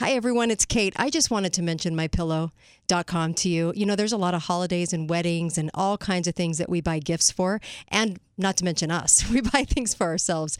Hi, 0.00 0.12
everyone. 0.12 0.50
It's 0.50 0.64
Kate. 0.64 0.94
I 0.96 1.10
just 1.10 1.30
wanted 1.30 1.52
to 1.52 1.62
mention 1.62 1.94
mypillow.com 1.94 3.34
to 3.34 3.48
you. 3.50 3.70
You 3.76 3.84
know, 3.84 3.94
there's 3.94 4.14
a 4.14 4.16
lot 4.16 4.32
of 4.32 4.44
holidays 4.44 4.94
and 4.94 5.10
weddings 5.10 5.58
and 5.58 5.70
all 5.74 5.98
kinds 5.98 6.26
of 6.26 6.34
things 6.34 6.56
that 6.56 6.70
we 6.70 6.80
buy 6.80 7.00
gifts 7.00 7.30
for. 7.30 7.60
And 7.88 8.18
not 8.38 8.56
to 8.56 8.64
mention 8.64 8.90
us, 8.90 9.28
we 9.30 9.42
buy 9.42 9.64
things 9.64 9.92
for 9.92 10.06
ourselves. 10.06 10.56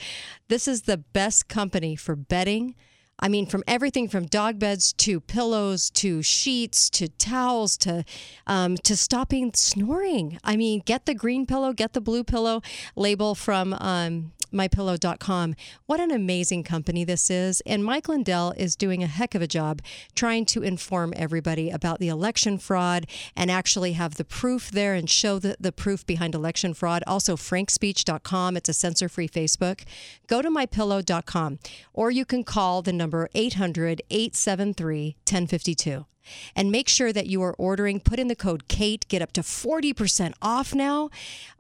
This 0.49 0.69
is 0.69 0.83
the 0.83 0.99
best 0.99 1.49
company 1.49 1.97
for 1.97 2.15
bedding. 2.15 2.75
I 3.19 3.31
mean, 3.31 3.47
from 3.47 3.65
everything 3.67 4.09
from 4.09 4.27
dog 4.27 4.59
beds 4.59 4.93
to 4.93 5.21
pillows 5.21 5.89
to 5.93 6.23
sheets 6.23 6.91
to 6.91 7.09
towels 7.09 7.79
to 7.79 8.05
um, 8.47 8.77
to 8.79 8.95
stopping 8.95 9.53
snoring. 9.55 10.39
I 10.45 10.59
mean, 10.59 10.83
get 10.85 11.07
the 11.07 11.15
green 11.15 11.47
pillow, 11.47 11.73
get 11.73 11.95
the 11.95 12.03
blue 12.03 12.25
pillow 12.25 12.61
label 12.95 13.35
from 13.35 13.73
um, 13.81 14.33
mypillow.com. 14.53 15.55
What 15.87 16.01
an 16.01 16.11
amazing 16.11 16.65
company 16.65 17.05
this 17.05 17.31
is. 17.31 17.61
And 17.67 17.85
Mike 17.85 18.09
Lindell 18.09 18.53
is 18.57 18.77
doing 18.77 19.03
a 19.03 19.07
heck 19.07 19.35
of 19.35 19.43
a 19.43 19.47
job 19.47 19.83
trying 20.15 20.45
to 20.47 20.63
inform 20.63 21.13
everybody 21.17 21.71
about 21.71 21.99
the 21.99 22.09
election 22.09 22.59
fraud 22.59 23.07
and 23.37 23.51
actually 23.51 23.93
have 23.93 24.17
the 24.17 24.25
proof 24.25 24.71
there 24.71 24.95
and 24.95 25.09
show 25.09 25.39
the, 25.39 25.57
the 25.61 25.73
proof 25.73 26.07
behind 26.07 26.35
election 26.35 26.75
fraud. 26.75 27.03
Also, 27.07 27.37
frankspeech.com. 27.37 28.57
It's 28.57 28.69
a 28.69 28.75
censor 28.75 29.09
free 29.09 29.29
Facebook. 29.29 29.85
Go 30.27 30.43
to 30.43 30.51
mypillow.com 30.51 31.59
or 31.93 32.11
you 32.11 32.25
can 32.25 32.45
call 32.45 32.83
the 32.83 32.93
number 32.93 33.29
800 33.35 34.03
873 34.11 35.17
1052 35.27 36.07
and 36.55 36.71
make 36.71 36.89
sure 36.89 37.13
that 37.13 37.27
you 37.27 37.43
are 37.43 37.55
ordering. 37.55 38.01
Put 38.01 38.19
in 38.19 38.29
the 38.29 38.37
code 38.37 38.69
KATE, 38.69 39.09
get 39.09 39.23
up 39.23 39.33
to 39.33 39.43
40% 39.43 40.35
off 40.43 40.75
now. 40.75 41.11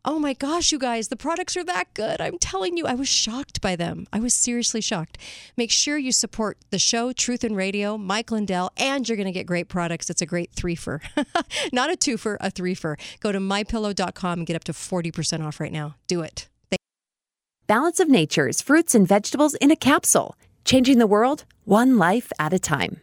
Oh 0.05 0.19
my 0.19 0.33
gosh, 0.33 0.73
you 0.73 0.79
guys, 0.79 1.09
the 1.09 1.17
products 1.17 1.57
are 1.57 1.65
that 1.65 1.93
good. 1.95 2.21
I'm 2.21 2.39
telling 2.39 2.77
you, 2.77 2.87
I 2.87 2.95
was 2.95 3.09
shocked 3.09 3.61
by 3.61 3.77
them. 3.77 4.07
I 4.13 4.19
was 4.19 4.33
seriously 4.33 4.81
shocked. 4.81 5.19
Make 5.57 5.71
sure 5.71 5.99
you 5.99 6.13
support 6.13 6.57
the 6.71 6.79
show, 6.79 7.13
Truth 7.13 7.45
and 7.45 7.57
Radio, 7.57 7.99
Mike 7.99 8.31
Lindell, 8.31 8.71
and 8.77 9.07
you're 9.09 9.17
going 9.17 9.27
to 9.27 9.33
get 9.33 9.47
great 9.47 9.69
products. 9.69 10.09
It's 10.09 10.23
a 10.23 10.27
great 10.27 10.53
threefer, 10.53 11.01
not 11.73 11.93
a 11.93 11.97
twofer, 11.97 12.37
a 12.41 12.51
threefer. 12.51 12.99
Go 13.21 13.33
to 13.33 13.39
mypillow.com 13.39 14.39
and 14.39 14.47
get 14.47 14.57
up 14.57 14.65
to 14.65 14.73
40% 14.73 15.45
off 15.45 15.61
right 15.61 15.73
now. 15.73 15.97
Do 16.07 16.23
it. 16.23 16.49
Balance 17.67 18.01
of 18.01 18.09
Nature's 18.09 18.61
fruits 18.61 18.97
and 18.97 19.07
vegetables 19.07 19.55
in 19.55 19.71
a 19.71 19.77
capsule, 19.77 20.35
changing 20.65 20.99
the 20.99 21.07
world 21.07 21.45
one 21.65 21.99
life 21.99 22.33
at 22.37 22.53
a 22.53 22.59
time 22.59 23.01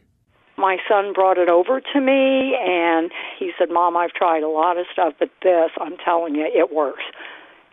my 0.57 0.77
son 0.87 1.13
brought 1.13 1.37
it 1.37 1.49
over 1.49 1.79
to 1.79 2.01
me 2.01 2.57
and 2.59 3.11
he 3.37 3.51
said, 3.57 3.69
Mom, 3.69 3.95
I've 3.95 4.13
tried 4.13 4.43
a 4.43 4.49
lot 4.49 4.77
of 4.77 4.85
stuff, 4.91 5.13
but 5.19 5.29
this, 5.43 5.71
I'm 5.79 5.97
telling 5.97 6.35
you, 6.35 6.45
it 6.45 6.73
works. 6.73 7.03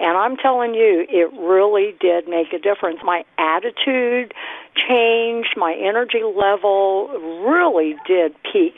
And 0.01 0.19
I'm 0.19 0.37
telling 0.37 0.75
you, 0.75 1.07
it 1.09 1.33
really 1.33 1.95
did 2.01 2.29
make 2.29 2.53
a 2.53 2.59
difference. 2.59 2.99
My 3.05 3.25
attitude 3.39 4.35
changed, 4.75 5.55
my 5.57 5.73
energy 5.73 6.23
level 6.25 7.09
really 7.47 7.97
did 8.07 8.35
peak. 8.53 8.75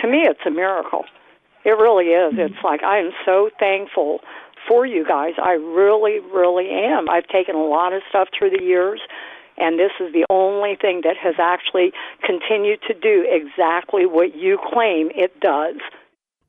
To 0.00 0.08
me, 0.08 0.22
it's 0.22 0.40
a 0.46 0.50
miracle. 0.50 1.04
It 1.64 1.70
really 1.70 2.06
is. 2.06 2.34
Mm-hmm. 2.34 2.54
It's 2.54 2.64
like 2.64 2.82
I 2.82 2.98
am 2.98 3.10
so 3.24 3.50
thankful 3.58 4.20
for 4.68 4.86
you 4.86 5.04
guys. 5.06 5.32
I 5.42 5.52
really, 5.52 6.20
really 6.32 6.70
am. 6.70 7.10
I've 7.10 7.26
taken 7.28 7.54
a 7.54 7.64
lot 7.64 7.92
of 7.92 8.02
stuff 8.08 8.28
through 8.36 8.50
the 8.50 8.62
years 8.62 9.00
and 9.58 9.78
this 9.78 9.92
is 10.00 10.12
the 10.12 10.24
only 10.30 10.76
thing 10.80 11.02
that 11.04 11.16
has 11.16 11.34
actually 11.38 11.92
continued 12.22 12.80
to 12.88 12.94
do 12.94 13.26
exactly 13.28 14.06
what 14.06 14.36
you 14.36 14.58
claim 14.72 15.10
it 15.14 15.38
does. 15.40 15.76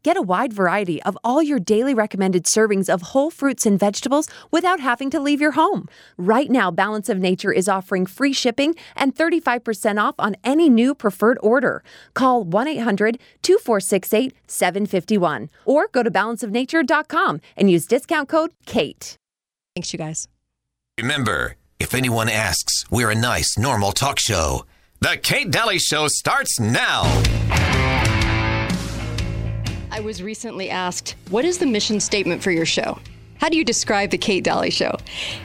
Get 0.06 0.18
a 0.18 0.22
wide 0.22 0.54
variety 0.54 1.02
of 1.02 1.18
all 1.24 1.42
your 1.42 1.58
daily 1.58 1.96
recommended 1.96 2.44
servings 2.46 2.94
of 2.94 3.02
whole 3.02 3.32
fruits 3.32 3.66
and 3.66 3.80
vegetables 3.80 4.30
without 4.52 4.80
having 4.80 5.10
to 5.10 5.20
leave 5.20 5.42
your 5.42 5.54
home. 5.54 5.90
Right 6.16 6.52
now, 6.52 6.70
Balance 6.70 7.10
of 7.10 7.18
Nature 7.18 7.52
is 7.52 7.68
offering 7.68 8.06
free 8.06 8.32
shipping 8.32 8.76
and 8.96 9.16
35% 9.16 10.00
off 10.00 10.14
on 10.20 10.36
any 10.44 10.70
new 10.70 10.94
preferred 10.94 11.40
order. 11.42 11.84
Call 12.14 12.44
1 12.44 12.68
800 12.68 13.18
2468 13.42 14.36
751 14.46 15.50
or 15.66 15.88
go 15.92 16.04
to 16.04 16.12
balanceofnature.com 16.12 17.42
and 17.58 17.72
use 17.72 17.88
discount 17.88 18.30
code 18.30 18.52
KATE. 18.68 19.18
Thanks, 19.76 19.92
you 19.92 19.98
guys. 19.98 20.28
Remember, 21.00 21.56
if 21.80 21.94
anyone 21.94 22.30
asks, 22.30 22.86
we're 22.90 23.12
a 23.12 23.16
nice, 23.16 23.58
normal 23.58 23.92
talk 23.92 24.20
show. 24.20 24.66
The 25.02 25.18
Kate 25.22 25.52
Dalley 25.52 25.78
Show 25.78 26.08
starts 26.08 26.60
now. 26.60 27.04
I 29.92 30.00
was 30.02 30.24
recently 30.24 30.70
asked, 30.70 31.16
What 31.30 31.46
is 31.46 31.58
the 31.58 31.66
mission 31.66 32.00
statement 32.00 32.42
for 32.42 32.52
your 32.52 32.66
show? 32.66 32.98
How 33.40 33.50
do 33.50 33.58
you 33.58 33.66
describe 33.66 34.10
the 34.10 34.18
Kate 34.18 34.44
Dalley 34.44 34.70
Show? 34.70 34.98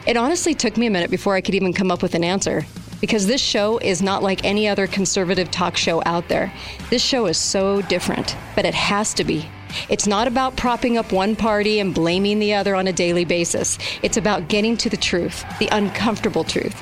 It 0.06 0.16
honestly 0.16 0.54
took 0.54 0.76
me 0.76 0.86
a 0.86 0.90
minute 0.90 1.10
before 1.10 1.34
I 1.34 1.40
could 1.40 1.54
even 1.54 1.72
come 1.72 1.90
up 1.90 2.02
with 2.02 2.14
an 2.14 2.22
answer 2.22 2.64
because 3.00 3.26
this 3.26 3.40
show 3.40 3.78
is 3.78 4.02
not 4.02 4.22
like 4.22 4.44
any 4.44 4.68
other 4.68 4.86
conservative 4.86 5.50
talk 5.50 5.76
show 5.76 6.02
out 6.04 6.28
there. 6.28 6.52
This 6.90 7.02
show 7.02 7.26
is 7.26 7.38
so 7.38 7.82
different, 7.82 8.36
but 8.54 8.64
it 8.64 8.74
has 8.74 9.14
to 9.14 9.24
be 9.24 9.48
it's 9.88 10.06
not 10.06 10.26
about 10.26 10.56
propping 10.56 10.98
up 10.98 11.12
one 11.12 11.36
party 11.36 11.80
and 11.80 11.94
blaming 11.94 12.38
the 12.38 12.54
other 12.54 12.74
on 12.74 12.86
a 12.86 12.92
daily 12.92 13.24
basis. 13.24 13.78
It's 14.02 14.16
about 14.16 14.48
getting 14.48 14.76
to 14.78 14.90
the 14.90 14.96
truth, 14.96 15.44
the 15.58 15.68
uncomfortable 15.70 16.44
truth. 16.44 16.80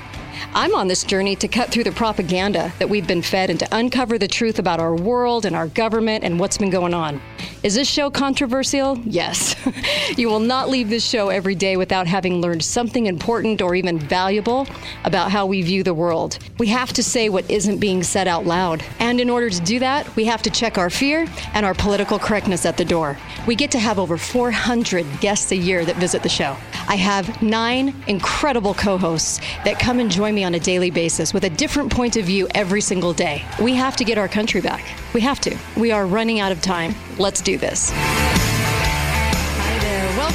I'm 0.55 0.75
on 0.75 0.89
this 0.89 1.05
journey 1.05 1.37
to 1.37 1.49
cut 1.49 1.71
through 1.71 1.85
the 1.85 1.93
propaganda 1.93 2.73
that 2.79 2.89
we've 2.89 3.07
been 3.07 3.23
fed 3.23 3.51
and 3.51 3.59
to 3.59 3.69
uncover 3.73 4.19
the 4.19 4.29
truth 4.29 4.59
about 4.59 4.81
our 4.81 4.95
world 4.95 5.45
and 5.45 5.55
our 5.55 5.67
government 5.67 6.25
and 6.25 6.41
what's 6.41 6.57
been 6.57 6.71
going 6.71 6.95
on. 6.95 7.21
Is 7.61 7.75
this 7.75 7.91
show 7.91 8.09
controversial? 8.09 8.97
Yes. 8.99 9.57
you 10.17 10.29
will 10.29 10.39
not 10.39 10.69
leave 10.69 10.91
this 10.91 11.05
show 11.05 11.29
every 11.29 11.57
day 11.57 11.77
without 11.77 12.07
having 12.07 12.41
learned 12.41 12.63
something 12.63 13.07
important 13.07 13.61
or 13.61 13.75
even 13.75 13.99
valuable 13.99 14.69
about 15.03 15.33
how 15.33 15.45
we 15.45 15.63
view 15.63 15.83
the 15.83 15.93
world. 15.93 16.39
We 16.59 16.69
have 16.69 16.93
to 16.93 17.03
say 17.03 17.29
what 17.29 17.51
isn't 17.51 17.79
being 17.79 18.05
said 18.05 18.29
out 18.29 18.47
loud. 18.47 18.85
And 19.01 19.21
in 19.21 19.29
order 19.29 19.51
to 19.51 19.61
do 19.63 19.81
that, 19.81 20.15
we 20.15 20.25
have 20.27 20.41
to 20.43 20.51
check 20.51 20.79
our 20.79 20.89
fear 20.89 21.27
and 21.53 21.67
our 21.67 21.75
political 21.75 22.17
correctness 22.21 22.65
at 22.65 22.77
the 22.77 22.85
door. 22.85 23.19
We 23.45 23.57
get 23.57 23.73
to 23.73 23.81
have 23.81 23.99
over 23.99 24.17
400 24.17 25.21
guests 25.21 25.51
a 25.51 25.57
year 25.57 25.85
that 25.85 25.97
visit 25.97 26.23
the 26.23 26.29
show. 26.29 26.57
I 26.89 26.97
have 26.97 27.43
nine 27.43 27.95
incredible 28.07 28.73
co 28.73 28.97
hosts 28.97 29.41
that 29.65 29.79
come 29.79 30.01
and 30.01 30.11
join 30.11 30.35
me 30.35 30.43
on 30.43 30.55
a 30.55 30.61
daily 30.61 30.91
basis 30.91 31.35
with 31.35 31.45
a 31.45 31.51
different 31.51 31.93
point 31.93 32.17
of 32.17 32.25
view 32.25 32.49
every 32.55 32.81
single 32.81 33.13
day. 33.13 33.45
We 33.61 33.75
have 33.75 33.95
to 33.97 34.05
get 34.05 34.17
our 34.17 34.27
country 34.27 34.63
back. 34.63 34.83
We 35.13 35.21
have 35.21 35.39
to. 35.41 35.57
We 35.77 35.93
are 35.93 36.07
running 36.07 36.41
out 36.41 36.51
of 36.51 36.63
time. 36.63 36.95
Let's 37.19 37.43
do 37.43 37.59
this. 37.59 37.93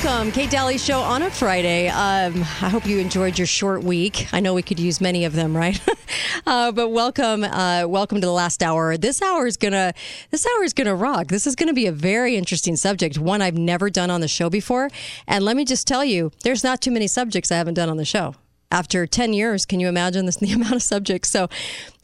Welcome, 0.03 0.33
Kate 0.33 0.49
Dalley 0.49 0.77
Show 0.77 0.99
on 0.99 1.21
a 1.23 1.31
Friday. 1.31 1.87
Um, 1.87 2.41
I 2.61 2.67
hope 2.67 2.85
you 2.85 2.99
enjoyed 2.99 3.37
your 3.37 3.47
short 3.47 3.85
week. 3.85 4.27
I 4.33 4.41
know 4.41 4.53
we 4.53 4.61
could 4.61 4.77
use 4.77 4.99
many 4.99 5.23
of 5.23 5.31
them, 5.31 5.55
right? 5.55 5.79
uh, 6.45 6.73
but 6.73 6.89
welcome, 6.89 7.45
uh, 7.45 7.85
welcome 7.87 8.19
to 8.19 8.27
the 8.27 8.33
last 8.33 8.61
hour. 8.61 8.97
This 8.97 9.21
hour 9.21 9.47
is 9.47 9.55
gonna, 9.55 9.93
this 10.29 10.45
hour 10.45 10.63
is 10.65 10.73
gonna 10.73 10.93
rock. 10.93 11.27
This 11.27 11.47
is 11.47 11.55
gonna 11.55 11.73
be 11.73 11.85
a 11.87 11.93
very 11.93 12.35
interesting 12.35 12.75
subject, 12.75 13.17
one 13.17 13.41
I've 13.41 13.57
never 13.57 13.89
done 13.89 14.09
on 14.09 14.19
the 14.19 14.27
show 14.27 14.49
before. 14.49 14.89
And 15.25 15.45
let 15.45 15.55
me 15.55 15.63
just 15.63 15.87
tell 15.87 16.03
you, 16.03 16.31
there's 16.43 16.65
not 16.65 16.81
too 16.81 16.91
many 16.91 17.07
subjects 17.07 17.49
I 17.49 17.55
haven't 17.55 17.75
done 17.75 17.89
on 17.89 17.95
the 17.95 18.03
show 18.03 18.35
after 18.73 19.05
10 19.05 19.33
years. 19.33 19.65
Can 19.65 19.79
you 19.79 19.87
imagine 19.87 20.25
this, 20.25 20.35
the 20.43 20.51
amount 20.51 20.73
of 20.73 20.83
subjects? 20.83 21.29
So 21.29 21.47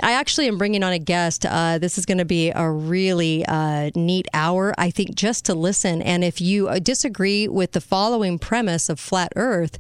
I 0.02 0.13
actually 0.13 0.47
am 0.47 0.57
bringing 0.57 0.84
on 0.84 0.94
a 0.94 1.00
guest. 1.00 1.46
Uh, 1.46 1.78
this 1.80 1.97
is 1.97 2.06
going 2.06 2.19
to 2.19 2.25
be 2.25 2.52
a 2.52 2.69
really 2.69 3.46
uh, 3.46 3.91
neat 3.96 4.28
hour, 4.34 4.74
I 4.78 4.91
think, 4.91 5.16
just 5.16 5.46
to 5.46 5.56
listen. 5.56 6.02
And 6.02 6.24
if 6.24 6.40
you 6.40 6.69
uh, 6.69 6.80
disagree 6.80 7.47
with 7.47 7.74
the 7.74 7.81
following 7.81 8.40
premise 8.40 8.88
of 8.88 9.00
flat 9.00 9.34
earth, 9.35 9.78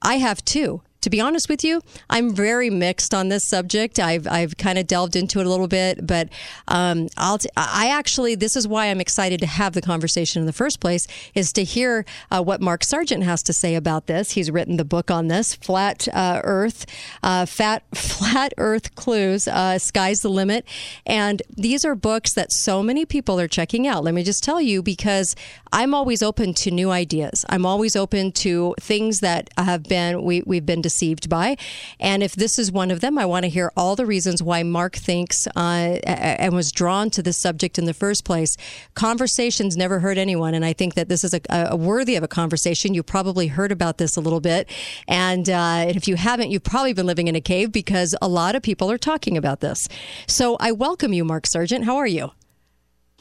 I 0.00 0.18
have 0.18 0.44
two 0.44 0.82
to 1.00 1.10
be 1.10 1.20
honest 1.20 1.48
with 1.48 1.62
you, 1.62 1.80
I'm 2.10 2.34
very 2.34 2.70
mixed 2.70 3.14
on 3.14 3.28
this 3.28 3.48
subject. 3.48 3.98
I've 3.98 4.26
I've 4.26 4.56
kind 4.56 4.78
of 4.78 4.86
delved 4.86 5.14
into 5.14 5.40
it 5.40 5.46
a 5.46 5.48
little 5.48 5.68
bit, 5.68 6.06
but 6.06 6.28
um, 6.66 7.08
I'll 7.16 7.38
t- 7.38 7.48
I 7.56 7.88
actually 7.88 8.34
this 8.34 8.56
is 8.56 8.66
why 8.66 8.86
I'm 8.86 9.00
excited 9.00 9.40
to 9.40 9.46
have 9.46 9.74
the 9.74 9.82
conversation 9.82 10.40
in 10.40 10.46
the 10.46 10.52
first 10.52 10.80
place 10.80 11.06
is 11.34 11.52
to 11.52 11.64
hear 11.64 12.04
uh, 12.30 12.42
what 12.42 12.60
Mark 12.60 12.82
Sargent 12.82 13.22
has 13.22 13.42
to 13.44 13.52
say 13.52 13.74
about 13.74 14.06
this. 14.06 14.32
He's 14.32 14.50
written 14.50 14.76
the 14.76 14.84
book 14.84 15.10
on 15.10 15.28
this, 15.28 15.54
Flat 15.54 16.08
uh, 16.12 16.40
Earth, 16.42 16.86
uh, 17.22 17.46
Fat 17.46 17.84
Flat 17.94 18.52
Earth 18.58 18.94
Clues, 18.96 19.46
uh, 19.46 19.78
Sky's 19.78 20.22
the 20.22 20.30
Limit, 20.30 20.64
and 21.06 21.42
these 21.56 21.84
are 21.84 21.94
books 21.94 22.34
that 22.34 22.50
so 22.50 22.82
many 22.82 23.06
people 23.06 23.38
are 23.38 23.48
checking 23.48 23.86
out. 23.86 24.02
Let 24.02 24.14
me 24.14 24.24
just 24.24 24.42
tell 24.42 24.60
you 24.60 24.82
because 24.82 25.36
I'm 25.72 25.94
always 25.94 26.22
open 26.22 26.54
to 26.54 26.70
new 26.70 26.90
ideas. 26.90 27.44
I'm 27.48 27.64
always 27.64 27.94
open 27.94 28.32
to 28.32 28.74
things 28.80 29.20
that 29.20 29.50
have 29.56 29.84
been 29.84 30.22
we 30.22 30.42
we've 30.44 30.66
been 30.66 30.82
deceived 30.88 31.28
by. 31.28 31.56
And 32.00 32.22
if 32.22 32.32
this 32.34 32.58
is 32.58 32.72
one 32.72 32.90
of 32.90 33.00
them, 33.00 33.18
I 33.18 33.26
want 33.26 33.44
to 33.44 33.50
hear 33.50 33.70
all 33.76 33.94
the 33.94 34.06
reasons 34.06 34.42
why 34.42 34.62
Mark 34.62 34.96
thinks 34.96 35.46
uh, 35.54 36.00
and 36.44 36.54
was 36.54 36.72
drawn 36.72 37.10
to 37.10 37.22
this 37.22 37.36
subject 37.36 37.78
in 37.78 37.84
the 37.84 37.92
first 37.94 38.24
place. 38.24 38.56
Conversations 38.94 39.76
never 39.76 40.00
hurt 40.00 40.18
anyone. 40.18 40.54
And 40.54 40.64
I 40.64 40.72
think 40.72 40.94
that 40.94 41.08
this 41.08 41.24
is 41.24 41.34
a, 41.34 41.40
a 41.50 41.76
worthy 41.76 42.16
of 42.16 42.22
a 42.22 42.28
conversation. 42.28 42.94
You 42.94 43.02
probably 43.02 43.48
heard 43.48 43.70
about 43.70 43.98
this 43.98 44.16
a 44.16 44.20
little 44.20 44.40
bit. 44.40 44.70
And 45.06 45.48
uh, 45.50 45.84
if 45.88 46.08
you 46.08 46.16
haven't, 46.16 46.50
you've 46.50 46.64
probably 46.64 46.94
been 46.94 47.06
living 47.06 47.28
in 47.28 47.36
a 47.36 47.40
cave 47.40 47.70
because 47.70 48.14
a 48.22 48.28
lot 48.28 48.56
of 48.56 48.62
people 48.62 48.90
are 48.90 48.98
talking 48.98 49.36
about 49.36 49.60
this. 49.60 49.88
So 50.26 50.56
I 50.58 50.72
welcome 50.72 51.12
you, 51.12 51.24
Mark 51.24 51.46
Sargent. 51.46 51.84
How 51.84 51.96
are 51.96 52.06
you? 52.06 52.30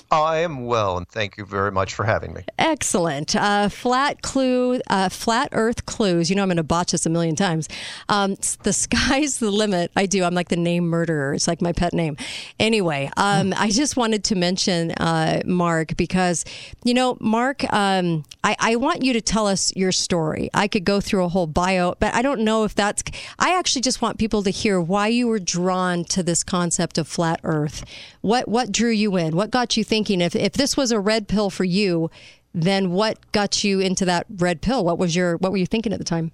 I 0.10 0.38
am 0.38 0.66
well, 0.66 0.96
and 0.96 1.08
thank 1.08 1.36
you 1.36 1.46
very 1.46 1.72
much 1.72 1.94
for 1.94 2.06
having 2.06 2.34
me. 2.34 2.44
Excellent. 2.58 3.36
Uh, 3.36 3.68
flat 3.68 4.22
clue, 4.22 4.80
uh, 4.88 5.10
flat 5.10 5.50
Earth 5.52 5.86
clues. 5.86 6.30
You 6.30 6.38
know, 6.38 6.44
I'm 6.44 6.48
going 6.48 6.58
to 6.58 6.64
botch 6.64 6.94
this 6.94 7.06
a 7.06 7.10
million 7.10 7.36
times. 7.36 7.68
Um, 8.08 8.38
the 8.64 8.72
sky's 8.72 9.40
the 9.40 9.52
limit. 9.52 9.92
I 9.98 10.06
do. 10.06 10.24
I'm 10.24 10.34
like 10.34 10.48
the 10.48 10.56
name 10.56 10.88
murderer. 10.88 11.34
It's 11.34 11.48
like 11.48 11.62
my 11.62 11.74
pet 11.74 11.94
name. 11.94 12.16
Anyway, 12.58 13.12
um, 13.18 13.54
I 13.58 13.70
just 13.70 13.98
wanted 13.98 14.24
to 14.26 14.36
mention 14.36 14.92
uh, 14.94 15.42
Mark 15.46 15.98
because, 15.98 16.46
you 16.86 16.94
know, 16.94 17.18
Mark, 17.20 17.66
um, 17.74 18.24
I, 18.46 18.56
I 18.60 18.76
want 18.78 19.04
you 19.04 19.12
to 19.12 19.22
tell 19.22 19.46
us 19.46 19.76
your 19.76 19.92
story. 19.92 20.50
I 20.54 20.70
could 20.70 20.86
go 20.86 21.02
through 21.02 21.26
a 21.26 21.30
whole 21.30 21.48
bio, 21.48 21.96
but 22.00 22.14
I 22.14 22.22
don't 22.22 22.42
know 22.42 22.64
if 22.64 22.74
that's. 22.74 23.04
I 23.40 23.58
actually 23.58 23.82
just 23.82 24.02
want 24.02 24.20
people 24.20 24.42
to 24.44 24.52
hear 24.52 24.80
why 24.80 25.08
you 25.08 25.28
were 25.28 25.40
drawn 25.40 26.06
to 26.06 26.24
this 26.24 26.46
concept 26.46 26.98
of 26.98 27.10
flat 27.10 27.42
Earth. 27.44 27.84
What 28.22 28.48
what 28.48 28.72
drew 28.72 28.90
you 28.90 29.18
in? 29.18 29.36
What 29.36 29.52
got 29.52 29.76
you 29.76 29.84
thinking? 29.84 29.97
Thinking 29.98 30.22
if, 30.22 30.36
if 30.36 30.54
this 30.54 30.78
was 30.78 30.92
a 30.92 31.00
red 31.00 31.28
pill 31.28 31.50
for 31.50 31.64
you, 31.64 32.12
then 32.54 32.92
what 32.92 33.18
got 33.32 33.64
you 33.64 33.80
into 33.80 34.06
that 34.06 34.28
red 34.38 34.62
pill? 34.62 34.86
What 34.86 35.00
was 35.00 35.16
your 35.16 35.38
what 35.38 35.52
were 35.52 35.58
you 35.58 35.66
thinking 35.66 35.92
at 35.92 35.98
the 35.98 36.06
time? 36.06 36.32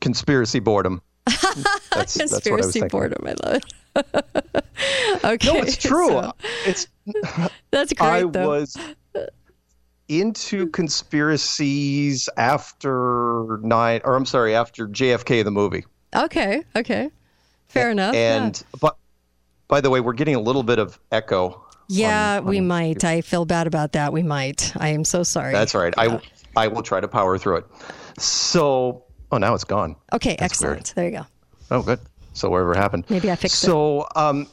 Conspiracy 0.00 0.60
boredom. 0.60 1.02
That's, 1.90 2.16
Conspiracy 2.16 2.80
that's 2.80 2.92
boredom. 2.92 3.26
I 3.26 3.34
love 3.44 3.62
it. 3.62 3.64
okay. 5.24 5.52
No, 5.52 5.60
it's 5.60 5.76
true. 5.76 6.08
So, 6.08 6.32
it's 6.66 6.86
that's 7.70 7.92
great. 7.92 8.06
I 8.06 8.24
though. 8.24 8.48
was 8.48 8.76
into 10.08 10.66
conspiracies 10.68 12.28
after 12.36 13.58
nine, 13.62 14.00
or 14.04 14.16
I'm 14.16 14.26
sorry, 14.26 14.54
after 14.54 14.86
JFK 14.86 15.44
the 15.44 15.50
movie. 15.50 15.84
Okay. 16.14 16.62
Okay. 16.76 17.10
Fair 17.68 17.90
enough. 17.90 18.14
And 18.14 18.60
yeah. 18.60 18.78
but 18.80 18.96
by 19.68 19.80
the 19.80 19.88
way, 19.88 20.00
we're 20.00 20.12
getting 20.12 20.34
a 20.34 20.40
little 20.40 20.62
bit 20.62 20.78
of 20.78 20.98
echo 21.10 21.64
yeah, 21.88 22.38
on, 22.38 22.44
we 22.44 22.60
might. 22.60 23.04
I 23.04 23.20
feel 23.20 23.44
bad 23.44 23.66
about 23.66 23.92
that. 23.92 24.12
We 24.12 24.22
might. 24.22 24.72
I 24.76 24.88
am 24.88 25.04
so 25.04 25.22
sorry. 25.22 25.52
That's 25.52 25.74
right. 25.74 25.94
Yeah. 25.96 26.18
I 26.56 26.64
I 26.64 26.68
will 26.68 26.82
try 26.82 27.00
to 27.00 27.08
power 27.08 27.38
through 27.38 27.58
it. 27.58 27.66
So, 28.18 29.04
oh, 29.32 29.38
now 29.38 29.54
it's 29.54 29.64
gone. 29.64 29.96
Okay, 30.12 30.36
That's 30.38 30.54
excellent. 30.54 30.94
Weird. 30.96 30.96
There 30.96 31.04
you 31.06 31.10
go. 31.10 31.26
Oh, 31.70 31.82
good. 31.82 32.00
So 32.32 32.50
whatever 32.50 32.74
happened. 32.74 33.04
Maybe 33.08 33.30
I 33.30 33.36
fixed 33.36 33.60
so, 33.60 34.02
it. 34.02 34.06
So, 34.14 34.20
um, 34.20 34.48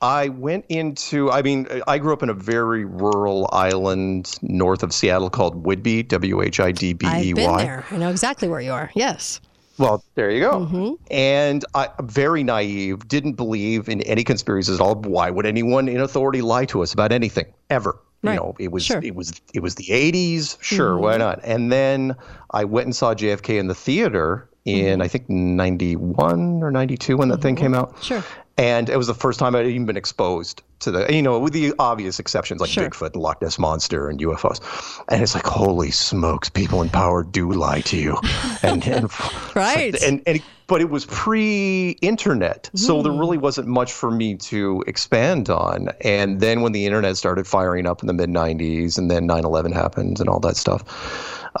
I 0.00 0.28
went 0.28 0.64
into. 0.68 1.30
I 1.30 1.42
mean, 1.42 1.66
I 1.86 1.98
grew 1.98 2.12
up 2.12 2.22
in 2.22 2.28
a 2.28 2.34
very 2.34 2.84
rural 2.84 3.48
island 3.52 4.38
north 4.42 4.82
of 4.82 4.92
Seattle 4.92 5.30
called 5.30 5.64
Whidbey. 5.64 6.06
W 6.08 6.42
H 6.42 6.60
I 6.60 6.72
D 6.72 6.92
B 6.92 7.06
E 7.06 7.08
Y. 7.08 7.16
I've 7.16 7.34
been 7.34 7.56
there. 7.56 7.84
I 7.90 7.96
know 7.96 8.10
exactly 8.10 8.48
where 8.48 8.60
you 8.60 8.72
are. 8.72 8.90
Yes. 8.94 9.40
Well, 9.78 10.04
there 10.14 10.30
you 10.30 10.40
go. 10.40 10.60
Mm-hmm. 10.60 10.94
And 11.10 11.64
I, 11.74 11.88
very 12.02 12.42
naive, 12.42 13.06
didn't 13.06 13.34
believe 13.34 13.88
in 13.88 14.02
any 14.02 14.24
conspiracies 14.24 14.74
at 14.76 14.80
all. 14.80 14.96
Why 14.96 15.30
would 15.30 15.46
anyone 15.46 15.88
in 15.88 16.00
authority 16.00 16.42
lie 16.42 16.64
to 16.66 16.82
us 16.82 16.92
about 16.92 17.12
anything 17.12 17.46
ever? 17.70 17.98
Right. 18.22 18.32
You 18.32 18.40
know, 18.40 18.56
it 18.58 18.72
was 18.72 18.84
sure. 18.84 19.00
it 19.02 19.14
was 19.14 19.40
it 19.54 19.60
was 19.60 19.76
the 19.76 19.84
80s. 19.84 20.60
Sure, 20.60 20.94
mm-hmm. 20.94 21.02
why 21.02 21.16
not? 21.18 21.40
And 21.44 21.70
then 21.70 22.16
I 22.50 22.64
went 22.64 22.86
and 22.86 22.96
saw 22.96 23.14
JFK 23.14 23.60
in 23.60 23.68
the 23.68 23.76
theater 23.76 24.48
in 24.68 24.94
mm-hmm. 24.94 25.02
I 25.02 25.08
think 25.08 25.28
91 25.28 26.62
or 26.62 26.70
92 26.70 27.16
when 27.16 27.28
that 27.28 27.40
thing 27.40 27.56
mm-hmm. 27.56 27.64
came 27.64 27.74
out. 27.74 28.02
Sure. 28.02 28.24
And 28.58 28.90
it 28.90 28.96
was 28.96 29.06
the 29.06 29.14
first 29.14 29.38
time 29.38 29.54
I'd 29.54 29.66
even 29.66 29.86
been 29.86 29.96
exposed 29.96 30.62
to 30.80 30.90
the, 30.90 31.12
you 31.14 31.22
know, 31.22 31.38
with 31.38 31.52
the 31.52 31.72
obvious 31.78 32.18
exceptions 32.18 32.60
like 32.60 32.70
sure. 32.70 32.90
Bigfoot 32.90 33.12
and 33.14 33.22
Loch 33.22 33.40
Ness 33.40 33.56
Monster 33.56 34.08
and 34.08 34.18
UFOs. 34.18 34.60
And 35.08 35.22
it's 35.22 35.36
like, 35.36 35.46
holy 35.46 35.92
smokes, 35.92 36.48
people 36.48 36.82
in 36.82 36.88
power 36.88 37.22
do 37.22 37.52
lie 37.52 37.80
to 37.82 37.96
you. 37.96 38.18
And, 38.60 38.84
and 38.88 39.04
right. 39.54 39.92
Like, 39.92 40.02
and, 40.02 40.20
and, 40.26 40.42
but 40.66 40.80
it 40.80 40.90
was 40.90 41.06
pre 41.06 41.90
internet. 42.02 42.70
Mm. 42.74 42.78
So 42.80 43.02
there 43.02 43.12
hmm. 43.12 43.18
really 43.20 43.38
wasn't 43.38 43.68
much 43.68 43.92
for 43.92 44.10
me 44.10 44.34
to 44.36 44.82
expand 44.88 45.48
on. 45.48 45.90
And 46.00 46.40
then 46.40 46.62
when 46.62 46.72
the 46.72 46.84
internet 46.84 47.16
started 47.16 47.46
firing 47.46 47.86
up 47.86 48.02
in 48.02 48.08
the 48.08 48.12
mid 48.12 48.30
90s 48.30 48.98
and 48.98 49.08
then 49.08 49.26
9 49.26 49.44
11 49.44 49.70
happened 49.70 50.18
and 50.18 50.28
all 50.28 50.40
that 50.40 50.56
stuff. 50.56 50.82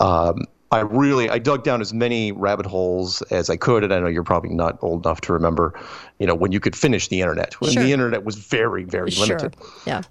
Um, 0.00 0.46
I 0.70 0.80
really 0.80 1.30
I 1.30 1.38
dug 1.38 1.64
down 1.64 1.80
as 1.80 1.94
many 1.94 2.32
rabbit 2.32 2.66
holes 2.66 3.22
as 3.30 3.48
I 3.48 3.56
could, 3.56 3.84
and 3.84 3.92
I 3.92 4.00
know 4.00 4.06
you're 4.06 4.22
probably 4.22 4.50
not 4.50 4.78
old 4.82 5.06
enough 5.06 5.20
to 5.22 5.32
remember, 5.32 5.78
you 6.18 6.26
know, 6.26 6.34
when 6.34 6.52
you 6.52 6.60
could 6.60 6.76
finish 6.76 7.08
the 7.08 7.20
internet 7.20 7.54
when 7.60 7.72
sure. 7.72 7.82
the 7.82 7.92
internet 7.92 8.24
was 8.24 8.36
very 8.36 8.84
very 8.84 9.10
sure. 9.10 9.26
limited. 9.26 9.56
Yeah. 9.86 10.02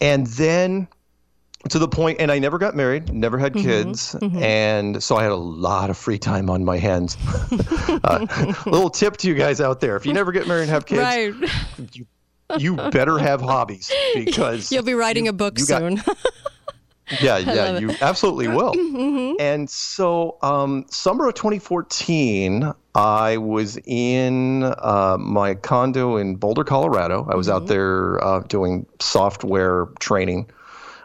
And 0.00 0.26
then 0.28 0.88
to 1.70 1.78
the 1.78 1.88
point, 1.88 2.20
and 2.20 2.30
I 2.30 2.38
never 2.38 2.58
got 2.58 2.76
married, 2.76 3.12
never 3.12 3.38
had 3.38 3.54
mm-hmm. 3.54 3.66
kids, 3.66 4.14
mm-hmm. 4.14 4.42
and 4.42 5.02
so 5.02 5.16
I 5.16 5.22
had 5.22 5.32
a 5.32 5.36
lot 5.36 5.90
of 5.90 5.96
free 5.96 6.18
time 6.18 6.50
on 6.50 6.64
my 6.64 6.78
hands. 6.78 7.16
uh, 8.04 8.26
little 8.66 8.90
tip 8.90 9.16
to 9.18 9.28
you 9.28 9.34
guys 9.34 9.60
out 9.60 9.80
there: 9.80 9.96
if 9.96 10.04
you 10.04 10.12
never 10.12 10.32
get 10.32 10.46
married 10.46 10.62
and 10.62 10.70
have 10.70 10.86
kids, 10.86 11.00
right. 11.00 11.34
you, 11.92 12.06
you 12.58 12.76
better 12.76 13.18
have 13.18 13.40
hobbies 13.40 13.90
because 14.14 14.70
you'll 14.70 14.82
be 14.82 14.94
writing 14.94 15.24
you, 15.24 15.30
a 15.30 15.34
book 15.34 15.58
soon. 15.58 15.96
Got, 15.96 16.18
yeah, 17.20 17.38
yeah, 17.38 17.78
you 17.78 17.90
absolutely 18.00 18.48
will. 18.48 18.74
Mm-hmm. 18.94 19.40
And 19.40 19.68
so, 19.68 20.38
um, 20.40 20.86
summer 20.88 21.26
of 21.26 21.34
2014, 21.34 22.72
I 22.94 23.36
was 23.38 23.76
in 23.84 24.62
uh, 24.62 25.16
my 25.18 25.56
condo 25.56 26.16
in 26.16 26.36
Boulder, 26.36 26.62
Colorado. 26.62 27.26
I 27.28 27.34
was 27.34 27.48
mm-hmm. 27.48 27.56
out 27.56 27.66
there 27.66 28.22
uh, 28.24 28.40
doing 28.40 28.86
software 29.00 29.86
training. 29.98 30.48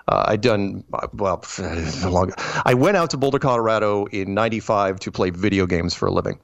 Uh, 0.07 0.25
I'd 0.27 0.41
done 0.41 0.83
well. 1.13 1.43
Long, 2.03 2.31
I 2.63 2.75
went 2.75 2.95
out 2.95 3.09
to 3.09 3.17
Boulder, 3.17 3.39
Colorado 3.39 4.05
in 4.05 4.35
'95 4.35 4.99
to 4.99 5.11
play 5.11 5.31
video 5.31 5.65
games 5.65 5.95
for 5.95 6.07
a 6.07 6.11
living 6.11 6.39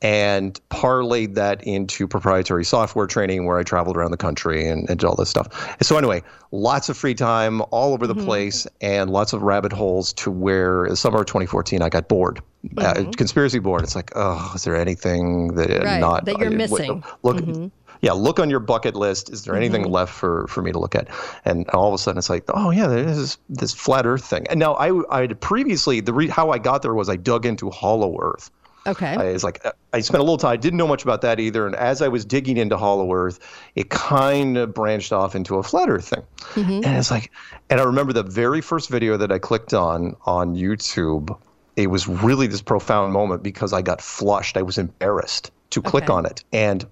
and 0.00 0.60
parlayed 0.70 1.34
that 1.34 1.62
into 1.64 2.06
proprietary 2.06 2.64
software 2.64 3.06
training 3.06 3.46
where 3.46 3.58
I 3.58 3.62
traveled 3.64 3.96
around 3.96 4.12
the 4.12 4.16
country 4.16 4.68
and, 4.68 4.88
and 4.88 5.02
all 5.02 5.16
this 5.16 5.28
stuff. 5.28 5.76
So 5.82 5.96
anyway, 5.96 6.22
lots 6.52 6.88
of 6.88 6.96
free 6.96 7.14
time 7.14 7.62
all 7.70 7.92
over 7.92 8.06
the 8.06 8.14
mm-hmm. 8.14 8.24
place 8.24 8.66
and 8.80 9.10
lots 9.10 9.32
of 9.32 9.42
rabbit 9.42 9.72
holes 9.72 10.12
to 10.14 10.30
where 10.30 10.94
summer 10.94 11.20
of 11.20 11.26
2014 11.26 11.82
I 11.82 11.88
got 11.88 12.08
bored. 12.08 12.40
Uh, 12.76 12.94
mm-hmm. 12.94 13.08
Uh, 13.08 13.12
conspiracy 13.12 13.58
board. 13.58 13.82
It's 13.82 13.96
like, 13.96 14.12
oh, 14.14 14.52
is 14.54 14.64
there 14.64 14.76
anything 14.76 15.54
that 15.54 15.70
right, 15.70 16.00
not 16.00 16.24
that 16.26 16.38
you're 16.38 16.48
uh, 16.48 16.56
missing? 16.56 17.04
Look, 17.22 17.36
mm-hmm. 17.36 17.68
yeah, 18.00 18.12
look 18.12 18.40
on 18.40 18.50
your 18.50 18.60
bucket 18.60 18.94
list. 18.94 19.30
Is 19.30 19.44
there 19.44 19.54
anything 19.54 19.82
mm-hmm. 19.82 19.92
left 19.92 20.12
for, 20.12 20.46
for 20.48 20.60
me 20.62 20.72
to 20.72 20.78
look 20.78 20.94
at? 20.94 21.08
And 21.44 21.68
all 21.70 21.88
of 21.88 21.94
a 21.94 21.98
sudden, 21.98 22.18
it's 22.18 22.28
like, 22.28 22.44
oh 22.48 22.70
yeah, 22.70 22.88
there's 22.88 23.38
this 23.48 23.72
flat 23.74 24.06
Earth 24.06 24.24
thing. 24.24 24.46
And 24.48 24.58
now 24.58 24.74
I 24.74 24.90
I 25.10 25.20
had 25.22 25.40
previously 25.40 26.00
the 26.00 26.12
re- 26.12 26.28
how 26.28 26.50
I 26.50 26.58
got 26.58 26.82
there 26.82 26.94
was 26.94 27.08
I 27.08 27.16
dug 27.16 27.46
into 27.46 27.70
Hollow 27.70 28.16
Earth. 28.20 28.50
Okay. 28.86 29.14
I 29.14 29.32
was 29.32 29.44
like, 29.44 29.64
I 29.92 30.00
spent 30.00 30.20
a 30.20 30.22
little 30.22 30.38
time. 30.38 30.52
I 30.52 30.56
didn't 30.56 30.78
know 30.78 30.86
much 30.86 31.02
about 31.02 31.20
that 31.22 31.40
either. 31.40 31.66
And 31.66 31.76
as 31.76 32.00
I 32.00 32.08
was 32.08 32.24
digging 32.24 32.56
into 32.56 32.76
Hollow 32.76 33.12
Earth, 33.12 33.38
it 33.74 33.90
kind 33.90 34.56
of 34.56 34.72
branched 34.72 35.12
off 35.12 35.34
into 35.34 35.56
a 35.56 35.62
flat 35.62 35.88
Earth 35.90 36.08
thing. 36.08 36.22
Mm-hmm. 36.54 36.84
And 36.84 36.96
it's 36.96 37.10
like, 37.10 37.30
and 37.68 37.80
I 37.80 37.84
remember 37.84 38.12
the 38.12 38.22
very 38.22 38.60
first 38.60 38.88
video 38.88 39.16
that 39.16 39.30
I 39.30 39.38
clicked 39.38 39.74
on 39.74 40.16
on 40.24 40.54
YouTube. 40.54 41.36
It 41.76 41.88
was 41.88 42.08
really 42.08 42.46
this 42.46 42.62
profound 42.62 43.12
moment 43.12 43.42
because 43.42 43.72
I 43.72 43.82
got 43.82 44.00
flushed. 44.00 44.56
I 44.56 44.62
was 44.62 44.78
embarrassed 44.78 45.50
to 45.70 45.82
click 45.82 46.04
okay. 46.04 46.12
on 46.12 46.26
it. 46.26 46.42
And 46.52 46.86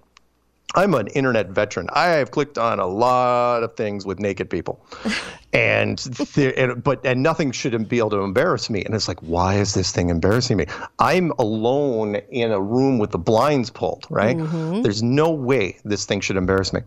I'm 0.74 0.94
an 0.94 1.06
internet 1.08 1.48
veteran. 1.48 1.88
I 1.92 2.08
have 2.08 2.32
clicked 2.32 2.58
on 2.58 2.80
a 2.80 2.86
lot 2.86 3.62
of 3.62 3.76
things 3.76 4.04
with 4.04 4.18
naked 4.18 4.50
people, 4.50 4.84
and, 5.52 6.04
and 6.36 6.82
but 6.82 7.04
and 7.06 7.22
nothing 7.22 7.52
should 7.52 7.88
be 7.88 7.98
able 7.98 8.10
to 8.10 8.20
embarrass 8.20 8.68
me. 8.68 8.84
And 8.84 8.94
it's 8.94 9.08
like, 9.08 9.20
why 9.20 9.54
is 9.54 9.74
this 9.74 9.92
thing 9.92 10.10
embarrassing 10.10 10.56
me? 10.56 10.66
I'm 10.98 11.32
alone 11.38 12.16
in 12.30 12.50
a 12.50 12.60
room 12.60 12.98
with 12.98 13.12
the 13.12 13.18
blinds 13.18 13.70
pulled. 13.70 14.06
Right? 14.10 14.36
Mm-hmm. 14.36 14.82
There's 14.82 15.02
no 15.02 15.30
way 15.30 15.78
this 15.84 16.04
thing 16.04 16.20
should 16.20 16.36
embarrass 16.36 16.72
me. 16.72 16.80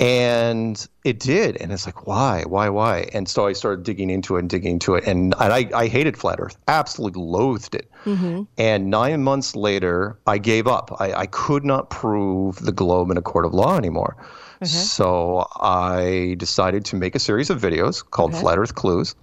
And 0.00 0.86
it 1.02 1.18
did. 1.18 1.56
And 1.56 1.72
it's 1.72 1.84
like, 1.84 2.06
why, 2.06 2.44
why, 2.46 2.68
why? 2.68 3.08
And 3.12 3.28
so 3.28 3.48
I 3.48 3.52
started 3.52 3.84
digging 3.84 4.10
into 4.10 4.36
it 4.36 4.40
and 4.40 4.50
digging 4.50 4.72
into 4.74 4.94
it. 4.94 5.04
and, 5.06 5.34
And, 5.40 5.52
I, 5.52 5.68
I 5.74 5.88
hated 5.88 6.16
Flat 6.16 6.38
Earth, 6.38 6.56
absolutely 6.68 7.20
loathed 7.20 7.74
it. 7.74 7.90
Mm-hmm. 8.08 8.42
And 8.56 8.90
nine 8.90 9.22
months 9.22 9.54
later, 9.54 10.18
I 10.26 10.38
gave 10.38 10.66
up. 10.66 10.96
I, 10.98 11.12
I 11.12 11.26
could 11.26 11.64
not 11.64 11.90
prove 11.90 12.64
the 12.64 12.72
globe 12.72 13.10
in 13.10 13.16
a 13.16 13.22
court 13.22 13.44
of 13.44 13.52
law 13.52 13.76
anymore. 13.76 14.16
Mm-hmm. 14.62 14.66
So 14.66 15.46
I 15.60 16.34
decided 16.38 16.84
to 16.86 16.96
make 16.96 17.14
a 17.14 17.18
series 17.18 17.50
of 17.50 17.60
videos 17.60 18.02
called 18.08 18.32
okay. 18.32 18.40
Flat 18.40 18.58
Earth 18.58 18.74
Clues 18.74 19.14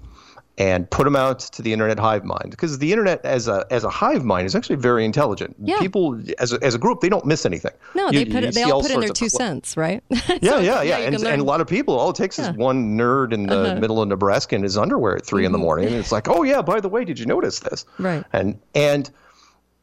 and 0.58 0.90
put 0.90 1.04
them 1.04 1.16
out 1.16 1.40
to 1.40 1.62
the 1.62 1.74
internet 1.74 2.00
hive 2.00 2.24
mind 2.24 2.50
because 2.50 2.78
the 2.80 2.92
internet 2.92 3.24
as 3.26 3.48
a 3.48 3.66
as 3.72 3.84
a 3.84 3.90
hive 3.90 4.24
mind 4.24 4.46
is 4.46 4.56
actually 4.56 4.78
very 4.78 5.04
intelligent. 5.04 5.56
Yeah. 5.62 5.80
People 5.80 6.20
as 6.40 6.54
a, 6.54 6.64
as 6.64 6.74
a 6.74 6.78
group 6.78 7.02
they 7.02 7.10
don't 7.10 7.26
miss 7.26 7.46
anything. 7.46 7.74
No, 7.94 8.10
you, 8.10 8.24
they 8.24 8.32
put 8.32 8.44
it, 8.44 8.54
they 8.54 8.64
all 8.64 8.82
put 8.82 8.92
in 8.92 9.02
their 9.02 9.10
two 9.10 9.28
cents, 9.28 9.76
right? 9.76 10.02
so, 10.16 10.38
yeah, 10.42 10.60
yeah, 10.60 10.82
yeah, 10.82 10.98
and, 11.00 11.16
and 11.16 11.42
a 11.42 11.44
lot 11.44 11.60
of 11.60 11.68
people 11.68 12.00
all 12.00 12.12
it 12.12 12.16
takes 12.16 12.40
yeah. 12.40 12.52
is 12.52 12.58
one 12.58 12.98
nerd 12.98 13.34
in 13.34 13.48
the 13.48 13.60
uh-huh. 13.60 13.80
middle 13.80 14.02
of 14.02 14.08
Nebraska 14.08 14.56
in 14.56 14.64
his 14.64 14.78
underwear 14.78 15.18
at 15.18 15.26
3 15.26 15.40
mm-hmm. 15.40 15.46
in 15.46 15.52
the 15.52 15.58
mm-hmm. 15.58 15.66
morning 15.66 15.88
and 15.88 15.96
it's 15.96 16.12
like, 16.12 16.30
"Oh 16.30 16.44
yeah, 16.44 16.62
by 16.62 16.80
the 16.80 16.90
way, 16.90 17.04
did 17.04 17.20
you 17.20 17.26
notice 17.26 17.60
this?" 17.60 17.86
Right. 18.00 18.24
And 18.32 18.60
and 18.74 19.10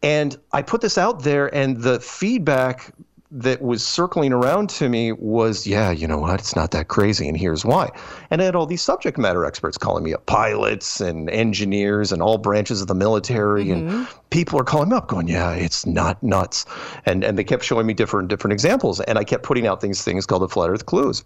and 0.03 0.37
I 0.53 0.63
put 0.63 0.81
this 0.81 0.97
out 0.97 1.23
there 1.23 1.55
and 1.55 1.83
the 1.83 2.01
feedback 2.01 2.93
that 3.35 3.63
was 3.63 3.87
circling 3.87 4.31
around 4.31 4.69
to 4.69 4.91
me 4.91 5.11
was, 5.13 5.67
yeah, 5.67 5.91
you 5.91 6.07
know 6.07 6.19
what? 6.19 6.39
It's 6.39 6.55
not 6.55 6.71
that 6.73 6.89
crazy, 6.89 7.27
and 7.27 7.37
here's 7.37 7.65
why. 7.65 7.89
And 8.31 8.43
I 8.43 8.45
had 8.45 8.55
all 8.55 8.67
these 8.67 8.83
subject 8.83 9.17
matter 9.17 9.47
experts 9.47 9.79
calling 9.79 10.05
me 10.05 10.13
up, 10.13 10.27
pilots 10.27 11.01
and 11.01 11.31
engineers 11.31 12.13
and 12.13 12.21
all 12.21 12.37
branches 12.37 12.83
of 12.83 12.89
the 12.89 12.95
military, 12.95 13.65
mm-hmm. 13.65 13.89
and 13.89 14.09
people 14.29 14.61
are 14.61 14.65
calling 14.65 14.91
me 14.91 14.97
up, 14.97 15.09
going, 15.09 15.29
yeah, 15.29 15.53
it's 15.55 15.87
not 15.87 16.23
nuts. 16.23 16.67
And 17.07 17.25
and 17.25 17.39
they 17.39 17.45
kept 17.45 17.65
showing 17.65 17.87
me 17.87 17.95
different 17.95 18.29
different 18.29 18.53
examples, 18.53 19.01
and 19.01 19.19
I 19.19 19.25
kept 19.25 19.45
putting 19.45 19.67
out 19.67 19.81
these 19.81 20.03
things 20.03 20.27
called 20.27 20.43
the 20.43 20.49
flat 20.49 20.69
Earth 20.69 20.85
clues. 20.85 21.25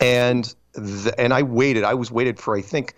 And 0.00 0.52
th- 0.74 1.14
and 1.18 1.32
I 1.32 1.42
waited. 1.42 1.84
I 1.84 1.94
was 1.94 2.10
waited 2.10 2.40
for 2.40 2.56
I 2.56 2.62
think 2.62 2.94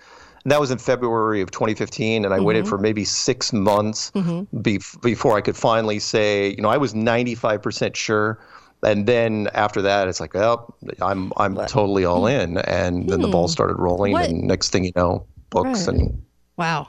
and 0.49 0.53
that 0.53 0.61
was 0.61 0.71
in 0.71 0.79
February 0.79 1.43
of 1.43 1.51
2015, 1.51 2.25
and 2.25 2.33
I 2.33 2.39
mm-hmm. 2.39 2.47
waited 2.47 2.67
for 2.67 2.79
maybe 2.79 3.05
six 3.05 3.53
months 3.53 4.11
mm-hmm. 4.13 4.63
be- 4.63 4.81
before 5.03 5.37
I 5.37 5.43
could 5.43 5.59
finally 5.59 5.99
say, 5.99 6.55
you 6.57 6.63
know, 6.63 6.71
I 6.71 6.79
was 6.79 6.95
95% 6.95 7.95
sure. 7.95 8.41
And 8.83 9.07
then 9.07 9.51
after 9.53 9.83
that, 9.83 10.09
it's 10.09 10.21
like, 10.21 10.33
well, 10.33 10.75
I'm 11.03 11.35
I'm 11.37 11.55
what? 11.55 11.69
totally 11.69 12.07
all 12.07 12.23
hmm. 12.23 12.29
in, 12.29 12.57
and 12.57 13.11
then 13.11 13.21
the 13.21 13.29
ball 13.29 13.47
hmm. 13.47 13.53
started 13.53 13.75
rolling, 13.75 14.13
what? 14.13 14.31
and 14.31 14.45
next 14.45 14.71
thing 14.71 14.85
you 14.85 14.93
know, 14.97 15.27
books 15.51 15.87
right. 15.87 15.99
and 15.99 16.23
wow, 16.57 16.89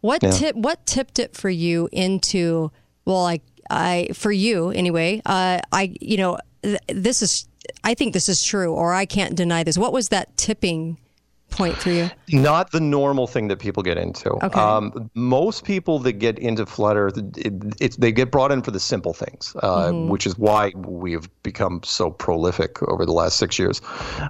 what 0.00 0.22
yeah. 0.22 0.30
tip 0.30 0.54
what 0.54 0.86
tipped 0.86 1.18
it 1.18 1.34
for 1.34 1.50
you 1.50 1.88
into 1.90 2.70
well, 3.04 3.22
like 3.24 3.42
I 3.68 4.10
for 4.12 4.30
you 4.30 4.70
anyway, 4.70 5.22
uh, 5.26 5.60
I 5.72 5.92
you 6.00 6.18
know 6.18 6.38
th- 6.62 6.78
this 6.86 7.20
is 7.22 7.48
I 7.82 7.94
think 7.94 8.12
this 8.12 8.28
is 8.28 8.44
true, 8.44 8.72
or 8.72 8.92
I 8.92 9.06
can't 9.06 9.34
deny 9.34 9.64
this. 9.64 9.76
What 9.76 9.92
was 9.92 10.10
that 10.10 10.36
tipping 10.36 10.98
point 11.52 11.76
for 11.76 11.90
you? 11.90 12.10
Not 12.30 12.70
the 12.72 12.80
normal 12.80 13.26
thing 13.26 13.48
that 13.48 13.58
people 13.58 13.82
get 13.82 13.98
into. 13.98 14.30
Okay. 14.44 14.60
Um, 14.60 15.10
most 15.14 15.64
people 15.64 15.98
that 16.00 16.14
get 16.14 16.38
into 16.38 16.66
Flutter, 16.66 17.08
it, 17.36 17.52
it, 17.80 18.00
they 18.00 18.12
get 18.12 18.30
brought 18.30 18.52
in 18.52 18.62
for 18.62 18.70
the 18.70 18.80
simple 18.80 19.12
things, 19.12 19.54
uh, 19.62 19.88
mm-hmm. 19.88 20.08
which 20.08 20.26
is 20.26 20.38
why 20.38 20.72
we've 20.76 21.28
become 21.42 21.82
so 21.84 22.10
prolific 22.10 22.82
over 22.84 23.06
the 23.06 23.12
last 23.12 23.38
six 23.38 23.58
years, 23.58 23.80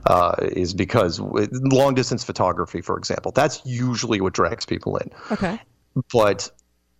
uh, 0.06 0.34
is 0.40 0.74
because 0.74 1.20
long 1.20 1.94
distance 1.94 2.24
photography, 2.24 2.80
for 2.80 2.98
example, 2.98 3.32
that's 3.32 3.62
usually 3.64 4.20
what 4.20 4.34
drags 4.34 4.66
people 4.66 4.96
in. 4.96 5.10
Okay. 5.30 5.60
But 6.12 6.50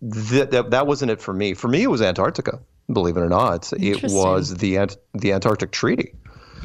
th- 0.01 0.49
that, 0.49 0.71
that 0.71 0.87
wasn't 0.87 1.11
it 1.11 1.21
for 1.21 1.33
me. 1.33 1.53
For 1.53 1.67
me, 1.67 1.83
it 1.83 1.87
was 1.87 2.01
Antarctica. 2.01 2.59
Believe 2.91 3.15
it 3.15 3.21
or 3.21 3.29
not, 3.29 3.71
it 3.79 4.03
was 4.03 4.55
the 4.55 4.77
the 5.13 5.31
Antarctic 5.31 5.71
Treaty 5.71 6.13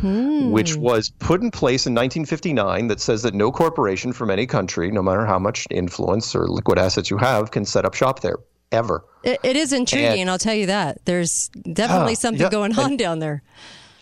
hmm. 0.01 0.51
which 0.51 0.77
was 0.77 1.11
put 1.11 1.43
in 1.43 1.51
place 1.51 1.87
in 1.87 1.95
1959 1.95 2.89
that 2.89 3.01
says 3.01 3.23
that 3.23 3.35
no 3.35 3.51
corporation 3.51 4.13
from 4.13 4.31
any 4.31 4.47
country, 4.47 4.91
no 4.91 5.03
matter 5.03 5.27
how 5.27 5.39
much 5.39 5.67
influence 5.71 6.35
or 6.35 6.47
liquid 6.47 6.79
assets 6.79 7.11
you 7.11 7.19
have, 7.19 7.51
can 7.51 7.65
set 7.65 7.85
up 7.85 7.95
shop 7.95 8.21
there 8.21 8.37
ever. 8.73 9.05
it, 9.25 9.39
it 9.43 9.57
is 9.57 9.73
intriguing, 9.73 10.21
and, 10.23 10.31
I'll 10.31 10.39
tell 10.39 10.55
you 10.55 10.67
that. 10.67 11.05
There's 11.05 11.49
definitely 11.73 12.13
uh, 12.13 12.17
something 12.17 12.43
yeah, 12.43 12.51
going 12.51 12.79
on 12.79 12.91
and, 12.91 12.99
down 12.99 13.19
there. 13.19 13.43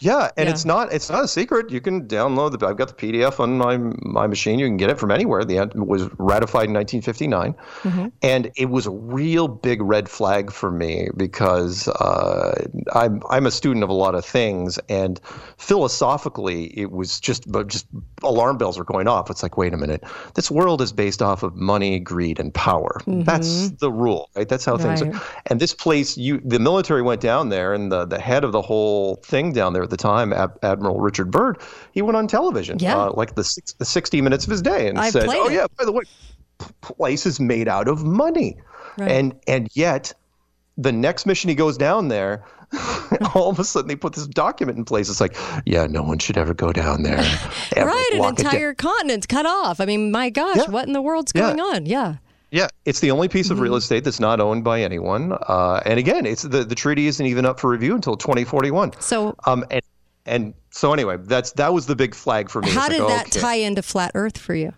Yeah, 0.06 0.30
and 0.36 0.46
yeah. 0.46 0.52
it's 0.52 0.64
not 0.64 0.92
it's 0.92 1.10
not 1.10 1.25
a 1.25 1.28
secret. 1.28 1.72
You 1.72 1.80
can 1.80 2.06
download 2.06 2.56
the. 2.56 2.64
I've 2.64 2.76
got 2.76 2.88
the 2.88 2.94
PDF 2.94 3.40
on 3.40 3.58
my 3.58 3.76
my 4.02 4.28
machine. 4.28 4.60
You 4.60 4.66
can 4.66 4.76
get 4.76 4.88
it 4.88 5.00
from 5.00 5.10
anywhere. 5.10 5.44
The 5.44 5.58
end 5.58 5.72
was 5.75 6.08
ratified 6.18 6.68
in 6.68 6.75
1959, 6.75 7.54
mm-hmm. 7.82 8.08
and 8.22 8.52
it 8.54 8.66
was 8.66 8.86
a 8.86 8.92
real 8.92 9.48
big 9.48 9.82
red 9.82 10.08
flag 10.08 10.52
for 10.52 10.70
me 10.70 11.08
because 11.16 11.88
uh, 11.88 12.68
I'm 12.94 13.20
I'm 13.28 13.46
a 13.46 13.50
student 13.50 13.82
of 13.82 13.90
a 13.90 13.94
lot 13.94 14.14
of 14.14 14.25
things, 14.25 14.78
and 14.88 15.20
philosophically, 15.58 16.66
it 16.78 16.92
was 16.92 17.18
just 17.18 17.44
just 17.66 17.86
alarm 18.22 18.58
bells 18.58 18.78
were 18.78 18.84
going 18.84 19.08
off. 19.08 19.28
It's 19.28 19.42
like, 19.42 19.56
wait 19.56 19.75
a 19.75 19.76
minute, 19.76 20.04
this 20.34 20.52
world 20.52 20.80
is 20.82 20.92
based 20.92 21.20
off 21.20 21.42
of 21.42 21.56
money, 21.56 21.98
greed, 21.98 22.38
and 22.38 22.54
power. 22.54 23.00
Mm-hmm. 23.06 23.22
That's 23.22 23.70
the 23.70 23.90
rule, 23.90 24.30
right? 24.36 24.48
That's 24.48 24.64
how 24.64 24.76
right. 24.76 24.96
things 24.96 25.02
are. 25.02 25.20
And 25.46 25.60
this 25.60 25.75
place, 25.75 26.16
you 26.16 26.40
the 26.44 26.60
military 26.60 27.02
went 27.02 27.20
down 27.20 27.48
there, 27.48 27.75
and 27.75 27.90
the 27.90 28.04
the 28.04 28.20
head 28.20 28.44
of 28.44 28.52
the 28.52 28.62
whole 28.62 29.16
thing 29.16 29.52
down 29.52 29.72
there 29.72 29.84
the 29.97 30.03
time, 30.03 30.33
Ab- 30.33 30.59
Admiral 30.62 31.00
Richard 31.00 31.31
Byrd, 31.31 31.61
he 31.93 32.03
went 32.03 32.17
on 32.17 32.26
television, 32.26 32.79
yeah. 32.79 32.97
Uh, 32.97 33.12
like 33.12 33.35
the 33.35 33.45
six, 33.45 33.73
the 33.75 33.85
60 33.85 34.21
minutes 34.21 34.45
of 34.45 34.50
his 34.50 34.62
day, 34.62 34.88
and 34.88 34.99
I've 34.99 35.12
said, 35.12 35.26
"Oh 35.29 35.49
it. 35.49 35.55
yeah, 35.55 35.67
by 35.79 35.85
the 35.85 35.93
way, 35.93 36.05
place 36.81 37.26
is 37.26 37.41
made 37.41 37.69
out 37.69 37.88
of 37.88 38.05
money," 38.05 38.57
right. 38.99 39.11
and 39.11 39.35
and 39.47 39.69
yet 39.75 40.12
the 40.76 40.93
next 40.93 41.26
mission 41.26 41.49
he 41.49 41.55
goes 41.55 41.76
down 41.76 42.09
there. 42.09 42.45
all 43.37 43.49
of 43.49 43.61
a 43.61 43.65
sudden, 43.65 43.87
they 43.87 43.95
put 43.95 44.12
this 44.15 44.26
document 44.26 44.76
in 44.76 44.85
place. 44.85 45.09
It's 45.09 45.21
like, 45.21 45.37
yeah, 45.65 45.87
no 45.87 46.03
one 46.03 46.19
should 46.19 46.37
ever 46.37 46.53
go 46.53 46.73
down 46.73 47.05
there. 47.05 47.19
right, 47.76 48.11
an 48.12 48.25
entire 48.25 48.75
continent 48.75 49.29
cut 49.29 49.47
off. 49.47 49.81
I 49.81 49.85
mean, 49.85 50.11
my 50.11 50.31
gosh, 50.31 50.57
yeah. 50.57 50.71
what 50.71 50.85
in 50.87 50.93
the 50.93 51.00
world's 51.00 51.31
going 51.31 51.59
yeah. 51.59 51.65
on? 51.65 51.87
Yeah. 51.87 52.17
Yeah, 52.50 52.69
it's 52.85 53.00
the 53.00 53.11
only 53.11 53.29
piece 53.29 53.50
of 53.50 53.59
real 53.59 53.73
mm-hmm. 53.73 53.79
estate 53.79 54.05
that's 54.05 54.21
not 54.21 54.41
owned 54.41 54.62
by 54.62 54.81
anyone. 54.81 55.33
Uh, 55.33 55.81
and 55.85 55.99
again, 55.99 56.26
it's 56.26 56.43
the, 56.43 56.65
the 56.65 56.75
treaty 56.75 57.07
isn't 57.09 57.26
even 57.26 57.45
up 57.45 57.59
for 57.59 57.69
review 57.69 57.95
until 57.95 58.17
2041. 58.17 58.93
So, 59.00 59.35
um, 59.47 59.65
and, 59.71 59.83
and 60.26 60.55
so 60.71 60.93
anyway, 60.93 61.17
that's 61.19 61.53
that 61.53 61.73
was 61.73 61.87
the 61.87 61.97
big 61.97 62.15
flag 62.15 62.49
for 62.49 62.62
me. 62.62 62.71
How 62.71 62.88
did 62.88 63.00
like, 63.00 63.09
that 63.09 63.26
okay. 63.29 63.41
tie 63.41 63.55
into 63.57 63.83
flat 63.83 64.12
Earth 64.15 64.38
for 64.38 64.55
you? 64.55 64.73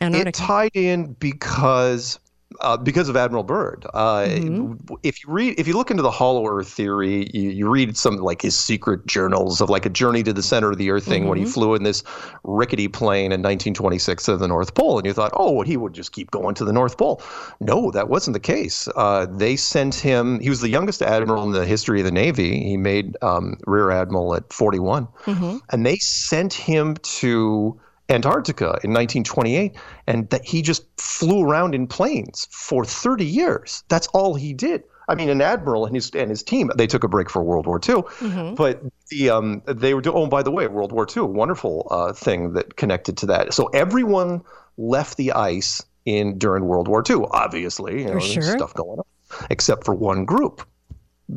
Antarctica? 0.00 0.28
It 0.28 0.34
tied 0.34 0.70
in 0.74 1.12
because 1.14 2.18
uh, 2.60 2.76
because 2.76 3.08
of 3.08 3.16
Admiral 3.16 3.42
Byrd. 3.42 3.86
Uh, 3.94 4.20
mm-hmm. 4.20 4.94
If 5.02 5.22
you 5.22 5.30
read, 5.32 5.58
if 5.58 5.66
you 5.66 5.74
look 5.74 5.90
into 5.90 6.02
the 6.02 6.10
Hollow 6.10 6.46
Earth 6.46 6.68
theory, 6.68 7.30
you, 7.32 7.50
you, 7.50 7.68
read 7.68 7.96
some 7.96 8.16
like 8.16 8.42
his 8.42 8.56
secret 8.56 9.06
journals 9.06 9.60
of 9.60 9.70
like 9.70 9.86
a 9.86 9.90
journey 9.90 10.22
to 10.22 10.32
the 10.32 10.42
center 10.42 10.70
of 10.70 10.78
the 10.78 10.90
Earth 10.90 11.04
thing 11.04 11.22
mm-hmm. 11.22 11.28
when 11.30 11.38
he 11.38 11.44
mm-hmm. 11.44 11.52
flew 11.52 11.74
in 11.74 11.82
this 11.82 12.02
rickety 12.44 12.88
plane 12.88 13.32
in 13.32 13.42
1926 13.42 14.24
to 14.24 14.36
the 14.36 14.48
North 14.48 14.74
Pole, 14.74 14.98
and 14.98 15.06
you 15.06 15.12
thought, 15.12 15.32
oh, 15.34 15.62
he 15.62 15.76
would 15.76 15.92
just 15.92 16.12
keep 16.12 16.30
going 16.30 16.54
to 16.54 16.64
the 16.64 16.72
North 16.72 16.96
Pole. 16.96 17.22
No, 17.60 17.90
that 17.90 18.08
wasn't 18.08 18.34
the 18.34 18.40
case. 18.40 18.88
Uh, 18.96 19.26
they 19.26 19.56
sent 19.56 19.94
him. 19.94 20.40
He 20.40 20.48
was 20.48 20.60
the 20.60 20.70
youngest 20.70 21.02
admiral 21.02 21.42
in 21.44 21.52
the 21.52 21.66
history 21.66 22.00
of 22.00 22.04
the 22.04 22.12
Navy. 22.12 22.62
He 22.62 22.76
made 22.76 23.16
um, 23.22 23.58
rear 23.66 23.90
admiral 23.90 24.34
at 24.34 24.52
41, 24.52 25.06
mm-hmm. 25.24 25.58
and 25.70 25.86
they 25.86 25.96
sent 25.96 26.52
him 26.52 26.96
to 26.96 27.80
Antarctica 28.08 28.78
in 28.84 28.92
1928, 28.92 29.74
and 30.06 30.30
that 30.30 30.44
he 30.44 30.62
just 30.62 30.84
flew 31.00 31.42
around 31.42 31.74
in 31.74 31.86
planes 31.86 32.46
for 32.50 32.84
30 32.84 33.24
years. 33.24 33.82
That's 33.88 34.06
all 34.08 34.34
he 34.34 34.52
did. 34.52 34.84
I 35.08 35.14
mean, 35.14 35.28
an 35.28 35.40
admiral 35.40 35.86
and 35.86 35.94
his 35.94 36.10
and 36.10 36.30
his 36.30 36.42
team 36.42 36.70
they 36.74 36.86
took 36.86 37.04
a 37.04 37.08
break 37.08 37.30
for 37.30 37.42
World 37.42 37.66
War 37.66 37.76
II, 37.76 37.94
mm-hmm. 37.94 38.54
but 38.54 38.82
the 39.08 39.30
um, 39.30 39.62
they 39.66 39.94
were 39.94 40.02
oh 40.06 40.26
by 40.26 40.42
the 40.42 40.50
way 40.50 40.66
World 40.66 40.90
War 40.90 41.06
II 41.06 41.22
a 41.22 41.26
wonderful 41.26 41.86
uh, 41.90 42.12
thing 42.12 42.54
that 42.54 42.76
connected 42.76 43.16
to 43.18 43.26
that. 43.26 43.54
So 43.54 43.66
everyone 43.66 44.42
left 44.76 45.16
the 45.16 45.32
ice 45.32 45.80
in 46.06 46.38
during 46.38 46.64
World 46.64 46.88
War 46.88 47.04
II. 47.08 47.24
Obviously, 47.30 48.02
you 48.02 48.10
know, 48.14 48.18
sure. 48.18 48.42
stuff 48.42 48.74
going 48.74 48.98
on, 48.98 49.46
except 49.48 49.84
for 49.84 49.94
one 49.94 50.24
group, 50.24 50.66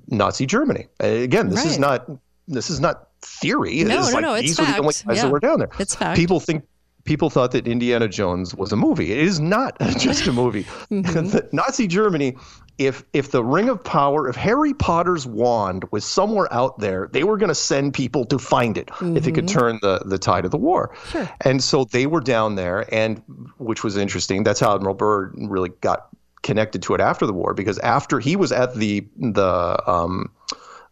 Nazi 0.08 0.48
Germany. 0.48 0.88
Again, 1.00 1.50
this 1.50 1.60
right. 1.60 1.68
is 1.68 1.78
not 1.78 2.10
this 2.48 2.72
is 2.72 2.80
not 2.80 3.09
theory. 3.22 3.84
No, 3.84 4.00
it's 4.00 4.08
no, 4.08 4.14
like, 4.14 4.22
no, 4.22 4.34
it's 4.34 4.48
these 4.48 4.58
fact. 4.58 4.70
Are 4.70 4.74
the 4.74 4.80
only 4.80 4.94
guys 4.94 5.18
yeah. 5.18 5.22
that 5.24 5.32
were 5.32 5.40
down 5.40 5.60
there. 5.60 5.70
It's 5.80 5.96
fact. 5.96 6.18
People 6.18 6.40
think 6.40 6.64
people 7.06 7.30
thought 7.30 7.52
that 7.52 7.68
Indiana 7.68 8.08
Jones 8.08 8.54
was 8.54 8.72
a 8.72 8.76
movie. 8.76 9.12
It 9.12 9.20
is 9.20 9.40
not 9.40 9.78
just 9.98 10.28
a 10.28 10.34
movie. 10.34 10.64
mm-hmm. 10.92 11.56
Nazi 11.56 11.88
Germany, 11.88 12.36
if 12.78 13.04
if 13.14 13.32
the 13.32 13.44
Ring 13.44 13.70
of 13.70 13.84
Power, 13.84 14.28
if 14.28 14.36
Harry 14.36 14.74
Potter's 14.74 15.26
wand 15.26 15.86
was 15.92 16.06
somewhere 16.06 16.52
out 16.54 16.80
there, 16.80 17.10
they 17.12 17.24
were 17.24 17.38
going 17.38 17.50
to 17.50 17.56
send 17.56 17.94
people 17.94 18.26
to 18.26 18.38
find 18.38 18.78
it 18.78 18.88
mm-hmm. 18.88 19.18
if 19.18 19.28
it 19.28 19.34
could 19.34 19.48
mm-hmm. 19.48 19.60
turn 19.60 19.80
the 19.82 20.00
the 20.06 20.18
tide 20.18 20.46
of 20.46 20.52
the 20.52 20.58
war. 20.58 20.96
Sure. 21.10 21.30
And 21.42 21.64
so 21.64 21.86
they 21.86 22.06
were 22.06 22.22
down 22.22 22.56
there, 22.56 22.86
and 22.94 23.22
which 23.58 23.84
was 23.84 23.98
interesting. 23.98 24.44
That's 24.44 24.60
how 24.60 24.76
Admiral 24.76 24.96
Byrd 24.96 25.34
really 25.38 25.70
got 25.82 26.10
connected 26.42 26.82
to 26.84 26.94
it 26.94 27.02
after 27.02 27.26
the 27.26 27.34
war 27.34 27.54
because 27.54 27.80
after 27.80 28.20
he 28.20 28.36
was 28.36 28.52
at 28.52 28.76
the 28.76 29.06
the 29.18 29.84
um, 29.88 30.32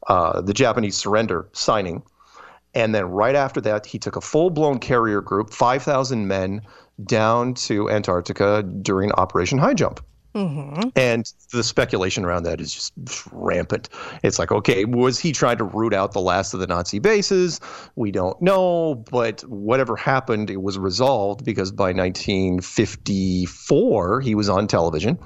uh, 0.08 0.42
the 0.42 0.54
Japanese 0.54 0.96
surrender 0.96 1.48
signing 1.54 2.04
and 2.78 2.94
then 2.94 3.06
right 3.06 3.36
after 3.36 3.60
that, 3.62 3.86
he 3.86 3.98
took 3.98 4.16
a 4.16 4.22
full 4.22 4.52
blown 4.52 4.80
carrier 4.80 5.22
group, 5.22 5.54
5,000 5.54 6.28
men, 6.28 6.62
down 7.04 7.56
to 7.56 7.90
Antarctica 7.90 8.64
during 8.64 9.12
Operation 9.14 9.60
Highjump. 9.60 10.00
Mm-hmm. 10.36 10.90
And 10.96 11.34
the 11.52 11.64
speculation 11.64 12.24
around 12.24 12.44
that 12.44 12.62
is 12.62 12.72
just 12.72 12.94
rampant. 13.32 13.90
It's 14.22 14.38
like, 14.38 14.52
okay, 14.52 14.86
was 14.86 15.18
he 15.18 15.32
trying 15.32 15.58
to 15.58 15.64
root 15.64 15.96
out 15.96 16.12
the 16.12 16.22
last 16.22 16.54
of 16.54 16.60
the 16.60 16.68
Nazi 16.68 17.00
bases? 17.00 17.60
We 17.96 18.12
don't 18.12 18.40
know, 18.40 19.04
but 19.10 19.42
whatever 19.46 19.96
happened, 19.96 20.52
it 20.52 20.62
was 20.62 20.78
resolved 20.78 21.44
because 21.44 21.72
by 21.72 21.92
1954 21.92 24.22
he 24.22 24.36
was 24.36 24.48
on 24.48 24.68
television, 24.68 25.18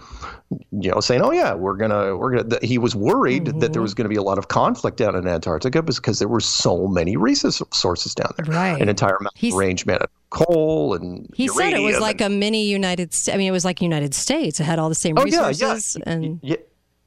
you 0.72 0.92
know, 0.92 1.00
saying, 1.00 1.22
"Oh 1.22 1.32
yeah, 1.32 1.54
we're 1.54 1.76
gonna, 1.76 2.18
we're 2.18 2.38
gonna." 2.38 2.60
He 2.62 2.78
was 2.78 2.96
worried 2.96 3.46
mm-hmm. 3.46 3.60
that 3.60 3.74
there 3.74 3.82
was 3.82 3.94
going 3.94 4.06
to 4.06 4.10
be 4.10 4.16
a 4.16 4.24
lot 4.24 4.38
of 4.38 4.48
conflict 4.48 4.98
down 4.98 5.16
in 5.16 5.28
Antarctica 5.28 5.82
because 5.82 6.20
there 6.20 6.28
were 6.28 6.40
so 6.40 6.88
many 6.88 7.16
resources 7.18 8.16
down 8.16 8.34
there, 8.38 8.54
right? 8.54 8.82
An 8.82 8.90
entire 8.90 9.18
mountain 9.20 9.56
range 9.56 9.86
made 9.86 10.02
of 10.02 10.10
coal 10.30 10.94
and 10.94 11.30
he 11.36 11.48
said 11.50 11.74
it 11.74 11.82
was 11.82 12.00
like 12.00 12.22
a 12.22 12.30
mini 12.30 12.66
United. 12.66 13.14
States. 13.14 13.34
I 13.34 13.38
mean, 13.38 13.48
it 13.48 13.52
was 13.52 13.66
like 13.66 13.82
United 13.82 14.14
States. 14.14 14.60
It 14.60 14.64
had 14.64 14.80
all 14.80 14.90
the 14.90 14.96
same 14.96 15.18
oh, 15.18 15.24
resources. 15.24 15.98
Yeah, 16.00 16.04
yeah. 16.06 16.14
And 16.14 16.40
yeah, 16.42 16.56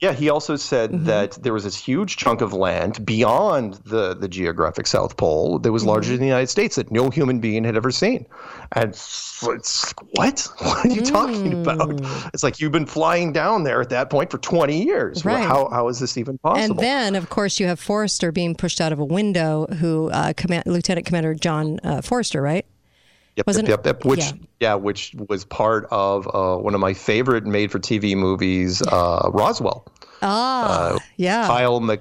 yeah, 0.01 0.13
he 0.13 0.29
also 0.29 0.57
said 0.57 0.91
mm-hmm. 0.91 1.05
that 1.05 1.33
there 1.43 1.53
was 1.53 1.65
this 1.65 1.77
huge 1.77 2.17
chunk 2.17 2.41
of 2.41 2.53
land 2.53 3.07
beyond 3.07 3.75
the, 3.85 4.15
the 4.15 4.29
geographic 4.29 4.87
South 4.87 5.17
Pole 5.17 5.59
that 5.61 5.73
was 5.73 5.83
mm-hmm. 5.83 5.91
larger 5.91 6.11
than 6.11 6.21
the 6.21 6.27
United 6.27 6.49
States 6.49 6.77
that 6.77 6.91
no 6.91 7.11
human 7.11 7.39
being 7.41 7.65
had 7.65 7.77
ever 7.77 7.91
seen. 7.91 8.27
And 8.73 8.91
it's 8.91 9.43
like, 9.43 10.01
what? 10.17 10.49
What 10.59 10.87
are 10.87 10.89
you 10.89 11.03
mm. 11.03 11.11
talking 11.11 11.61
about? 11.61 12.01
It's 12.35 12.43
like 12.43 12.61
you've 12.61 12.73
been 12.73 12.87
flying 12.87 13.33
down 13.33 13.63
there 13.65 13.81
at 13.81 13.91
that 13.91 14.11
point 14.11 14.31
for 14.31 14.39
20 14.39 14.83
years. 14.83 15.25
Right. 15.25 15.45
How, 15.45 15.69
how 15.71 15.89
is 15.89 16.01
this 16.01 16.17
even 16.17 16.39
possible? 16.39 16.73
And 16.73 16.79
then, 16.79 17.15
of 17.15 17.31
course, 17.31 17.61
you 17.61 17.67
have 17.67 17.79
Forrester 17.79 18.33
being 18.33 18.55
pushed 18.55 18.81
out 18.81 18.93
of 18.93 18.99
a 18.99 19.05
window, 19.05 19.67
who 19.67 20.11
uh, 20.11 20.33
Command- 20.37 20.67
Lieutenant 20.67 21.07
Commander 21.07 21.35
John 21.35 21.79
uh, 21.85 22.03
Forrester, 22.03 22.43
right? 22.43 22.67
Yep, 23.37 23.47
yep, 23.49 23.69
yep, 23.69 23.87
yep, 23.87 24.05
Which, 24.05 24.21
yeah. 24.21 24.33
yeah. 24.61 24.75
which 24.75 25.15
was 25.29 25.45
part 25.45 25.87
of 25.91 26.29
uh, 26.33 26.57
one 26.57 26.75
of 26.75 26.81
my 26.81 26.95
favorite 26.95 27.45
made-for-TV 27.45 28.17
movies, 28.17 28.81
uh, 28.83 29.29
Roswell. 29.33 29.87
Ah, 30.23 30.95
uh, 30.95 30.99
yeah. 31.17 31.47
Kyle 31.47 31.81
Mc, 31.81 32.01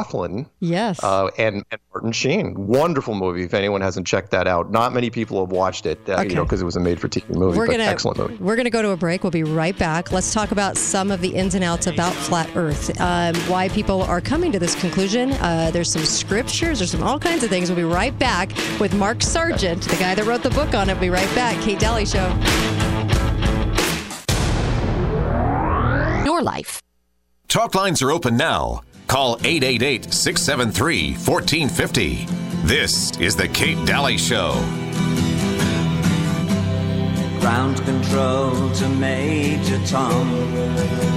MacLachlan. 0.00 0.46
Yes. 0.60 1.02
Uh, 1.02 1.30
and, 1.36 1.64
and 1.70 1.80
Martin 1.92 2.12
Sheen. 2.12 2.54
Wonderful 2.66 3.14
movie. 3.14 3.42
If 3.42 3.54
anyone 3.54 3.80
hasn't 3.80 4.06
checked 4.06 4.30
that 4.30 4.46
out, 4.46 4.70
not 4.70 4.92
many 4.92 5.10
people 5.10 5.40
have 5.44 5.50
watched 5.50 5.84
it. 5.86 5.98
Uh, 6.08 6.18
Okay. 6.20 6.28
You 6.30 6.34
know, 6.34 6.44
because 6.44 6.60
it 6.60 6.64
was 6.66 6.76
a 6.76 6.80
made-for-TV 6.80 7.30
movie. 7.34 7.56
we're 7.56 7.66
but 7.66 7.72
gonna 7.72 7.84
excellent 7.84 8.18
movie. 8.18 8.34
we're 8.36 8.56
gonna 8.56 8.68
go 8.68 8.82
to 8.82 8.90
a 8.90 8.96
break. 8.96 9.22
We'll 9.24 9.30
be 9.30 9.42
right 9.42 9.76
back. 9.78 10.12
Let's 10.12 10.34
talk 10.34 10.50
about 10.52 10.76
some 10.76 11.10
of 11.10 11.20
the 11.22 11.28
ins 11.34 11.54
and 11.54 11.64
outs 11.64 11.86
about 11.86 12.12
flat 12.12 12.50
Earth, 12.56 13.00
um, 13.00 13.34
why 13.50 13.68
people 13.70 14.02
are 14.02 14.20
coming 14.20 14.52
to 14.52 14.58
this 14.58 14.74
conclusion. 14.78 15.32
Uh, 15.32 15.70
there's 15.72 15.90
some 15.90 16.02
scriptures. 16.04 16.78
There's 16.80 16.90
some 16.90 17.02
all 17.02 17.18
kinds 17.18 17.42
of 17.42 17.48
things. 17.48 17.70
We'll 17.70 17.76
be 17.76 17.84
right 17.84 18.16
back 18.18 18.50
with 18.78 18.94
Mark 18.94 19.22
Sargent, 19.22 19.82
the 19.84 19.96
guy 19.96 20.14
that 20.14 20.24
wrote 20.26 20.42
the 20.42 20.50
book 20.50 20.74
on 20.74 20.90
it. 20.90 20.92
We'll 20.94 21.00
be 21.00 21.10
right 21.10 21.34
back. 21.34 21.58
Kate 21.62 21.78
Dalley 21.78 22.04
Show. 22.04 22.26
Your 26.24 26.42
life. 26.42 26.82
Talk 27.48 27.74
lines 27.74 28.02
are 28.02 28.10
open 28.10 28.36
now. 28.36 28.82
Call 29.10 29.38
888 29.42 30.14
673 30.14 31.14
1450. 31.14 32.26
This 32.64 33.10
is 33.18 33.34
The 33.34 33.48
Kate 33.48 33.84
Dalley 33.84 34.16
Show. 34.16 34.52
Ground 37.40 37.78
control 37.78 38.70
to 38.74 38.88
Major 38.88 39.84
Tom. 39.84 40.28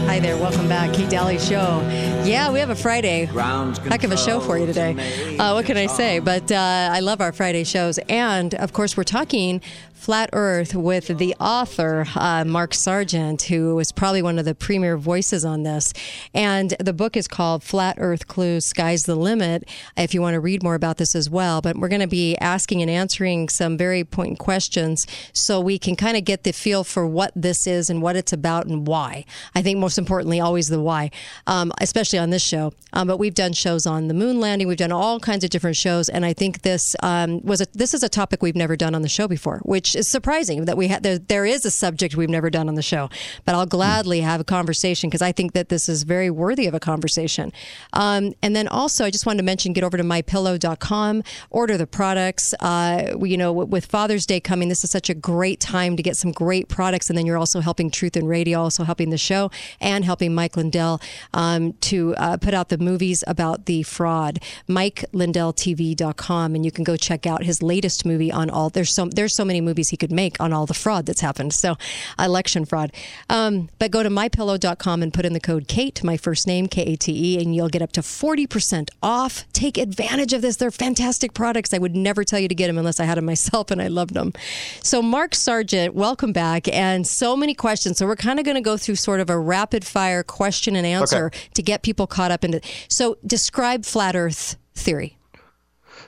Hi 0.08 0.20
there. 0.20 0.36
Welcome 0.38 0.68
back. 0.68 0.92
Kate 0.96 1.08
Dalley 1.08 1.38
Show. 1.38 1.88
Yeah, 2.26 2.52
we 2.52 2.58
have 2.58 2.72
a 2.72 2.76
Friday. 2.76 3.28
Ground 3.28 3.78
Heck 3.78 4.04
of 4.04 4.12
a 4.12 4.18
show 4.18 4.40
for 4.40 4.58
you 4.58 4.66
today. 4.66 5.38
Uh, 5.38 5.54
what 5.54 5.68
can 5.68 5.78
I 5.78 5.86
say? 5.86 6.18
But 6.18 6.52
uh, 6.52 6.90
I 6.92 7.00
love 7.02 7.22
our 7.22 7.32
Friday 7.32 7.64
shows. 7.64 8.00
And 8.10 8.56
of 8.56 8.74
course, 8.74 8.98
we're 8.98 9.04
talking 9.04 9.62
Flat 10.04 10.30
Earth 10.34 10.76
with 10.76 11.18
the 11.18 11.34
author, 11.40 12.06
uh, 12.16 12.44
Mark 12.44 12.74
Sargent, 12.74 13.44
who 13.44 13.80
is 13.80 13.94
probably 13.94 14.22
one 14.22 14.38
of 14.38 14.44
the 14.44 14.54
premier 14.54 14.98
voices 14.98 15.46
on 15.46 15.64
this. 15.64 15.94
And 16.34 16.72
the 16.78 16.92
book 16.92 17.16
is 17.16 17.26
called 17.26 17.64
Flat 17.64 17.96
Earth 18.00 18.28
Clues 18.28 18.66
Sky's 18.66 19.06
the 19.06 19.16
Limit, 19.16 19.64
if 19.96 20.14
you 20.14 20.22
want 20.22 20.34
to 20.34 20.42
read 20.42 20.62
more 20.62 20.76
about 20.76 20.98
this 20.98 21.16
as 21.16 21.30
well. 21.30 21.62
But 21.62 21.78
we're 21.78 21.88
going 21.88 22.02
to 22.02 22.08
be 22.08 22.36
asking 22.40 22.82
and 22.82 22.92
answering 22.92 23.48
some 23.48 23.78
very 23.78 24.02
important 24.02 24.40
questions 24.40 25.08
so 25.32 25.62
we 25.62 25.80
can 25.80 25.96
kind 25.96 26.18
of 26.18 26.26
get 26.26 26.44
the 26.44 26.52
feel 26.52 26.84
for 26.84 27.08
what 27.08 27.32
this 27.34 27.66
is 27.66 27.90
and 27.90 28.02
what 28.02 28.18
it's 28.18 28.34
about 28.34 28.66
and 28.66 28.86
why. 28.86 29.24
I 29.56 29.62
think 29.62 29.80
most 29.80 29.98
importantly, 29.98 30.42
always 30.42 30.68
the 30.68 30.82
why, 30.82 31.12
um, 31.48 31.72
especially 31.80 32.20
on 32.20 32.30
this 32.30 32.44
show. 32.44 32.74
Um, 32.92 33.08
but 33.08 33.20
we've 33.20 33.34
done 33.34 33.54
shows 33.54 33.86
on 33.86 34.10
the 34.10 34.14
moon 34.14 34.42
landing, 34.42 34.68
we've 34.68 34.76
done 34.76 34.92
all 34.92 35.22
kinds 35.22 35.46
of 35.46 35.50
different 35.50 35.78
shows, 35.78 36.10
and 36.10 36.26
I 36.26 36.34
think 36.34 36.62
this 36.62 36.94
um, 37.02 37.42
was 37.42 37.62
a, 37.62 37.68
this 37.74 37.94
is 37.94 38.04
a 38.04 38.10
topic 38.10 38.44
we've 38.44 38.54
never 38.54 38.76
done 38.76 38.94
on 38.94 39.02
the 39.02 39.10
show 39.10 39.30
before, 39.30 39.60
which 39.64 39.93
is 39.96 40.10
surprising 40.10 40.66
that 40.66 40.78
we 40.78 40.88
had 40.88 41.04
there, 41.04 41.18
there 41.18 41.46
is 41.46 41.66
a 41.66 41.72
subject 41.72 42.16
we've 42.16 42.30
never 42.30 42.50
done 42.50 42.68
on 42.68 42.76
the 42.76 42.82
show. 42.82 43.10
But 43.46 43.56
I'll 43.56 43.66
gladly 43.66 44.22
have 44.22 44.40
a 44.42 44.44
conversation 44.44 45.10
because 45.10 45.22
I 45.22 45.32
think 45.32 45.54
that 45.54 45.70
this 45.70 45.90
is 45.90 46.04
very 46.04 46.30
worthy 46.30 46.68
of 46.68 46.74
a 46.74 46.80
conversation. 46.80 47.52
Um, 47.94 48.34
and 48.42 48.56
then 48.56 48.68
also, 48.68 49.06
I 49.06 49.12
just 49.12 49.26
wanted 49.26 49.38
to 49.38 49.44
mention, 49.44 49.74
get 49.74 49.84
over 49.84 49.98
to 49.98 50.04
mypillow.com, 50.04 51.24
order 51.50 51.78
the 51.78 51.88
products. 51.88 52.54
Uh, 52.60 53.16
you 53.22 53.38
know, 53.38 53.52
with 53.52 53.86
Father's 53.86 54.26
Day 54.26 54.40
coming, 54.40 54.70
this 54.70 54.84
is 54.84 54.92
such 54.92 55.10
a 55.10 55.14
great 55.14 55.60
time 55.60 55.96
to 55.98 56.04
get 56.04 56.18
some 56.18 56.32
great 56.32 56.68
products, 56.68 57.10
and 57.10 57.18
then 57.18 57.26
you're 57.26 57.38
also 57.38 57.60
helping 57.60 57.90
Truth 57.90 58.16
and 58.16 58.28
Radio, 58.28 58.60
also 58.60 58.84
helping 58.84 59.10
the 59.10 59.18
show, 59.18 59.52
and 59.80 60.06
helping 60.06 60.34
Mike 60.34 60.58
Lindell 60.58 61.02
um, 61.34 61.74
to 61.74 62.16
uh, 62.16 62.38
put 62.38 62.54
out 62.54 62.70
the 62.70 62.78
movies 62.78 63.24
about 63.28 63.66
the 63.66 63.84
fraud. 63.84 64.40
MikeLindellTV.com, 64.68 66.56
and 66.56 66.66
you 66.66 66.72
can 66.72 66.84
go 66.84 66.96
check 66.96 67.26
out 67.26 67.44
his 67.44 67.62
latest 67.62 68.06
movie 68.06 68.32
on 68.32 68.50
all. 68.50 68.70
There's 68.70 68.94
so 68.94 69.06
there's 69.06 69.36
so 69.36 69.46
many 69.46 69.62
movies 69.62 69.83
he 69.90 69.98
could 69.98 70.12
make 70.12 70.40
on 70.40 70.54
all 70.54 70.66
the 70.66 70.74
fraud 70.74 71.06
that's 71.06 71.22
happened. 71.22 71.54
So, 71.54 71.76
election 72.20 72.66
fraud. 72.66 72.92
Um, 73.30 73.70
but 73.80 73.92
go 73.92 74.04
to 74.04 74.10
mypillow.com 74.10 75.02
and 75.04 75.14
put 75.14 75.26
in 75.26 75.34
the 75.34 75.40
code 75.40 75.68
Kate, 75.68 76.04
my 76.04 76.18
first 76.18 76.48
name 76.48 76.68
K 76.68 76.82
A 76.84 76.96
T 76.96 77.12
E, 77.36 77.42
and 77.42 77.56
you'll 77.56 77.70
get 77.70 77.82
up 77.82 77.92
to 77.94 78.04
forty 78.04 78.48
percent 78.48 78.92
off. 79.02 79.46
Take 79.54 79.78
advantage 79.78 80.34
of 80.34 80.42
this. 80.42 80.58
They're 80.58 80.72
fantastic 80.72 81.34
products. 81.34 81.74
I 81.74 81.78
would 81.78 81.96
never 81.96 82.24
tell 82.24 82.40
you 82.40 82.48
to 82.48 82.56
get 82.56 82.68
them 82.68 82.78
unless 82.78 83.00
I 83.00 83.06
had 83.06 83.18
them 83.18 83.26
myself, 83.26 83.72
and 83.72 83.82
I 83.82 83.88
loved 83.88 84.14
them. 84.14 84.34
So, 84.82 85.02
Mark 85.02 85.36
Sargent, 85.36 85.94
welcome 85.94 86.34
back, 86.34 86.68
and 86.68 87.06
so 87.08 87.36
many 87.36 87.54
questions. 87.54 87.98
So, 87.98 88.06
we're 88.06 88.16
kind 88.16 88.40
of 88.40 88.46
going 88.46 88.56
to 88.56 88.62
go 88.62 88.78
through 88.78 88.96
sort 88.96 89.20
of 89.20 89.30
a 89.30 89.38
rapid 89.38 89.86
fire 89.86 90.24
question 90.24 90.76
and 90.76 90.86
answer 90.86 91.28
Okay. 91.28 91.40
to 91.56 91.62
get 91.62 91.82
people 91.84 92.08
caught 92.08 92.32
up 92.32 92.44
into. 92.44 92.62
So, 92.88 93.18
describe 93.26 93.86
flat 93.86 94.16
Earth 94.16 94.58
theory. 94.76 95.18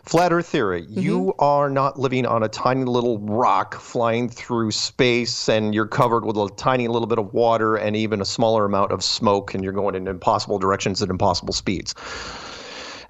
Flat 0.06 0.32
Earth 0.32 0.48
theory. 0.48 0.84
Mm-hmm. 0.84 1.00
You 1.00 1.34
are 1.40 1.70
not 1.70 2.00
living 2.00 2.26
on 2.26 2.44
a 2.44 2.48
tiny 2.48 2.84
little 2.84 3.20
rock 3.20 3.80
flying 3.80 4.30
through 4.30 4.72
space 4.72 5.50
and 5.50 5.74
you're 5.74 5.88
covered 5.88 6.26
with 6.26 6.38
a 6.38 6.50
tiny 6.56 6.88
little 6.88 7.08
bit 7.08 7.18
of 7.18 7.34
water 7.34 7.76
and 7.76 7.96
even 7.96 8.22
a 8.22 8.26
smaller 8.26 8.66
amount 8.66 8.92
of 8.92 9.04
smoke 9.04 9.54
and 9.54 9.64
you're 9.64 9.74
going 9.74 9.96
in 9.96 10.08
impossible 10.08 10.60
directions 10.60 11.02
at 11.02 11.10
impossible 11.10 11.54
speeds. 11.54 11.96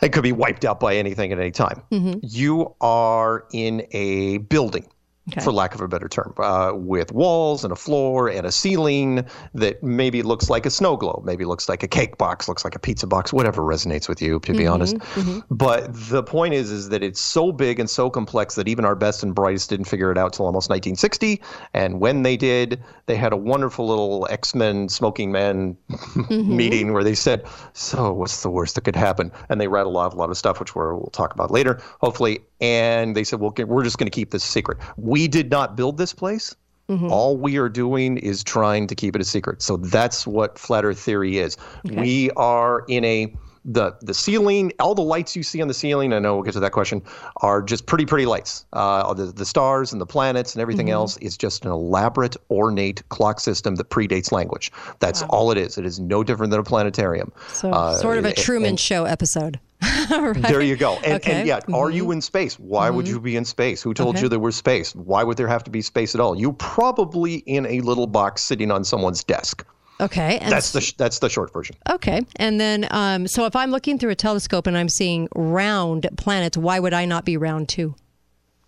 It 0.01 0.13
could 0.13 0.23
be 0.23 0.31
wiped 0.31 0.63
out 0.65 0.79
by 0.79 0.95
anything 0.95 1.31
at 1.31 1.39
any 1.39 1.51
time. 1.51 1.81
Mm-hmm. 1.91 2.19
You 2.21 2.75
are 2.79 3.45
in 3.51 3.85
a 3.91 4.37
building. 4.37 4.87
Okay. 5.31 5.41
For 5.41 5.51
lack 5.51 5.73
of 5.73 5.81
a 5.81 5.87
better 5.87 6.07
term, 6.07 6.35
uh, 6.37 6.73
with 6.75 7.11
walls 7.11 7.63
and 7.63 7.73
a 7.73 7.75
floor 7.75 8.29
and 8.29 8.45
a 8.45 8.51
ceiling 8.51 9.25
that 9.55 9.81
maybe 9.81 10.21
looks 10.21 10.51
like 10.51 10.67
a 10.67 10.69
snow 10.69 10.95
globe, 10.97 11.25
maybe 11.25 11.45
looks 11.45 11.67
like 11.67 11.81
a 11.81 11.87
cake 11.87 12.19
box, 12.19 12.47
looks 12.47 12.63
like 12.63 12.75
a 12.75 12.79
pizza 12.79 13.07
box, 13.07 13.33
whatever 13.33 13.63
resonates 13.63 14.07
with 14.07 14.21
you, 14.21 14.39
to 14.41 14.51
be 14.51 14.59
mm-hmm, 14.59 14.73
honest. 14.73 14.97
Mm-hmm. 14.97 15.39
But 15.49 15.87
the 15.91 16.21
point 16.21 16.53
is, 16.53 16.69
is 16.69 16.89
that 16.89 17.01
it's 17.01 17.19
so 17.19 17.51
big 17.51 17.79
and 17.79 17.89
so 17.89 18.07
complex 18.11 18.53
that 18.53 18.67
even 18.67 18.85
our 18.85 18.93
best 18.93 19.23
and 19.23 19.33
brightest 19.33 19.67
didn't 19.71 19.85
figure 19.85 20.11
it 20.11 20.17
out 20.19 20.33
till 20.33 20.45
almost 20.45 20.69
1960. 20.69 21.41
And 21.73 21.99
when 21.99 22.21
they 22.21 22.37
did, 22.37 22.83
they 23.07 23.15
had 23.15 23.33
a 23.33 23.37
wonderful 23.37 23.87
little 23.87 24.27
X-Men 24.29 24.89
smoking 24.89 25.31
men 25.31 25.75
mm-hmm. 25.89 26.55
meeting 26.57 26.93
where 26.93 27.03
they 27.03 27.15
said, 27.15 27.47
"So, 27.73 28.13
what's 28.13 28.43
the 28.43 28.51
worst 28.51 28.75
that 28.75 28.81
could 28.81 28.95
happen?" 28.95 29.31
And 29.49 29.59
they 29.59 29.67
rattled 29.67 29.97
off 29.97 30.13
a 30.13 30.17
lot 30.17 30.29
of 30.29 30.37
stuff, 30.37 30.59
which 30.59 30.75
we're, 30.75 30.93
we'll 30.93 31.07
talk 31.07 31.33
about 31.33 31.49
later, 31.49 31.81
hopefully. 31.99 32.41
And 32.61 33.15
they 33.15 33.23
said, 33.23 33.39
"Well, 33.39 33.53
we're 33.57 33.83
just 33.83 33.97
going 33.97 34.09
to 34.09 34.15
keep 34.15 34.29
this 34.29 34.43
secret. 34.43 34.77
We 34.97 35.14
did 35.27 35.49
not 35.49 35.75
build 35.75 35.97
this 35.97 36.13
place." 36.13 36.55
Mm-hmm. 36.89 37.11
All 37.11 37.35
we 37.35 37.57
are 37.57 37.69
doing 37.69 38.17
is 38.17 38.43
trying 38.43 38.85
to 38.87 38.95
keep 38.95 39.15
it 39.15 39.21
a 39.21 39.25
secret. 39.25 39.61
So 39.61 39.77
that's 39.77 40.27
what 40.27 40.59
flat 40.59 40.85
Earth 40.85 40.99
theory 40.99 41.39
is. 41.39 41.57
We 41.83 42.29
are 42.31 42.85
in 42.87 43.03
a 43.03 43.35
the 43.67 43.93
the 44.01 44.13
ceiling, 44.13 44.71
all 44.79 44.93
the 44.95 45.01
lights 45.01 45.35
you 45.35 45.41
see 45.43 45.61
on 45.61 45.67
the 45.67 45.73
ceiling. 45.73 46.13
I 46.13 46.19
know 46.19 46.35
we'll 46.35 46.43
get 46.43 46.53
to 46.53 46.59
that 46.59 46.71
question. 46.71 47.01
Are 47.37 47.61
just 47.61 47.87
pretty 47.87 48.05
pretty 48.05 48.25
lights. 48.27 48.65
Uh, 48.73 49.13
the 49.13 49.25
the 49.25 49.45
stars 49.45 49.91
and 49.91 49.99
the 49.99 50.05
planets 50.05 50.53
and 50.53 50.61
everything 50.61 50.89
else 50.91 51.17
is 51.17 51.35
just 51.37 51.65
an 51.65 51.71
elaborate, 51.71 52.37
ornate 52.51 53.07
clock 53.09 53.39
system 53.39 53.75
that 53.75 53.89
predates 53.89 54.31
language. 54.31 54.71
That's 54.99 55.23
all 55.23 55.51
it 55.51 55.57
is. 55.57 55.77
It 55.77 55.85
is 55.85 55.99
no 55.99 56.23
different 56.23 56.51
than 56.51 56.59
a 56.59 56.63
planetarium. 56.63 57.31
So, 57.53 57.71
Uh, 57.71 57.95
sort 57.95 58.17
of 58.19 58.25
a 58.25 58.29
and- 58.29 58.37
Truman 58.37 58.77
Show 58.77 59.05
episode. 59.05 59.59
Right? 60.11 60.33
there 60.43 60.61
you 60.61 60.75
go. 60.75 60.95
And, 61.03 61.15
Okay. 61.15 61.31
Mm-hmm. 61.31 61.39
and 61.39 61.47
yet, 61.47 61.65
are 61.73 61.89
you 61.89 62.11
in 62.11 62.21
space? 62.21 62.59
Why 62.59 62.89
would 62.91 63.07
you 63.07 63.19
be 63.19 63.35
in 63.35 63.43
space? 63.45 63.81
Who 63.81 63.93
told 63.93 64.15
Okay. 64.15 64.23
you 64.23 64.29
there 64.29 64.39
was 64.39 64.55
space? 64.55 64.93
Why 64.95 65.23
would 65.23 65.35
there 65.37 65.47
have 65.47 65.63
to 65.65 65.71
be 65.71 65.81
space 65.81 66.13
at 66.15 66.21
all? 66.21 66.37
You're 66.39 66.53
probably 66.53 67.35
in 67.47 67.65
a 67.65 67.81
little 67.81 68.05
box 68.07 68.41
sitting 68.43 68.69
on 68.71 68.83
someone's 68.83 69.23
desk. 69.23 69.65
Okay. 70.01 70.39
And 70.39 70.51
That's 70.51 70.71
the 70.73 70.81
sh- 70.81 70.93
that's 70.93 71.19
the 71.19 71.29
short 71.29 71.53
version. 71.53 71.75
Okay. 71.89 72.21
And 72.35 72.59
then, 72.59 72.87
um, 72.91 73.27
so 73.27 73.45
if 73.45 73.55
I'm 73.55 73.71
looking 73.71 73.97
through 73.97 74.11
a 74.11 74.15
telescope 74.15 74.67
and 74.67 74.77
I'm 74.77 74.89
seeing 74.89 75.29
round 75.35 76.07
planets, 76.17 76.57
why 76.57 76.79
would 76.79 76.93
I 76.93 77.05
not 77.05 77.23
be 77.25 77.37
round 77.37 77.69
too? 77.69 77.95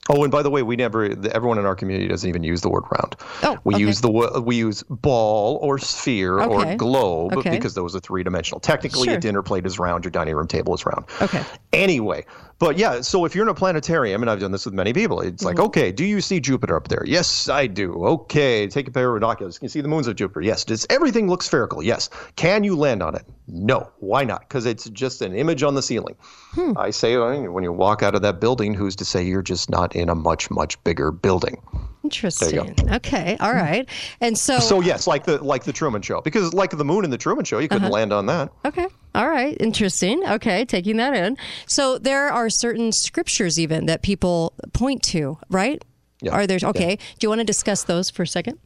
Oh, 0.09 0.23
and 0.23 0.31
by 0.31 0.41
the 0.41 0.49
way, 0.49 0.63
we 0.63 0.77
never. 0.77 1.03
Everyone 1.33 1.57
in 1.59 1.65
our 1.65 1.75
community 1.75 2.07
doesn't 2.07 2.29
even 2.29 2.41
use 2.41 2.61
the 2.61 2.69
word 2.69 2.83
round. 2.91 3.17
Oh, 3.43 3.57
we 3.65 3.73
okay. 3.75 3.83
use 3.83 3.99
the 3.99 4.09
we 4.41 4.55
use 4.55 4.83
ball 4.89 5.57
or 5.61 5.77
sphere 5.79 6.39
Okay. 6.39 6.73
or 6.73 6.75
globe 6.77 7.33
Okay. 7.33 7.49
because 7.49 7.73
those 7.73 7.93
are 7.93 7.99
three 7.99 8.23
dimensional. 8.23 8.61
Technically, 8.61 9.07
Sure. 9.09 9.17
a 9.17 9.19
dinner 9.19 9.41
plate 9.43 9.65
is 9.65 9.79
round. 9.79 10.05
Your 10.05 10.11
dining 10.11 10.33
room 10.35 10.47
table 10.47 10.73
is 10.75 10.85
round. 10.85 11.03
Okay. 11.21 11.43
Anyway, 11.73 12.25
but 12.60 12.78
yeah, 12.78 13.02
so 13.02 13.24
if 13.26 13.36
you're 13.36 13.43
in 13.46 13.50
a 13.50 13.54
planetarium, 13.54 14.24
and 14.24 14.30
I've 14.30 14.39
done 14.39 14.52
this 14.52 14.65
with 14.65 14.74
many 14.74 14.93
people, 14.93 15.22
it's 15.22 15.43
like, 15.43 15.58
Mm-hmm. 15.58 15.65
okay, 15.65 15.91
do 15.91 16.04
you 16.06 16.22
see 16.22 16.39
Jupiter 16.39 16.76
up 16.76 16.88
there? 16.88 17.04
Yes, 17.06 17.50
I 17.50 17.67
do. 17.67 17.93
Okay, 18.06 18.67
take 18.67 18.88
a 18.88 18.91
pair 18.91 19.13
of 19.15 19.20
binoculars. 19.22 19.58
Can 19.60 19.65
you 19.65 19.70
see 19.70 19.82
the 19.82 19.88
moons 19.88 20.08
of 20.08 20.15
Jupiter? 20.15 20.41
Yes. 20.41 20.63
Does 20.63 20.86
everything 20.89 21.30
look 21.30 21.43
spherical? 21.43 21.84
Yes. 21.84 22.10
Can 22.36 22.63
you 22.63 22.76
land 22.76 23.04
on 23.04 23.15
it? 23.15 23.26
No. 23.48 23.89
Why 24.00 24.24
not? 24.24 24.41
Because 24.41 24.65
it's 24.65 24.89
just 24.89 25.22
an 25.22 25.36
image 25.36 25.62
on 25.63 25.76
the 25.76 25.82
ceiling. 25.82 26.15
Hmm. 26.54 26.74
I 26.78 26.89
say 26.89 27.15
when 27.17 27.63
you 27.63 27.72
walk 27.72 28.02
out 28.04 28.15
of 28.15 28.22
that 28.24 28.39
building, 28.41 28.74
who's 28.74 28.96
to 28.98 29.06
say 29.06 29.24
you're 29.24 29.41
just 29.43 29.70
not 29.70 29.96
in 29.96 30.10
a 30.10 30.15
much, 30.15 30.50
much 30.52 30.82
bigger 30.84 31.12
building? 31.12 31.62
Interesting. 32.04 32.74
Okay. 32.93 33.38
All 33.39 33.54
right. 33.54 33.88
And 34.22 34.38
so, 34.38 34.60
So 34.60 34.80
yes, 34.82 35.08
like 35.08 35.26
the 35.26 35.43
like 35.43 35.63
the 35.65 35.74
Truman 35.74 36.02
Show, 36.02 36.22
because 36.22 36.54
like 36.54 36.72
the 36.72 36.86
moon 36.86 37.04
in 37.04 37.10
the 37.12 37.17
Truman 37.17 37.43
Show, 37.46 37.60
you 37.60 37.65
Uh-huh. 37.65 37.76
couldn't 37.76 37.91
land 37.91 38.13
on 38.13 38.26
that. 38.28 38.50
okay. 38.65 38.88
All 39.17 39.27
right. 39.27 39.58
Interesting. 39.60 40.23
Okay. 40.27 40.63
Taking 40.63 40.97
that 40.97 41.15
in. 41.15 41.38
So 41.65 41.97
there 41.97 42.27
are 42.30 42.51
certain 42.51 42.91
scriptures 42.91 43.60
even 43.60 43.88
that 43.88 44.03
people 44.03 44.53
point 44.73 45.01
to, 45.06 45.39
right? 45.49 45.84
Yeah. 46.21 46.34
Are 46.34 46.45
there? 46.45 46.60
Okay. 46.63 46.97
Do 46.97 47.25
you 47.25 47.30
want 47.30 47.39
to 47.39 47.45
discuss 47.45 47.84
those 47.84 48.12
for 48.12 48.21
a 48.21 48.27
second? 48.27 48.60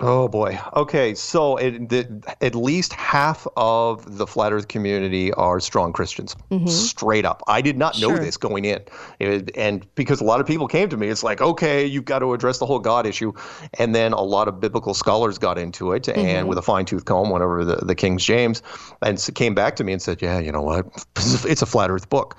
Oh 0.00 0.28
boy. 0.28 0.60
Okay, 0.76 1.14
so 1.14 1.56
it, 1.56 1.88
the, 1.88 2.36
at 2.40 2.54
least 2.54 2.92
half 2.92 3.48
of 3.56 4.16
the 4.18 4.28
flat 4.28 4.52
Earth 4.52 4.68
community 4.68 5.32
are 5.32 5.58
strong 5.58 5.92
Christians, 5.92 6.36
mm-hmm. 6.52 6.68
straight 6.68 7.24
up. 7.24 7.42
I 7.48 7.60
did 7.60 7.76
not 7.76 8.00
know 8.00 8.16
this 8.16 8.36
going 8.36 8.64
in, 8.64 8.82
It- 9.18 9.50
and 9.56 9.86
because 9.96 10.20
a 10.20 10.24
lot 10.24 10.40
of 10.40 10.46
people 10.46 10.68
came 10.68 10.88
to 10.90 10.96
me, 10.96 11.08
it's 11.08 11.24
like, 11.24 11.40
okay, 11.40 11.84
you've 11.84 12.04
got 12.04 12.20
to 12.20 12.32
address 12.32 12.58
the 12.58 12.66
whole 12.66 12.78
God 12.78 13.06
issue, 13.06 13.32
and 13.78 13.92
then 13.92 14.12
a 14.12 14.22
lot 14.22 14.46
of 14.46 14.60
biblical 14.60 14.94
scholars 14.94 15.36
got 15.36 15.58
into 15.58 15.92
it, 15.92 16.08
and 16.08 16.16
mm-hmm. 16.16 16.48
with 16.48 16.58
a 16.58 16.62
fine 16.62 16.84
tooth 16.84 17.04
comb, 17.04 17.30
whenever 17.30 17.64
the 17.64 17.76
the 17.76 17.94
King 17.96 18.18
James, 18.18 18.62
and 19.02 19.18
came 19.34 19.54
back 19.54 19.74
to 19.76 19.84
me 19.84 19.92
and 19.92 20.00
said, 20.00 20.22
yeah, 20.22 20.38
you 20.38 20.52
know 20.52 20.62
what, 20.62 20.86
it's 21.16 21.62
a 21.62 21.66
flat 21.66 21.90
Earth 21.90 22.08
book. 22.08 22.36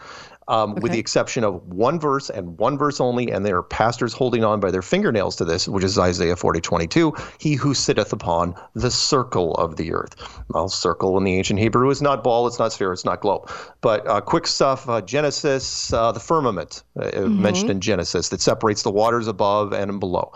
Um, 0.49 0.73
With 0.75 0.91
the 0.91 0.99
exception 0.99 1.43
of 1.43 1.61
one 1.67 1.99
verse 1.99 2.31
and 2.31 2.57
one 2.57 2.75
verse 2.75 2.99
only, 2.99 3.31
and 3.31 3.45
there 3.45 3.57
are 3.57 3.63
pastors 3.63 4.13
holding 4.13 4.43
on 4.43 4.59
by 4.59 4.71
their 4.71 4.81
fingernails 4.81 5.35
to 5.35 5.45
this, 5.45 5.67
which 5.67 5.83
is 5.83 5.97
Isaiah 5.99 6.35
40, 6.35 6.59
22, 6.59 7.13
he 7.37 7.53
who 7.53 7.75
sitteth 7.75 8.11
upon 8.11 8.55
the 8.73 8.89
circle 8.89 9.53
of 9.55 9.75
the 9.75 9.93
earth. 9.93 10.15
Well, 10.49 10.67
circle 10.67 11.17
in 11.19 11.23
the 11.23 11.37
ancient 11.37 11.59
Hebrew 11.59 11.87
is 11.91 12.01
not 12.01 12.23
ball, 12.23 12.47
it's 12.47 12.57
not 12.57 12.73
sphere, 12.73 12.91
it's 12.91 13.05
not 13.05 13.21
globe. 13.21 13.47
But 13.81 14.07
uh, 14.07 14.21
quick 14.21 14.47
stuff, 14.47 14.89
uh, 14.89 15.01
Genesis, 15.01 15.93
uh, 15.93 16.11
the 16.11 16.19
firmament 16.19 16.81
uh, 16.99 17.21
mentioned 17.21 17.69
in 17.69 17.79
Genesis 17.79 18.29
that 18.29 18.41
separates 18.41 18.81
the 18.81 18.91
waters 18.91 19.27
above 19.27 19.71
and 19.71 19.99
below. 19.99 20.33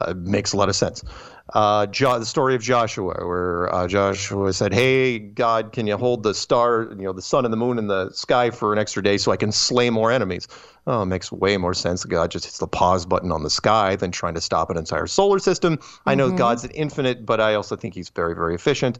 Uh, 0.00 0.14
makes 0.14 0.52
a 0.52 0.56
lot 0.56 0.68
of 0.68 0.74
sense. 0.74 1.04
Uh, 1.52 1.84
jo- 1.86 2.18
the 2.18 2.24
story 2.24 2.54
of 2.54 2.62
Joshua, 2.62 3.14
where 3.26 3.74
uh, 3.74 3.86
Joshua 3.86 4.52
said, 4.54 4.72
"Hey, 4.72 5.18
God, 5.18 5.72
can 5.72 5.86
you 5.86 5.98
hold 5.98 6.22
the 6.22 6.32
star, 6.32 6.88
you 6.90 7.04
know, 7.04 7.12
the 7.12 7.20
sun 7.20 7.44
and 7.44 7.52
the 7.52 7.58
moon 7.58 7.78
in 7.78 7.88
the 7.88 8.10
sky 8.10 8.50
for 8.50 8.72
an 8.72 8.78
extra 8.78 9.02
day 9.02 9.18
so 9.18 9.32
I 9.32 9.36
can 9.36 9.52
slay 9.52 9.90
more 9.90 10.10
enemies?" 10.10 10.48
Oh, 10.86 11.02
it 11.02 11.06
makes 11.06 11.30
way 11.30 11.58
more 11.58 11.74
sense. 11.74 12.04
God 12.04 12.30
just 12.30 12.46
hits 12.46 12.58
the 12.58 12.66
pause 12.66 13.04
button 13.06 13.30
on 13.30 13.42
the 13.42 13.50
sky 13.50 13.96
than 13.96 14.10
trying 14.10 14.34
to 14.34 14.40
stop 14.40 14.70
an 14.70 14.76
entire 14.76 15.06
solar 15.06 15.38
system. 15.38 15.78
I 16.06 16.14
know 16.14 16.30
God's 16.30 16.64
an 16.64 16.70
infinite, 16.70 17.26
but 17.26 17.40
I 17.40 17.54
also 17.54 17.76
think 17.76 17.94
He's 17.94 18.08
very, 18.08 18.34
very 18.34 18.54
efficient. 18.54 18.98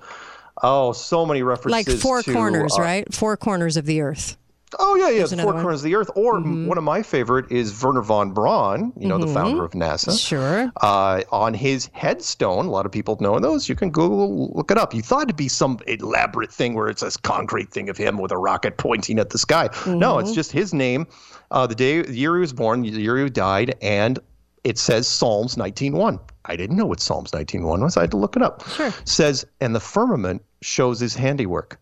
Oh, 0.62 0.93
so 0.93 1.25
many 1.25 1.43
references. 1.43 1.88
Like 1.88 2.01
four 2.01 2.23
to, 2.23 2.33
corners, 2.33 2.77
uh, 2.79 2.83
right? 2.83 3.15
Four 3.15 3.37
corners 3.37 3.77
of 3.77 3.87
the 3.87 4.03
earth. 4.03 4.37
Oh 4.79 4.95
yeah, 4.97 5.09
yeah, 5.09 5.19
There's 5.19 5.31
the 5.31 5.37
four. 5.39 5.53
Mm-hmm. 5.53 5.63
corners 5.63 5.81
of 5.81 5.85
the 5.85 5.95
earth. 5.95 6.11
Or 6.17 6.41
one 6.41 6.79
of 6.79 6.85
my 6.85 7.03
favorite 7.03 7.51
is 7.51 7.73
Wernher 7.83 8.01
von 8.03 8.33
Braun, 8.33 8.93
you 8.99 9.09
know, 9.09 9.19
the 9.19 9.27
founder 9.27 9.65
of 9.65 9.73
NASA. 9.73 10.19
Sure. 10.19 10.71
Uh, 10.81 11.23
on 11.31 11.55
his 11.55 11.91
headstone, 11.93 12.67
a 12.67 12.71
lot 12.71 12.87
of 12.87 12.93
people 12.93 13.17
know 13.21 13.39
those. 13.39 13.69
You 13.69 13.75
can 13.75 13.91
Google, 13.91 14.51
look 14.55 14.71
it 14.71 14.79
up. 14.79 14.95
You 14.95 15.03
thought 15.03 15.25
it'd 15.25 15.37
be 15.37 15.49
some 15.49 15.79
elaborate 15.87 16.53
thing 16.53 16.75
where 16.75 16.89
it's 16.89 17.03
this 17.03 17.17
concrete 17.17 17.71
thing 17.71 17.89
of 17.89 17.97
him 17.97 18.19
with 18.19 18.33
a 18.33 18.39
rocket 18.39 18.77
pointing 18.79 19.19
at 19.19 19.31
the 19.31 19.39
sky. 19.39 19.69
No, 19.87 20.13
Mm-hmm. 20.17 20.21
it's 20.27 20.33
just 20.35 20.53
his 20.53 20.73
name, 20.75 21.07
uh, 21.51 21.67
the 21.67 21.75
day, 21.75 22.03
the 22.03 22.15
year 22.17 22.35
he 22.37 22.41
was 22.41 22.53
born, 22.53 22.83
the 22.83 22.89
year 22.91 23.17
he 23.23 23.29
died, 23.31 23.75
and 23.83 24.19
it 24.65 24.79
says 24.79 25.07
Psalms 25.09 25.57
19:1. 25.57 26.19
I 26.45 26.57
didn't 26.57 26.77
know 26.77 26.87
what 26.87 27.01
Psalms 27.01 27.31
19:1 27.33 27.81
was. 27.83 27.97
I 27.97 28.03
had 28.03 28.11
to 28.13 28.17
look 28.17 28.37
it 28.37 28.43
up. 28.43 28.67
Sure. 28.69 28.93
Says, 29.05 29.45
and 29.61 29.75
the 29.75 29.81
firmament 29.81 30.43
shows 30.61 31.01
his 31.01 31.15
handiwork. 31.15 31.79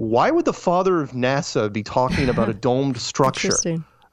Why 0.00 0.30
would 0.30 0.46
the 0.46 0.54
father 0.54 1.02
of 1.02 1.12
NASA 1.12 1.70
be 1.70 1.82
talking 1.82 2.30
about 2.30 2.48
a 2.48 2.54
domed 2.54 2.96
structure 2.96 3.54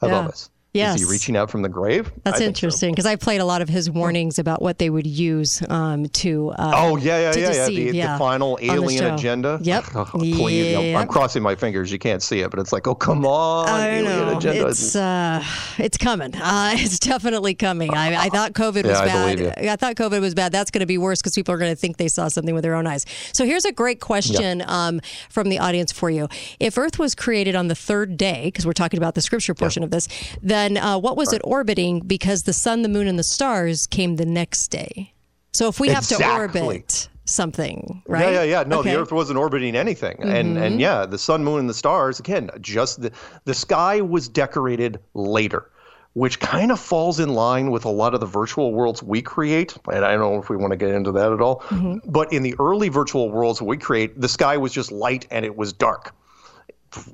above 0.02 0.26
Yeah. 0.26 0.28
us? 0.28 0.50
Yes. 0.78 1.02
Is 1.02 1.08
he 1.08 1.12
reaching 1.12 1.36
out 1.36 1.50
from 1.50 1.62
the 1.62 1.70
grave? 1.70 2.12
That's 2.24 2.40
interesting 2.42 2.92
because 2.94 3.06
I 3.06 3.16
played 3.16 3.42
a 3.42 3.46
lot 3.46 3.62
of 3.62 3.70
his 3.70 3.90
warnings 3.90 4.40
about 4.40 4.62
what 4.62 4.78
they 4.78 4.90
would 4.90 5.08
use 5.08 5.62
um, 5.70 6.06
to. 6.10 6.52
Uh, 6.52 6.72
Oh 6.76 6.98
yeah, 6.98 7.20
yeah, 7.20 7.32
to 7.32 7.40
yeah, 7.40 7.46
yeah. 7.48 7.52
deceive, 7.68 7.92
The, 7.92 7.98
yeah, 7.98 8.14
the 8.14 8.20
final 8.20 8.56
the 8.58 8.72
alien 8.72 9.14
agenda. 9.14 9.60
Yep. 9.62 9.84
Oh, 9.96 10.06
please, 10.20 10.72
Yep. 10.74 10.96
I'm 11.02 11.08
crossing 11.08 11.42
my 11.44 11.56
fingers. 11.56 11.92
You 11.92 11.98
can't 12.00 12.22
see 12.22 12.42
it, 12.42 12.52
but 12.52 12.60
it's 12.60 12.72
like, 12.72 12.88
oh 12.88 12.96
come 12.96 13.26
on, 13.26 13.68
I 13.68 13.88
alien 13.98 14.06
know 14.06 14.38
agenda. 14.38 14.68
it's 14.68 14.96
uh, 14.96 15.44
it's 15.78 15.98
coming. 15.98 16.36
Uh, 16.36 16.72
it's 16.78 17.00
definitely 17.00 17.56
coming. 17.56 17.94
I, 17.94 18.26
I 18.26 18.30
thought 18.30 18.54
COVID 18.54 18.84
Yeah, 18.84 18.90
was 18.92 19.00
I 19.00 19.06
bad. 19.06 19.40
you. 19.40 19.72
I 19.72 19.76
thought 19.76 19.96
COVID 19.96 20.22
was 20.22 20.36
bad. 20.36 20.52
That's 20.52 20.70
going 20.72 20.82
to 20.82 20.86
be 20.86 20.98
worse 20.98 21.22
because 21.22 21.34
people 21.36 21.54
are 21.54 21.58
going 21.58 21.72
to 21.72 21.76
think 21.76 21.98
they 21.98 22.08
saw 22.08 22.28
something 22.28 22.54
with 22.54 22.64
their 22.64 22.76
own 22.76 22.86
eyes. 22.88 23.06
So 23.34 23.46
here's 23.46 23.66
a 23.66 23.72
great 23.72 24.00
question 24.00 24.64
um, 24.68 25.02
from 25.30 25.50
the 25.50 25.60
audience 25.60 25.92
for 25.92 26.10
you: 26.10 26.28
If 26.60 26.78
Earth 26.78 27.00
was 27.00 27.16
created 27.16 27.56
on 27.56 27.68
the 27.68 27.76
third 27.76 28.18
day, 28.18 28.44
because 28.46 28.66
we're 28.66 28.74
talking 28.74 28.98
about 28.98 29.16
the 29.16 29.22
scripture 29.22 29.54
portion 29.54 29.84
of 29.84 29.90
this, 29.92 30.08
then 30.42 30.67
uh, 30.76 31.00
what 31.00 31.16
was 31.16 31.32
it 31.32 31.42
orbiting? 31.46 32.00
Because 32.00 32.44
the 32.44 32.54
sun, 32.54 32.82
the 32.82 32.90
moon, 32.90 33.08
and 33.08 33.18
the 33.20 33.24
stars 33.24 33.86
came 33.88 34.16
the 34.16 34.26
next 34.26 34.70
day. 34.70 35.14
So 35.54 35.68
if 35.68 35.80
we 35.80 35.90
have 35.90 36.08
to 36.08 36.30
orbit 36.34 37.10
something, 37.26 38.02
right? 38.08 38.34
Yeah, 38.34 38.44
yeah, 38.44 38.44
yeah. 38.44 38.64
No, 38.64 38.80
Okay. 38.80 38.90
Mm-hmm. 38.90 38.96
the 38.96 39.02
Earth 39.04 39.12
wasn't 39.12 39.38
orbiting 39.40 39.76
anything, 39.76 40.18
and 40.24 40.58
and 40.58 40.80
yeah, 40.80 41.06
the 41.06 41.18
sun, 41.18 41.44
moon, 41.44 41.60
and 41.60 41.70
the 41.70 41.74
stars 41.74 42.20
again. 42.20 42.50
Just 42.62 43.02
the 43.02 43.12
the 43.46 43.54
sky 43.54 44.02
was 44.02 44.28
decorated 44.28 45.00
later, 45.14 45.70
which 46.14 46.40
kind 46.40 46.72
of 46.72 46.80
falls 46.80 47.20
in 47.20 47.30
line 47.34 47.72
with 47.72 47.86
a 47.86 47.90
lot 47.90 48.14
of 48.14 48.20
the 48.20 48.26
virtual 48.26 48.74
worlds 48.74 49.04
we 49.04 49.22
create. 49.22 49.78
And 49.92 50.04
I 50.06 50.12
don't 50.12 50.34
know 50.34 50.42
if 50.42 50.50
we 50.50 50.58
want 50.58 50.72
to 50.72 50.78
get 50.78 50.90
into 50.90 51.12
that 51.14 51.32
at 51.32 51.42
all. 51.42 51.62
Mm-hmm. 51.70 52.10
But 52.10 52.32
in 52.34 52.44
the 52.44 52.56
early 52.60 52.90
virtual 52.90 53.30
worlds 53.32 53.62
we 53.62 53.78
create, 53.78 54.20
the 54.20 54.30
sky 54.30 54.58
was 54.58 54.72
just 54.72 54.92
light 54.92 55.28
and 55.32 55.46
it 55.46 55.56
was 55.56 55.74
dark. 55.74 56.14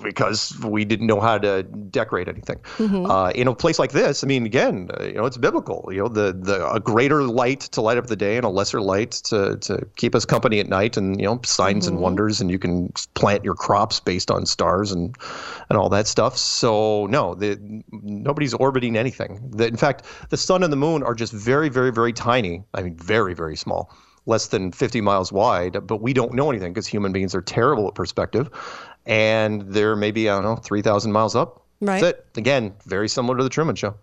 Because 0.02 0.58
we 0.60 0.86
didn't 0.86 1.08
know 1.08 1.20
how 1.20 1.38
to 1.38 1.64
decorate 1.64 2.28
anything. 2.28 2.60
Uh, 3.06 3.32
in 3.36 3.48
a 3.48 3.56
place 3.56 3.80
like 3.80 3.92
this, 3.92 4.24
I 4.24 4.28
mean, 4.28 4.46
again, 4.46 4.90
uh, 5.00 5.04
you 5.04 5.14
know, 5.14 5.26
it's 5.26 5.38
biblical. 5.38 5.90
You 5.92 6.04
know, 6.04 6.08
the 6.08 6.34
the 6.34 6.70
a 6.72 6.80
greater 6.80 7.24
light 7.24 7.62
to 7.62 7.82
light 7.82 7.98
up 7.98 8.08
the 8.08 8.16
day 8.16 8.38
and 8.38 8.46
a 8.46 8.50
lesser 8.50 8.82
light 8.82 9.12
to 9.12 9.58
to 9.58 9.88
keep 9.96 10.16
us 10.16 10.26
company 10.26 10.60
at 10.60 10.68
night, 10.68 10.98
and 10.98 11.20
you 11.20 11.26
know, 11.26 11.40
signs 11.44 11.88
and 11.88 12.00
wonders, 12.00 12.42
and 12.42 12.50
you 12.50 12.60
can 12.60 12.92
plant 13.14 13.44
your 13.44 13.56
crops 13.56 14.00
based 14.00 14.32
on 14.32 14.46
stars 14.46 14.92
and 14.92 15.16
and 15.70 15.78
all 15.78 15.90
that 15.90 16.08
stuff. 16.08 16.38
So 16.38 17.08
no, 17.08 17.36
the, 17.36 17.58
nobody's 17.92 18.54
orbiting 18.54 18.98
anything. 18.98 19.52
The, 19.52 19.68
in 19.68 19.78
fact, 19.78 20.06
the 20.30 20.38
sun 20.38 20.64
and 20.64 20.72
the 20.72 20.78
moon 20.78 21.04
are 21.04 21.16
just 21.16 21.34
very, 21.34 21.70
very, 21.70 21.92
very 21.92 22.14
tiny. 22.14 22.64
I 22.74 22.84
mean, 22.84 22.96
very, 22.96 23.34
very 23.34 23.56
small 23.56 23.92
less 24.26 24.48
than 24.48 24.72
50 24.72 25.02
miles 25.02 25.32
wide, 25.32 25.86
but 25.86 25.98
we 26.02 26.14
don't 26.14 26.34
know 26.34 26.50
anything 26.50 26.72
because 26.72 26.88
human 26.88 27.12
beings 27.12 27.36
are 27.36 27.42
terrible 27.42 27.88
at 27.88 27.96
perspective. 27.96 28.50
And 29.06 29.62
they're 29.64 29.96
maybe, 29.96 30.30
I 30.30 30.36
don't 30.36 30.44
know, 30.44 30.56
3,000 30.56 31.12
miles 31.12 31.36
up. 31.36 31.62
Right. 31.82 32.02
That's 32.02 32.18
it. 32.18 32.26
Again, 32.38 32.74
very 32.86 33.10
similar 33.10 33.38
to 33.38 33.44
the 33.44 33.50
Truman 33.50 33.76
Show. 33.76 33.96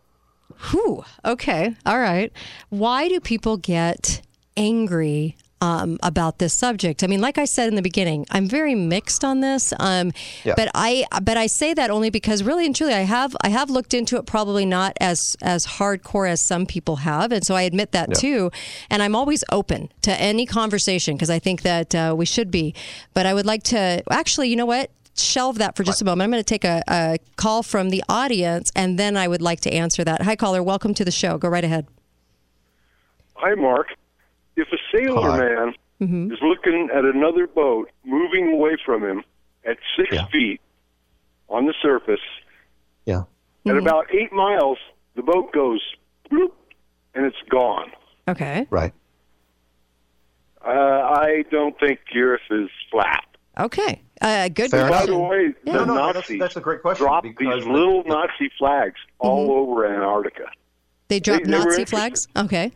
Whew. 0.71 1.05
Okay. 1.25 1.75
All 1.87 1.99
right. 1.99 2.33
Why 2.69 3.09
do 3.09 3.21
people 3.21 3.57
get 3.57 4.21
angry 4.57 5.37
um, 5.61 5.99
about 6.03 6.39
this 6.39 6.55
subject? 6.55 7.03
I 7.05 7.07
mean, 7.07 7.21
like 7.21 7.39
I 7.39 7.45
said 7.45 7.69
in 7.69 7.75
the 7.75 7.83
beginning, 7.83 8.27
I'm 8.31 8.47
very 8.47 8.75
mixed 8.75 9.25
on 9.25 9.41
this. 9.41 9.73
Um, 9.79 10.13
Yeah. 10.45 10.55
But 10.57 10.71
I 10.75 11.05
but 11.23 11.37
I 11.37 11.47
say 11.47 11.75
that 11.75 11.91
only 11.91 12.11
because 12.11 12.43
really 12.43 12.67
and 12.67 12.75
truly, 12.75 12.95
I 12.95 13.03
have 13.03 13.37
I 13.43 13.49
have 13.51 13.71
looked 13.71 13.95
into 13.95 14.17
it 14.17 14.27
probably 14.27 14.65
not 14.65 14.97
as 15.01 15.37
as 15.43 15.67
hardcore 15.67 16.29
as 16.29 16.41
some 16.41 16.67
people 16.67 16.97
have, 16.97 17.33
and 17.33 17.45
so 17.45 17.55
I 17.55 17.63
admit 17.63 17.93
that 17.93 18.15
too. 18.15 18.51
And 18.89 19.03
I'm 19.03 19.15
always 19.15 19.45
open 19.51 19.91
to 20.03 20.13
any 20.21 20.47
conversation 20.47 21.15
because 21.17 21.31
I 21.31 21.39
think 21.39 21.63
that 21.63 21.95
uh, 21.95 22.15
we 22.17 22.27
should 22.27 22.51
be. 22.51 22.75
But 23.15 23.27
I 23.27 23.35
would 23.35 23.47
like 23.47 23.63
to 23.65 24.03
actually, 24.11 24.49
you 24.49 24.57
know 24.57 24.67
what? 24.67 24.91
Shelve 25.17 25.59
that 25.59 25.77
for 25.77 25.85
just 25.85 26.01
a 26.01 26.05
moment. 26.05 26.23
I'm 26.25 26.31
going 26.31 26.43
to 26.43 26.45
take 26.45 26.65
a, 26.65 26.83
a 26.89 27.19
call 27.37 27.63
from 27.63 27.91
the 27.91 28.03
audience, 28.09 28.73
and 28.75 28.99
then 28.99 29.17
I 29.17 29.29
would 29.29 29.43
like 29.43 29.61
to 29.63 29.71
answer 29.73 30.05
that. 30.05 30.23
Hi, 30.23 30.37
caller. 30.37 30.63
Welcome 30.63 30.95
to 30.95 31.05
the 31.05 31.11
show. 31.11 31.37
Go 31.37 31.49
right 31.49 31.65
ahead. 31.65 31.87
Hi, 33.35 33.55
Mark. 33.55 33.89
If 34.61 34.69
a 34.73 34.79
sailor 34.97 35.31
Hi. 35.31 35.39
man 35.39 35.75
Mm-hmm. 36.01 36.33
is 36.33 36.39
looking 36.41 36.89
at 36.95 37.05
another 37.05 37.47
boat 37.47 37.91
moving 38.07 38.55
away 38.55 38.75
from 38.87 39.05
him 39.05 39.23
at 39.67 39.77
six 39.99 40.09
Yeah. 40.13 40.25
feet 40.33 40.59
on 41.51 41.67
the 41.67 41.75
surface, 41.83 42.21
Yeah. 43.05 43.25
at 43.67 43.77
about 43.77 44.07
eight 44.15 44.33
miles, 44.33 44.79
the 45.15 45.23
boat 45.23 45.53
goes 45.53 45.83
bloop, 46.31 46.53
and 47.15 47.27
it's 47.27 47.37
gone. 47.51 47.93
Okay. 48.27 48.67
Right. 48.71 48.95
Uh, 50.67 50.71
I 50.71 51.45
don't 51.51 51.79
think 51.79 52.01
the 52.15 52.21
Earth 52.21 52.41
is 52.51 52.71
flat. 52.91 53.25
Okay. 53.59 54.01
Uh, 54.23 54.49
good 54.49 54.71
Fair 54.71 54.89
By 54.89 55.05
the 55.05 55.19
way, 55.19 55.55
Yeah. 55.65 55.73
the 55.79 55.85
No, 55.85 55.85
no, 55.85 55.95
that's- 55.97 56.15
Nazis 56.15 56.39
that's 56.41 56.57
a 56.57 56.61
great 56.63 56.81
question, 56.81 57.05
dropped 57.05 57.27
these 57.39 57.67
little 57.67 58.03
the- 58.05 58.09
Nazi 58.09 58.51
flags 58.59 58.97
all 59.19 59.43
Mm-hmm. 59.49 59.51
over 59.71 59.87
Antarctica. 59.87 60.51
They 61.09 61.21
dropped 61.21 61.45
they 61.45 61.51
Nazi 61.51 61.63
interested. 61.81 61.89
flags. 61.91 62.29
Okay. 62.37 62.73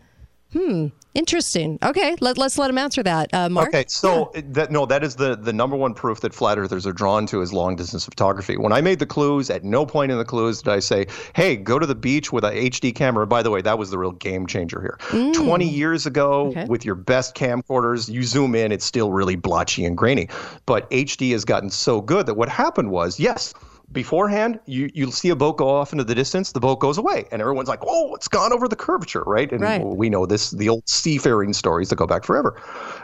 Hmm. 0.55 0.87
Interesting. 1.15 1.79
Okay. 1.83 2.17
Let, 2.21 2.39
let's 2.39 2.59
let 2.59 2.71
him 2.71 2.79
answer 2.79 3.03
that. 3.05 3.33
Uh, 3.33 3.49
Mark. 3.49 3.69
Okay, 3.69 3.85
so 3.87 4.33
that 4.35 4.73
no, 4.73 4.85
that 4.87 5.05
is 5.05 5.15
the 5.15 5.37
the 5.37 5.53
number 5.53 5.77
one 5.77 5.95
proof 5.95 6.21
that 6.23 6.35
flat 6.35 6.59
earthers 6.59 6.87
are 6.89 6.93
drawn 6.93 7.25
to 7.27 7.41
is 7.41 7.53
long 7.53 7.77
distance 7.77 8.05
photography. 8.05 8.57
When 8.57 8.73
I 8.73 8.81
made 8.81 8.99
the 8.99 9.07
clues, 9.07 9.49
at 9.49 9.63
no 9.63 9.87
point 9.87 10.11
in 10.11 10.19
the 10.19 10.25
clues 10.25 10.63
did 10.63 10.73
I 10.73 10.81
say, 10.81 11.07
"Hey, 11.35 11.55
go 11.57 11.79
to 11.79 11.87
the 11.87 11.95
beach 11.95 12.33
with 12.33 12.43
a 12.45 12.51
HD 12.51 12.93
camera." 12.93 13.29
By 13.29 13.43
the 13.45 13.51
way, 13.51 13.63
that 13.63 13.79
was 13.79 13.91
the 13.91 13.99
real 13.99 14.11
game 14.13 14.47
changer 14.49 14.81
here. 14.81 15.33
Twenty 15.33 15.69
years 15.69 16.05
ago, 16.05 16.49
Okay. 16.49 16.65
with 16.65 16.85
your 16.85 16.97
best 16.97 17.37
camcorders, 17.37 18.09
you 18.09 18.25
zoom 18.25 18.57
in, 18.57 18.73
it's 18.73 18.85
still 18.85 19.13
really 19.13 19.37
blotchy 19.37 19.85
and 19.85 19.97
grainy. 19.97 20.29
But 20.67 20.91
HD 20.91 21.31
has 21.31 21.45
gotten 21.45 21.71
so 21.71 22.01
good 22.01 22.27
that 22.27 22.35
what 22.35 22.49
happened 22.49 22.91
was, 22.91 23.21
yes. 23.21 23.55
Beforehand, 23.93 24.59
you 24.67 24.91
you 24.95 25.11
see 25.13 25.29
a 25.29 25.37
boat 25.37 25.57
go 25.59 25.69
off 25.69 25.93
into 25.93 26.05
the 26.05 26.15
distance, 26.15 26.53
the 26.53 26.61
boat 26.61 26.81
goes 26.81 26.99
away, 26.99 27.27
and 27.31 27.41
everyone's 27.41 27.69
like, 27.69 27.81
"Oh, 27.87 28.15
it's 28.15 28.29
gone 28.29 28.53
over 28.53 28.67
the 28.67 28.77
curvature, 28.77 29.23
right?" 29.27 29.53
And 29.53 29.61
Right. 29.61 29.83
we 29.83 30.09
know 30.11 30.27
this, 30.27 30.51
the 30.51 30.69
old 30.69 30.89
seafaring 30.89 31.53
stories 31.53 31.91
that 31.91 31.97
go 31.97 32.07
back 32.07 32.25
forever. 32.25 32.61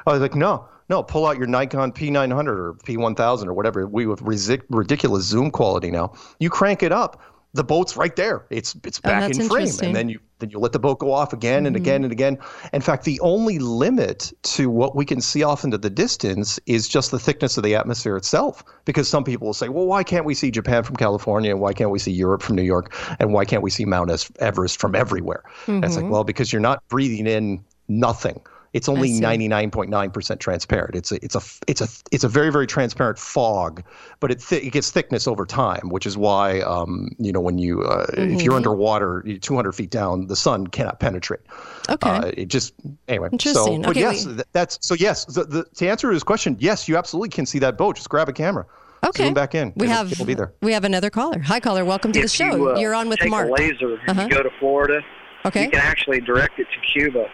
I 0.06 0.12
was 0.12 0.20
like, 0.20 0.34
no, 0.34 0.66
no, 0.88 1.02
pull 1.02 1.26
out 1.26 1.36
your 1.38 1.46
Nikon 1.46 1.92
P900 1.92 2.58
or 2.58 2.74
P1000 2.84 3.46
or 3.46 3.52
whatever. 3.54 3.86
We 3.86 4.08
have 4.08 4.22
ridiculous 4.22 5.24
zoom 5.24 5.50
quality 5.50 5.90
now. 5.90 6.14
You 6.38 6.50
crank 6.50 6.82
it 6.82 6.92
up, 6.92 7.20
the 7.52 7.62
boat's 7.64 7.96
right 7.96 8.16
there. 8.16 8.46
It's 8.50 8.74
it's 8.84 8.98
Oh, 9.04 9.08
back 9.10 9.20
that's 9.20 9.38
in 9.38 9.40
frame, 9.40 9.78
and 9.82 9.94
then 9.94 10.08
you 10.08 10.18
then 10.40 10.50
you 10.50 10.58
let 10.58 10.72
the 10.72 10.78
boat 10.78 10.98
go 10.98 11.12
off 11.12 11.32
again 11.32 11.66
and 11.66 11.76
mm-hmm. 11.76 11.82
again 11.82 12.02
and 12.04 12.12
again. 12.12 12.38
In 12.72 12.80
fact, 12.80 13.04
the 13.04 13.20
only 13.20 13.58
limit 13.58 14.32
to 14.42 14.68
what 14.68 14.96
we 14.96 15.04
can 15.04 15.20
see 15.20 15.42
off 15.42 15.64
into 15.64 15.78
the 15.78 15.90
distance 15.90 16.58
is 16.66 16.88
just 16.88 17.10
the 17.10 17.18
thickness 17.18 17.56
of 17.56 17.64
the 17.64 17.74
atmosphere 17.74 18.16
itself. 18.16 18.64
Because 18.84 19.08
some 19.08 19.24
people 19.24 19.46
will 19.46 19.54
say, 19.54 19.68
well, 19.68 19.86
why 19.86 20.02
can't 20.02 20.24
we 20.24 20.34
see 20.34 20.50
Japan 20.50 20.82
from 20.82 20.96
California? 20.96 21.50
And 21.50 21.60
why 21.60 21.72
can't 21.72 21.90
we 21.90 21.98
see 21.98 22.12
Europe 22.12 22.42
from 22.42 22.56
New 22.56 22.62
York? 22.62 22.94
And 23.18 23.32
why 23.32 23.44
can't 23.44 23.62
we 23.62 23.70
see 23.70 23.84
Mount 23.84 24.10
Everest 24.38 24.80
from 24.80 24.94
everywhere? 24.94 25.44
And 25.66 25.84
it's 25.84 25.96
like, 25.96 26.04
mm-hmm. 26.04 26.12
well, 26.12 26.24
because 26.24 26.52
you're 26.52 26.60
not 26.60 26.82
breathing 26.88 27.26
in 27.26 27.64
nothing. 27.88 28.40
It's 28.72 28.88
only 28.88 29.10
99.9% 29.10 30.38
transparent. 30.38 30.94
It's 30.94 31.10
a 31.10 31.16
it's 31.24 31.34
a 31.34 31.40
it's 31.66 31.80
a 31.80 31.88
it's 32.12 32.22
a 32.22 32.28
very 32.28 32.52
very 32.52 32.66
transparent 32.68 33.18
fog, 33.18 33.82
but 34.20 34.30
it 34.30 34.40
th- 34.40 34.62
it 34.62 34.70
gets 34.70 34.90
thickness 34.92 35.26
over 35.26 35.44
time, 35.44 35.88
which 35.88 36.06
is 36.06 36.16
why 36.16 36.60
um 36.60 37.10
you 37.18 37.32
know 37.32 37.40
when 37.40 37.58
you 37.58 37.82
uh, 37.82 38.06
if 38.16 38.42
you're 38.42 38.54
underwater, 38.54 39.22
200 39.40 39.72
feet 39.72 39.90
down, 39.90 40.28
the 40.28 40.36
sun 40.36 40.68
cannot 40.68 41.00
penetrate. 41.00 41.40
Okay. 41.88 42.08
Uh, 42.10 42.30
it 42.36 42.46
just 42.46 42.74
anyway. 43.08 43.28
Interesting. 43.32 43.82
So, 43.82 43.88
but 43.88 43.90
Okay, 43.90 44.00
yes, 44.00 44.24
we- 44.26 44.34
th- 44.34 44.46
that's 44.52 44.78
so 44.80 44.94
yes. 44.94 45.24
The, 45.24 45.44
the, 45.44 45.64
to 45.74 45.88
answer 45.88 46.10
his 46.12 46.22
question, 46.22 46.56
yes, 46.60 46.88
you 46.88 46.96
absolutely 46.96 47.30
can 47.30 47.46
see 47.46 47.58
that 47.58 47.76
boat. 47.76 47.96
Just 47.96 48.08
grab 48.08 48.28
a 48.28 48.32
camera. 48.32 48.66
Okay. 49.04 49.24
Zoom 49.24 49.34
back 49.34 49.54
in. 49.56 49.72
We 49.76 49.86
It'll- 49.86 49.96
have 49.96 50.12
It'll 50.12 50.26
be 50.26 50.34
there. 50.34 50.52
we 50.62 50.72
have 50.74 50.84
another 50.84 51.10
caller. 51.10 51.40
Hi, 51.40 51.58
caller. 51.58 51.84
Welcome 51.84 52.12
to 52.12 52.20
the 52.22 52.28
show. 52.28 52.54
You, 52.54 52.70
uh, 52.70 52.78
You're 52.78 52.94
on 52.94 53.08
with 53.08 53.18
take 53.18 53.30
Mark. 53.30 53.48
a 53.48 53.52
laser 53.52 53.94
and 54.06 54.10
Uh-huh. 54.10 54.22
you 54.22 54.36
go 54.36 54.42
to 54.44 54.50
Florida. 54.60 55.00
Okay. 55.44 55.64
You 55.64 55.70
can 55.70 55.80
actually 55.80 56.20
direct 56.20 56.58
it 56.60 56.66
to 56.72 56.80
Cuba. 56.92 57.26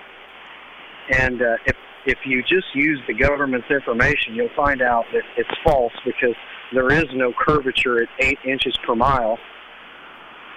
And 1.10 1.42
uh, 1.42 1.56
if 1.66 1.76
if 2.06 2.18
you 2.24 2.42
just 2.42 2.72
use 2.74 3.00
the 3.08 3.14
government's 3.14 3.68
information, 3.68 4.34
you'll 4.34 4.48
find 4.54 4.80
out 4.80 5.04
that 5.12 5.22
it's 5.36 5.50
false 5.64 5.92
because 6.04 6.36
there 6.72 6.92
is 6.92 7.06
no 7.12 7.32
curvature 7.32 8.00
at 8.00 8.08
eight 8.20 8.38
inches 8.44 8.76
per 8.86 8.94
mile. 8.94 9.38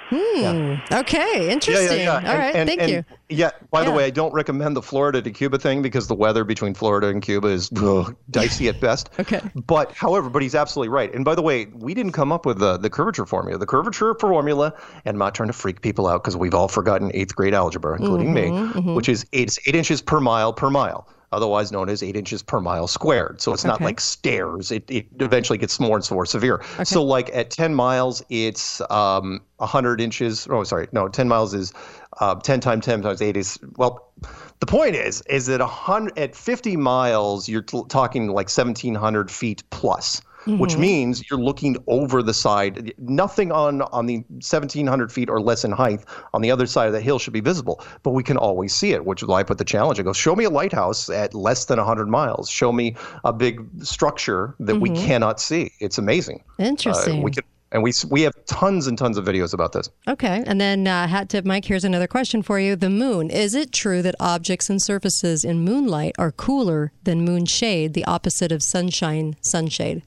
Hmm. 0.09 0.75
Okay. 0.91 1.51
Interesting. 1.51 2.07
All 2.07 2.17
And- 2.17 2.25
right. 2.27 2.55
and- 2.55 2.67
Thank 2.67 2.81
and, 2.81 2.91
you. 2.91 3.05
Yeah. 3.29 3.51
By 3.69 3.83
the 3.83 3.91
way, 3.91 4.05
I 4.05 4.09
don't 4.09 4.33
recommend 4.33 4.75
the 4.75 4.81
Florida 4.81 5.21
to 5.21 5.29
Cuba 5.31 5.59
thing 5.59 5.81
because 5.83 6.07
the 6.07 6.15
weather 6.15 6.43
between 6.43 6.73
Florida 6.73 7.07
and 7.09 7.21
Cuba 7.21 7.49
is 7.49 7.69
ugh, 7.77 8.15
dicey 8.31 8.67
at 8.69 8.79
best. 8.81 9.09
Okay. 9.19 9.41
But 9.67 9.91
however, 9.91 10.29
but 10.29 10.41
he's 10.41 10.55
absolutely 10.55 10.89
right. 10.89 11.13
And 11.13 11.23
by 11.23 11.35
the 11.35 11.41
way, 11.43 11.65
we 11.67 11.93
didn't 11.93 12.13
come 12.13 12.31
up 12.31 12.45
with 12.45 12.57
the 12.57 12.77
the 12.77 12.89
curvature 12.89 13.25
formula. 13.27 13.59
The 13.59 13.67
curvature 13.67 14.15
formula, 14.15 14.73
and 15.05 15.15
I'm 15.15 15.19
not 15.19 15.35
trying 15.35 15.49
to 15.49 15.53
freak 15.53 15.81
people 15.81 16.07
out 16.07 16.23
because 16.23 16.35
we've 16.35 16.55
all 16.55 16.67
forgotten 16.67 17.11
eighth 17.13 17.35
grade 17.35 17.53
algebra, 17.53 17.97
including 17.99 18.33
Mm-hmm, 18.33 18.87
me, 18.89 18.95
which 18.95 19.07
is 19.09 19.25
eight, 19.33 19.49
it's 19.49 19.59
eight 19.67 19.75
inches 19.75 20.01
per 20.01 20.19
mile 20.19 20.53
per 20.53 20.69
mile. 20.71 21.07
Otherwise 21.31 21.71
known 21.71 21.89
as 21.89 22.01
eight 22.01 22.15
inches 22.15 22.41
per 22.41 22.59
mile 22.59 22.87
squared. 22.87 23.39
So 23.41 23.53
it's 23.53 23.63
not 23.63 23.75
Okay. 23.75 23.85
like 23.85 23.99
stairs. 23.99 24.71
It, 24.71 24.89
it 24.89 25.05
eventually 25.19 25.57
gets 25.57 25.79
more 25.79 25.95
and 25.95 26.11
more 26.11 26.25
severe. 26.25 26.61
So 26.83 27.03
like 27.03 27.29
at 27.35 27.51
10 27.51 27.73
miles, 27.75 28.23
it's 28.29 28.81
um, 28.89 29.41
100 29.57 30.01
inches. 30.01 30.47
Oh, 30.49 30.63
sorry. 30.63 30.87
No, 30.91 31.07
10 31.07 31.27
miles 31.27 31.53
is 31.53 31.71
uh, 32.19 32.35
10 32.35 32.59
times 32.61 32.85
10 32.85 33.01
times 33.03 33.21
8 33.21 33.37
is, 33.37 33.59
well, 33.77 34.11
the 34.59 34.65
point 34.65 34.95
is, 34.95 35.21
is 35.29 35.45
that 35.45 35.59
100, 35.59 36.17
at 36.17 36.35
50 36.35 36.75
miles, 36.77 37.47
you're 37.47 37.61
t- 37.61 37.83
talking 37.89 38.27
like 38.27 38.47
1,700 38.49 39.29
feet 39.31 39.63
plus. 39.69 40.21
Which 40.47 40.77
means 40.77 41.29
you're 41.29 41.39
looking 41.39 41.77
over 41.87 42.23
the 42.23 42.33
side. 42.33 42.93
Nothing 42.97 43.51
on 43.51 43.81
on 43.81 44.05
the 44.05 44.17
1,700 44.29 45.11
feet 45.11 45.29
or 45.29 45.41
less 45.41 45.65
in 45.65 45.71
height 45.71 46.05
on 46.33 46.41
the 46.41 46.49
other 46.49 46.65
side 46.65 46.87
of 46.87 46.93
the 46.93 47.01
hill 47.01 47.19
should 47.19 47.33
be 47.33 47.41
visible, 47.41 47.83
but 48.03 48.11
we 48.11 48.23
can 48.23 48.37
always 48.37 48.73
see 48.73 48.91
it. 48.91 49.05
Which 49.05 49.21
is 49.21 49.27
why 49.27 49.41
I 49.41 49.43
put 49.43 49.57
the 49.57 49.65
challenge. 49.65 49.99
I 49.99 50.03
go, 50.03 50.13
show 50.13 50.35
me 50.35 50.45
a 50.45 50.49
lighthouse 50.49 51.09
at 51.09 51.33
less 51.33 51.65
than 51.65 51.77
100 51.77 52.07
miles. 52.07 52.49
Show 52.49 52.71
me 52.71 52.95
a 53.23 53.33
big 53.33 53.61
structure 53.83 54.55
that 54.59 54.79
we 54.79 54.89
cannot 54.91 55.39
see. 55.39 55.71
It's 55.79 55.97
amazing. 55.97 56.43
Uh, 56.59 56.63
Interesting. 56.63 57.21
we 57.21 57.31
can, 57.31 57.43
and 57.71 57.83
we 57.83 57.91
we 58.09 58.21
have 58.21 58.33
tons 58.45 58.87
and 58.87 58.97
tons 58.97 59.17
of 59.17 59.25
videos 59.25 59.53
about 59.53 59.73
this. 59.73 59.89
Okay. 60.07 60.43
And 60.45 60.59
then, 60.59 60.87
uh, 60.87 61.07
hat 61.07 61.29
tip 61.29 61.45
Mike, 61.45 61.65
here's 61.65 61.83
another 61.83 62.07
question 62.07 62.41
for 62.41 62.59
you. 62.59 62.75
The 62.75 62.89
moon. 62.89 63.29
Is 63.29 63.53
it 63.55 63.71
true 63.71 64.01
that 64.01 64.15
objects 64.19 64.69
and 64.69 64.81
surfaces 64.81 65.43
in 65.43 65.59
moonlight 65.59 66.15
are 66.17 66.31
cooler 66.31 66.91
than 67.03 67.21
moon 67.25 67.45
shade, 67.45 67.93
the 67.93 68.05
opposite 68.05 68.51
of 68.51 68.63
sunshine, 68.63 69.35
sunshade? 69.41 70.03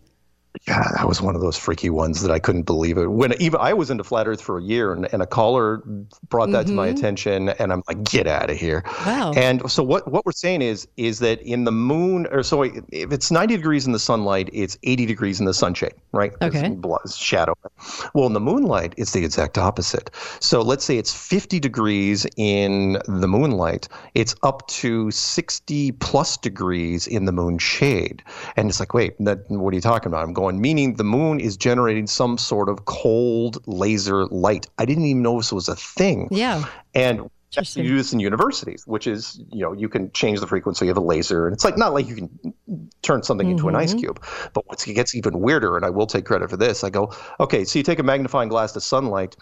Yeah, 0.68 0.86
that 0.96 1.08
was 1.08 1.20
one 1.20 1.34
of 1.34 1.40
those 1.40 1.56
freaky 1.56 1.90
ones 1.90 2.22
that 2.22 2.30
I 2.30 2.38
couldn't 2.38 2.62
believe 2.62 2.96
it. 2.96 3.06
When 3.06 3.34
even 3.40 3.58
I 3.60 3.72
was 3.72 3.90
into 3.90 4.04
flat 4.04 4.28
Earth 4.28 4.40
for 4.40 4.58
a 4.58 4.62
year, 4.62 4.92
and, 4.92 5.12
and 5.12 5.20
a 5.20 5.26
caller 5.26 5.82
brought 6.28 6.52
that 6.52 6.68
to 6.68 6.72
my 6.72 6.88
mm-hmm. 6.88 6.96
attention, 6.96 7.48
and 7.48 7.72
I'm 7.72 7.82
like, 7.88 8.04
get 8.04 8.28
out 8.28 8.48
of 8.48 8.56
here. 8.56 8.84
Wow. 9.04 9.32
And 9.36 9.68
so 9.68 9.82
what 9.82 10.10
what 10.10 10.24
we're 10.24 10.32
saying 10.32 10.62
is 10.62 10.86
is 10.96 11.18
that 11.18 11.42
in 11.42 11.64
the 11.64 11.72
moon, 11.72 12.28
or 12.30 12.44
so 12.44 12.62
if 12.62 13.12
it's 13.12 13.32
90 13.32 13.56
degrees 13.56 13.86
in 13.86 13.92
the 13.92 13.98
sunlight, 13.98 14.50
it's 14.52 14.78
80 14.84 15.06
degrees 15.06 15.40
in 15.40 15.46
the 15.46 15.54
sunshade, 15.54 15.94
right? 16.12 16.32
Okay. 16.40 16.76
it's 17.04 17.16
shadow. 17.16 17.54
Well, 18.14 18.26
in 18.26 18.32
the 18.32 18.40
moonlight, 18.40 18.94
it's 18.96 19.12
the 19.12 19.24
exact 19.24 19.58
opposite. 19.58 20.10
So 20.40 20.62
let's 20.62 20.84
say 20.84 20.98
it's 20.98 21.12
50 21.12 21.58
degrees 21.58 22.26
in 22.36 22.98
the 23.08 23.28
moonlight, 23.28 23.88
it's 24.14 24.34
up 24.42 24.66
to 24.68 25.10
60 25.10 25.92
plus 25.92 26.36
degrees 26.36 27.06
in 27.06 27.24
the 27.24 27.32
moon 27.32 27.58
shade. 27.58 28.22
And 28.56 28.68
it's 28.68 28.80
like, 28.80 28.94
wait, 28.94 29.14
that, 29.20 29.48
what 29.48 29.72
are 29.72 29.74
you 29.74 29.80
talking 29.80 30.08
about? 30.08 30.22
I'm 30.22 30.32
going, 30.32 30.51
meaning 30.60 30.94
the 30.94 31.04
moon 31.04 31.40
is 31.40 31.56
generating 31.56 32.06
some 32.06 32.38
sort 32.38 32.68
of 32.68 32.84
cold 32.84 33.62
laser 33.66 34.26
light. 34.26 34.66
I 34.78 34.84
didn't 34.84 35.04
even 35.04 35.22
know 35.22 35.38
this 35.38 35.52
was 35.52 35.68
a 35.68 35.76
thing. 35.76 36.28
Yeah. 36.30 36.64
And 36.94 37.30
you 37.56 37.62
do 37.82 37.96
this 37.96 38.14
in 38.14 38.20
universities, 38.20 38.86
which 38.86 39.06
is, 39.06 39.38
you 39.52 39.60
know, 39.60 39.72
you 39.74 39.88
can 39.88 40.10
change 40.12 40.40
the 40.40 40.46
frequency 40.46 40.88
of 40.88 40.96
a 40.96 41.00
laser. 41.00 41.46
And 41.46 41.52
it's 41.52 41.64
like, 41.64 41.76
not 41.76 41.92
like 41.92 42.08
you 42.08 42.14
can 42.14 42.54
turn 43.02 43.22
something 43.22 43.50
into 43.50 43.68
an 43.68 43.74
Mm-hmm. 43.74 43.82
ice 43.82 43.94
cube. 43.94 44.24
But 44.54 44.66
once 44.68 44.86
it 44.86 44.94
gets 44.94 45.14
even 45.14 45.40
weirder, 45.40 45.76
and 45.76 45.84
I 45.84 45.90
will 45.90 46.06
take 46.06 46.24
credit 46.24 46.48
for 46.48 46.56
this, 46.56 46.82
I 46.82 46.88
go, 46.88 47.12
okay, 47.40 47.64
so 47.64 47.78
you 47.78 47.82
take 47.82 47.98
a 47.98 48.02
magnifying 48.02 48.48
glass 48.48 48.72
to 48.72 48.80
sunlight, 48.80 49.36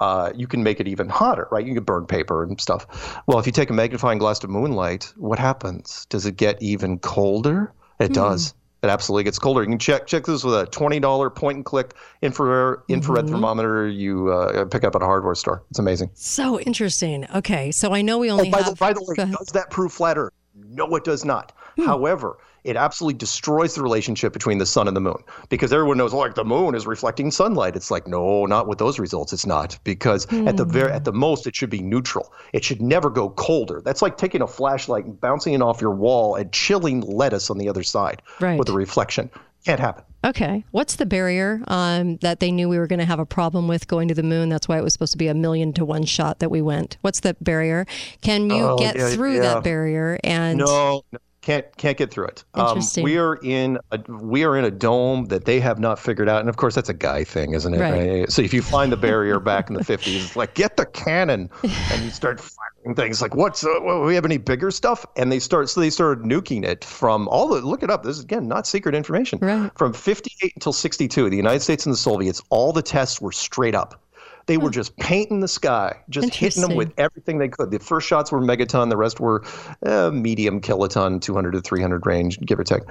uh, 0.00 0.32
you 0.36 0.46
can 0.46 0.62
make 0.62 0.78
it 0.78 0.86
even 0.86 1.08
hotter, 1.08 1.48
right? 1.50 1.66
You 1.66 1.74
can 1.74 1.82
burn 1.82 2.06
paper 2.06 2.44
and 2.44 2.60
stuff. 2.60 2.86
Well, 3.26 3.38
if 3.38 3.46
you 3.46 3.52
take 3.52 3.70
a 3.70 3.72
magnifying 3.72 4.18
glass 4.18 4.38
to 4.40 4.48
moonlight, 4.48 5.12
what 5.16 5.38
happens? 5.38 6.06
Does 6.08 6.24
it 6.26 6.36
get 6.36 6.62
even 6.62 6.98
colder? 6.98 7.72
Hmm. 7.98 8.04
It 8.04 8.12
does. 8.12 8.54
It 8.82 8.88
absolutely 8.88 9.24
gets 9.24 9.38
colder. 9.38 9.62
You 9.62 9.68
can 9.68 9.78
check 9.78 10.06
check 10.06 10.24
this 10.26 10.44
with 10.44 10.54
a 10.54 10.66
twenty 10.66 11.00
dollar 11.00 11.30
point 11.30 11.56
and 11.56 11.64
click 11.64 11.94
infrared 12.22 12.80
infrared 12.88 13.24
Mm-hmm. 13.24 13.34
thermometer 13.34 13.88
you 13.88 14.30
uh, 14.30 14.64
pick 14.66 14.84
up 14.84 14.94
at 14.94 15.02
a 15.02 15.06
hardware 15.06 15.34
store. 15.34 15.62
It's 15.70 15.78
amazing. 15.78 16.10
So 16.14 16.60
interesting. 16.60 17.26
Okay. 17.34 17.72
So 17.72 17.92
I 17.94 18.02
know 18.02 18.18
we 18.18 18.30
only 18.30 18.48
Oh, 18.48 18.52
by, 18.52 18.58
have. 18.62 18.70
the, 18.70 18.76
by 18.76 18.92
the 18.92 19.02
way. 19.02 19.24
Hmm. 19.24 19.32
does 19.32 19.48
that 19.54 19.70
prove 19.70 19.92
flat 19.92 20.18
Earth? 20.18 20.32
No, 20.54 20.94
it 20.94 21.04
does 21.04 21.24
not. 21.24 21.52
However, 21.84 22.36
it 22.66 22.76
absolutely 22.76 23.16
destroys 23.16 23.74
the 23.74 23.82
relationship 23.82 24.32
between 24.32 24.58
the 24.58 24.66
sun 24.66 24.88
and 24.88 24.96
the 24.96 25.00
moon 25.00 25.16
because 25.48 25.72
everyone 25.72 25.96
knows, 25.98 26.12
like, 26.12 26.34
the 26.34 26.44
moon 26.44 26.74
is 26.74 26.86
reflecting 26.86 27.30
sunlight. 27.30 27.76
It's 27.76 27.90
like, 27.90 28.06
no, 28.06 28.44
not 28.46 28.66
with 28.68 28.78
those 28.78 28.98
results. 28.98 29.32
It's 29.32 29.46
not 29.46 29.78
because 29.84 30.26
at 30.32 30.56
the 30.56 30.64
very, 30.64 30.90
Hmm. 30.90 30.96
at 30.96 31.04
the 31.04 31.12
most, 31.12 31.46
it 31.46 31.54
should 31.56 31.70
be 31.70 31.80
neutral. 31.80 32.32
It 32.52 32.64
should 32.64 32.82
never 32.82 33.08
go 33.10 33.30
colder. 33.30 33.80
That's 33.84 34.02
like 34.02 34.16
taking 34.18 34.42
a 34.42 34.46
flashlight 34.46 35.04
and 35.04 35.20
bouncing 35.20 35.54
it 35.54 35.62
off 35.62 35.80
your 35.80 35.92
wall 35.94 36.34
and 36.34 36.52
chilling 36.52 37.00
lettuce 37.02 37.50
on 37.50 37.58
the 37.58 37.68
other 37.68 37.82
side 37.82 38.20
Right. 38.40 38.58
with 38.58 38.68
a 38.68 38.72
reflection. 38.72 39.30
Can't 39.64 39.80
happen. 39.80 40.04
Okay. 40.24 40.64
What's 40.72 40.96
the 40.96 41.06
barrier 41.06 41.60
um, 41.68 42.16
that 42.18 42.40
they 42.40 42.50
knew 42.52 42.68
we 42.68 42.78
were 42.78 42.86
going 42.86 42.98
to 42.98 43.04
have 43.04 43.18
a 43.20 43.26
problem 43.26 43.68
with 43.68 43.86
going 43.88 44.08
to 44.08 44.14
the 44.14 44.22
moon? 44.22 44.48
That's 44.48 44.66
why 44.68 44.78
it 44.78 44.82
was 44.82 44.92
supposed 44.92 45.12
to 45.12 45.18
be 45.18 45.28
a 45.28 45.34
million 45.34 45.72
to 45.74 45.84
one 45.84 46.04
shot 46.04 46.38
that 46.40 46.50
we 46.50 46.62
went. 46.62 46.96
What's 47.02 47.20
the 47.20 47.34
barrier? 47.40 47.86
Can 48.22 48.50
you 48.50 48.64
Oh, 48.64 48.76
get 48.78 48.96
yeah, 48.96 49.08
through 49.10 49.34
yeah. 49.36 49.40
that 49.42 49.62
barrier? 49.64 50.18
And 50.24 50.58
no, 50.58 51.02
can't 51.46 51.76
can't 51.76 51.96
get 51.96 52.10
through 52.10 52.26
it. 52.26 52.44
Um, 52.54 52.68
Interesting. 52.70 53.04
we 53.04 53.18
are 53.18 53.38
in 53.40 53.78
a 53.92 54.00
we 54.08 54.42
are 54.42 54.56
in 54.56 54.64
a 54.64 54.70
dome 54.70 55.26
that 55.26 55.44
they 55.44 55.60
have 55.60 55.78
not 55.78 55.96
figured 55.96 56.28
out, 56.28 56.40
and 56.40 56.48
of 56.48 56.56
course 56.56 56.74
that's 56.74 56.88
a 56.88 56.94
guy 56.94 57.22
thing, 57.22 57.54
isn't 57.54 57.72
it? 57.72 57.78
Right. 57.78 58.30
So 58.30 58.42
if 58.42 58.52
you 58.52 58.62
find 58.62 58.90
the 58.90 58.96
barrier 58.96 59.38
back 59.38 59.68
in 59.68 59.74
the 59.74 59.84
fifties, 59.84 60.24
it's 60.24 60.36
like 60.36 60.54
get 60.54 60.76
the 60.76 60.86
cannon, 60.86 61.48
and 61.62 62.02
you 62.02 62.10
start 62.10 62.40
firing 62.40 62.96
things. 62.96 63.22
Like 63.22 63.36
what's 63.36 63.64
uh, 63.64 63.74
well, 63.80 64.02
we 64.02 64.16
have 64.16 64.24
any 64.24 64.38
bigger 64.38 64.72
stuff? 64.72 65.06
And 65.16 65.30
they 65.30 65.38
start 65.38 65.70
so 65.70 65.80
they 65.80 65.90
started 65.90 66.24
nuking 66.24 66.64
it 66.64 66.84
from 66.84 67.28
all 67.28 67.46
the 67.46 67.60
look 67.60 67.84
it 67.84 67.90
up. 67.90 68.02
This 68.02 68.18
is 68.18 68.24
again 68.24 68.48
not 68.48 68.66
secret 68.66 68.96
information. 68.96 69.38
Right. 69.40 69.70
From 69.78 69.92
fifty 69.92 70.32
eight 70.42 70.52
until 70.56 70.72
sixty 70.72 71.06
two, 71.06 71.30
the 71.30 71.36
United 71.36 71.60
States 71.60 71.86
and 71.86 71.92
the 71.92 71.96
Soviets, 71.98 72.42
all 72.50 72.72
the 72.72 72.82
tests 72.82 73.20
were 73.20 73.30
straight 73.30 73.76
up. 73.76 74.02
They 74.46 74.56
were 74.58 74.70
just 74.70 74.96
painting 74.96 75.40
the 75.40 75.48
sky, 75.48 75.96
just 76.08 76.34
hitting 76.34 76.62
them 76.62 76.76
with 76.76 76.92
everything 76.98 77.38
they 77.38 77.48
could. 77.48 77.70
The 77.70 77.78
first 77.80 78.06
shots 78.06 78.30
were 78.30 78.40
megaton, 78.40 78.90
the 78.90 78.96
rest 78.96 79.18
were 79.18 79.44
uh, 79.84 80.10
medium 80.12 80.60
kiloton, 80.60 81.20
200 81.20 81.52
to 81.52 81.60
300 81.60 82.06
range, 82.06 82.38
give 82.40 82.58
or 82.60 82.64
take. 82.64 82.82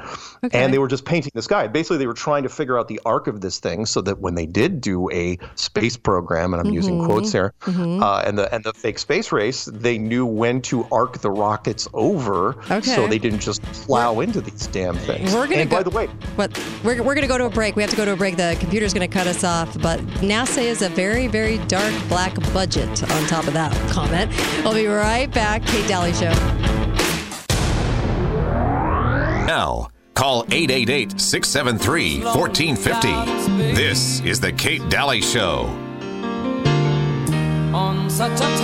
Okay. 0.44 0.58
And 0.58 0.74
they 0.74 0.78
were 0.80 0.88
just 0.90 1.06
painting 1.06 1.32
the 1.34 1.42
sky. 1.42 1.68
Basically, 1.68 1.98
they 1.98 2.08
were 2.08 2.14
trying 2.14 2.44
to 2.44 2.50
figure 2.50 2.78
out 2.78 2.88
the 2.90 3.00
arc 3.06 3.28
of 3.28 3.40
this 3.42 3.60
thing 3.60 3.86
so 3.86 4.02
that 4.02 4.20
when 4.20 4.36
they 4.36 4.46
did 4.46 4.82
do 4.82 5.10
a 5.12 5.38
space 5.56 5.96
program, 5.98 6.54
and 6.54 6.66
I'm 6.68 6.74
using 6.74 6.96
Mm-hmm. 6.96 7.06
quotes 7.06 7.32
here, 7.32 7.54
uh, 7.68 8.24
and 8.26 8.38
the 8.38 8.54
and 8.54 8.64
the 8.64 8.74
fake 8.74 9.00
space 9.00 9.32
race, 9.32 9.66
they 9.66 9.98
knew 9.98 10.26
when 10.26 10.62
to 10.64 10.86
arc 10.92 11.20
the 11.20 11.32
rockets 11.32 11.88
over, 11.94 12.56
Okay. 12.72 12.82
so 12.82 13.08
they 13.08 13.18
didn't 13.20 13.40
just 13.40 13.62
plow 13.64 14.20
into 14.20 14.42
these 14.42 14.68
damn 14.68 14.96
things. 14.96 15.34
We're 15.34 15.48
gonna 15.48 15.62
and 15.62 15.70
go- 15.70 15.78
by 15.78 15.84
the 15.84 15.90
way, 15.90 16.08
But 16.38 16.52
we're, 16.84 16.98
we're 17.04 17.16
going 17.16 17.22
to 17.22 17.28
go 17.28 17.38
to 17.38 17.46
a 17.46 17.50
break. 17.50 17.76
We 17.76 17.82
have 17.82 17.90
to 17.92 17.98
go 17.98 18.06
to 18.06 18.14
a 18.14 18.16
break. 18.16 18.38
The 18.38 18.56
computer's 18.60 18.94
going 18.94 19.08
to 19.10 19.14
cut 19.14 19.28
us 19.28 19.44
off. 19.44 19.80
But 19.82 20.00
NASA 20.22 20.62
is 20.64 20.82
a 20.82 20.90
very, 20.90 21.28
very 21.28 21.45
very 21.46 21.60
dark 21.68 21.94
black 22.10 22.34
budget 22.54 22.90
on 23.12 23.28
top 23.28 23.46
of 23.46 23.54
that 23.54 23.72
comment. 23.92 24.32
We'll 24.64 24.74
be 24.74 24.88
right 24.88 25.32
back. 25.32 25.64
Kate 25.64 25.88
Dalley 25.88 26.12
Show. 26.12 26.34
Now, 29.46 29.90
call 30.16 30.44
888 30.50 31.22
673 31.22 32.24
1450. 32.24 33.76
This 33.76 34.22
is 34.22 34.40
The 34.40 34.54
Kate 34.54 34.82
Dalley 34.90 35.22
Show. 35.22 35.66
On 37.76 38.10
such 38.10 38.42
a 38.42 38.58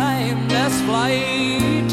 timeless 0.00 0.80
flight. 0.86 1.92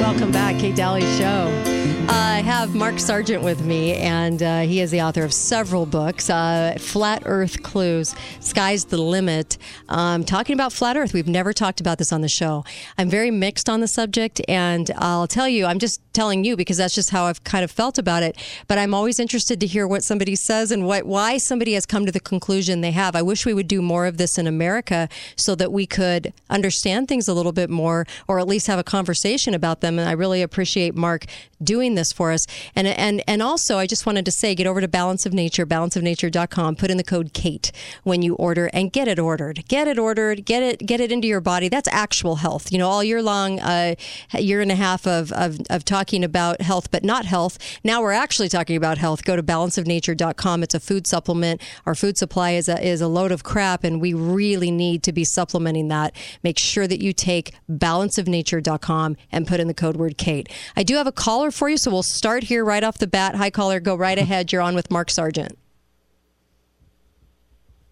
Welcome 0.00 0.32
back, 0.32 0.58
Kate 0.58 0.74
Dalley 0.74 1.02
Show. 1.18 1.67
I 2.10 2.40
have 2.40 2.74
Mark 2.74 2.98
Sargent 2.98 3.42
with 3.42 3.64
me, 3.64 3.94
and 3.94 4.42
uh, 4.42 4.60
he 4.60 4.80
is 4.80 4.90
the 4.90 5.02
author 5.02 5.24
of 5.24 5.32
several 5.34 5.84
books 5.84 6.30
uh, 6.30 6.76
Flat 6.78 7.22
Earth 7.26 7.62
Clues, 7.62 8.14
Sky's 8.40 8.86
the 8.86 8.96
Limit. 8.96 9.58
Um, 9.88 10.24
talking 10.24 10.54
about 10.54 10.72
flat 10.72 10.96
Earth, 10.96 11.12
we've 11.12 11.28
never 11.28 11.52
talked 11.52 11.80
about 11.80 11.98
this 11.98 12.12
on 12.12 12.20
the 12.22 12.28
show. 12.28 12.64
I'm 12.96 13.10
very 13.10 13.30
mixed 13.30 13.68
on 13.68 13.80
the 13.80 13.88
subject, 13.88 14.40
and 14.48 14.90
I'll 14.96 15.26
tell 15.26 15.48
you, 15.48 15.66
I'm 15.66 15.78
just 15.78 16.00
telling 16.18 16.42
you 16.42 16.56
because 16.56 16.78
that's 16.78 16.96
just 16.96 17.10
how 17.10 17.26
I've 17.26 17.44
kind 17.44 17.62
of 17.62 17.70
felt 17.70 17.96
about 17.96 18.24
it. 18.24 18.36
But 18.66 18.76
I'm 18.76 18.92
always 18.92 19.20
interested 19.20 19.60
to 19.60 19.68
hear 19.68 19.86
what 19.86 20.02
somebody 20.02 20.34
says 20.34 20.72
and 20.72 20.84
what 20.84 21.04
why 21.04 21.38
somebody 21.38 21.74
has 21.74 21.86
come 21.86 22.04
to 22.06 22.10
the 22.10 22.18
conclusion 22.18 22.80
they 22.80 22.90
have. 22.90 23.14
I 23.14 23.22
wish 23.22 23.46
we 23.46 23.54
would 23.54 23.68
do 23.68 23.80
more 23.80 24.04
of 24.04 24.16
this 24.16 24.36
in 24.36 24.48
America 24.48 25.08
so 25.36 25.54
that 25.54 25.70
we 25.72 25.86
could 25.86 26.32
understand 26.50 27.06
things 27.06 27.28
a 27.28 27.34
little 27.34 27.52
bit 27.52 27.70
more, 27.70 28.04
or 28.26 28.40
at 28.40 28.48
least 28.48 28.66
have 28.66 28.80
a 28.80 28.84
conversation 28.84 29.54
about 29.54 29.80
them. 29.80 29.96
And 29.96 30.08
I 30.08 30.12
really 30.12 30.42
appreciate 30.42 30.96
Mark 30.96 31.24
doing 31.62 31.94
this 31.94 32.12
for 32.12 32.32
us. 32.32 32.46
And 32.74 32.88
and 32.88 33.22
and 33.28 33.40
also, 33.40 33.78
I 33.78 33.86
just 33.86 34.04
wanted 34.04 34.24
to 34.24 34.32
say, 34.32 34.56
get 34.56 34.66
over 34.66 34.80
to 34.80 34.88
Balance 34.88 35.24
of 35.24 35.32
Nature, 35.32 35.66
balanceofnature.com. 35.66 36.74
Put 36.74 36.90
in 36.90 36.96
the 36.96 37.04
code 37.04 37.32
Kate 37.32 37.70
when 38.02 38.22
you 38.22 38.34
order, 38.34 38.70
and 38.72 38.92
get 38.92 39.06
it 39.06 39.20
ordered. 39.20 39.68
Get 39.68 39.86
it 39.86 40.00
ordered. 40.00 40.44
Get 40.44 40.64
it 40.64 40.84
get 40.84 41.00
it 41.00 41.12
into 41.12 41.28
your 41.28 41.40
body. 41.40 41.68
That's 41.68 41.88
actual 41.92 42.36
health. 42.36 42.72
You 42.72 42.78
know, 42.78 42.88
all 42.88 43.04
year 43.04 43.22
long, 43.22 43.60
uh, 43.60 43.94
a 44.34 44.40
year 44.40 44.60
and 44.60 44.72
a 44.72 44.76
half 44.76 45.06
of, 45.06 45.30
of 45.30 45.60
of 45.70 45.84
talking 45.84 46.07
about 46.16 46.60
health, 46.60 46.90
but 46.90 47.04
not 47.04 47.24
health. 47.24 47.58
Now 47.84 48.02
we're 48.02 48.12
actually 48.12 48.48
talking 48.48 48.76
about 48.76 48.98
health. 48.98 49.24
Go 49.24 49.36
to 49.36 49.42
balanceofnature.com. 49.42 50.62
It's 50.62 50.74
a 50.74 50.80
food 50.80 51.06
supplement. 51.06 51.60
Our 51.86 51.94
food 51.94 52.16
supply 52.16 52.52
is 52.52 52.68
a 52.68 52.84
is 52.84 53.00
a 53.00 53.08
load 53.08 53.32
of 53.32 53.44
crap, 53.44 53.84
and 53.84 54.00
we 54.00 54.14
really 54.14 54.70
need 54.70 55.02
to 55.04 55.12
be 55.12 55.24
supplementing 55.24 55.88
that. 55.88 56.14
Make 56.42 56.58
sure 56.58 56.86
that 56.86 57.02
you 57.02 57.12
take 57.12 57.54
balanceofnature.com 57.70 59.16
and 59.30 59.46
put 59.46 59.60
in 59.60 59.68
the 59.68 59.74
code 59.74 59.96
word 59.96 60.18
Kate. 60.18 60.48
I 60.76 60.82
do 60.82 60.96
have 60.96 61.06
a 61.06 61.12
caller 61.12 61.50
for 61.50 61.68
you, 61.68 61.76
so 61.76 61.90
we'll 61.90 62.02
start 62.02 62.44
here 62.44 62.64
right 62.64 62.82
off 62.82 62.98
the 62.98 63.06
bat. 63.06 63.34
Hi, 63.36 63.50
caller. 63.50 63.80
Go 63.80 63.94
right 63.94 64.18
ahead. 64.18 64.52
You're 64.52 64.62
on 64.62 64.74
with 64.74 64.90
Mark 64.90 65.10
Sargent. 65.10 65.58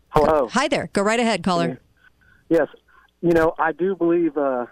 Hello. 0.08 0.48
Hi 0.48 0.66
there. 0.68 0.88
Go 0.94 1.02
right 1.02 1.20
ahead, 1.20 1.42
caller. 1.42 1.78
Yes, 2.48 2.68
you 3.20 3.32
know 3.32 3.54
I 3.58 3.72
do 3.72 3.94
believe 3.94 4.36
uh, 4.36 4.66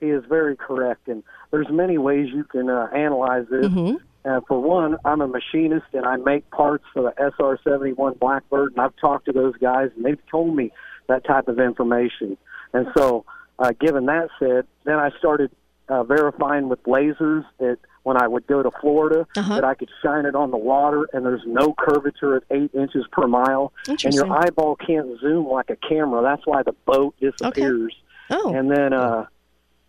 he 0.00 0.06
is 0.06 0.24
very 0.28 0.56
correct, 0.56 1.06
and 1.08 1.22
there's 1.50 1.68
many 1.70 1.98
ways 1.98 2.28
you 2.32 2.44
can 2.44 2.68
uh, 2.70 2.88
analyze 2.94 3.46
this. 3.50 3.66
Mm-hmm. 3.66 3.96
Uh, 4.24 4.40
for 4.46 4.60
one, 4.60 4.96
I'm 5.04 5.20
a 5.22 5.26
machinist 5.28 5.86
and 5.94 6.04
I 6.04 6.16
make 6.16 6.48
parts 6.50 6.84
for 6.92 7.02
the 7.02 7.14
SR-71 7.18 8.18
Blackbird, 8.18 8.72
and 8.72 8.80
I've 8.80 8.94
talked 8.96 9.24
to 9.26 9.32
those 9.32 9.56
guys, 9.56 9.90
and 9.96 10.04
they've 10.04 10.20
told 10.30 10.54
me 10.54 10.72
that 11.08 11.24
type 11.24 11.48
of 11.48 11.58
information. 11.58 12.36
And 12.74 12.86
so, 12.96 13.24
uh, 13.58 13.72
given 13.80 14.06
that 14.06 14.28
said, 14.38 14.66
then 14.84 14.96
I 14.98 15.10
started 15.18 15.50
uh, 15.88 16.04
verifying 16.04 16.68
with 16.68 16.82
lasers 16.84 17.44
that 17.58 17.78
when 18.02 18.16
I 18.16 18.28
would 18.28 18.46
go 18.46 18.62
to 18.62 18.70
Florida, 18.80 19.26
Uh-huh. 19.36 19.54
that 19.56 19.64
I 19.64 19.74
could 19.74 19.88
shine 20.02 20.24
it 20.26 20.34
on 20.34 20.50
the 20.50 20.56
water, 20.56 21.06
and 21.12 21.24
there's 21.24 21.42
no 21.46 21.74
curvature 21.78 22.36
at 22.36 22.42
eight 22.50 22.74
inches 22.74 23.06
per 23.12 23.26
mile, 23.26 23.72
and 23.88 24.14
your 24.14 24.30
eyeball 24.30 24.76
can't 24.76 25.18
zoom 25.20 25.46
like 25.48 25.70
a 25.70 25.76
camera. 25.76 26.22
That's 26.22 26.46
why 26.46 26.62
the 26.62 26.72
boat 26.86 27.14
disappears. 27.20 27.94
Okay. 28.30 28.40
Oh. 28.42 28.54
And 28.54 28.70
then 28.70 28.92
uh, 28.92 29.26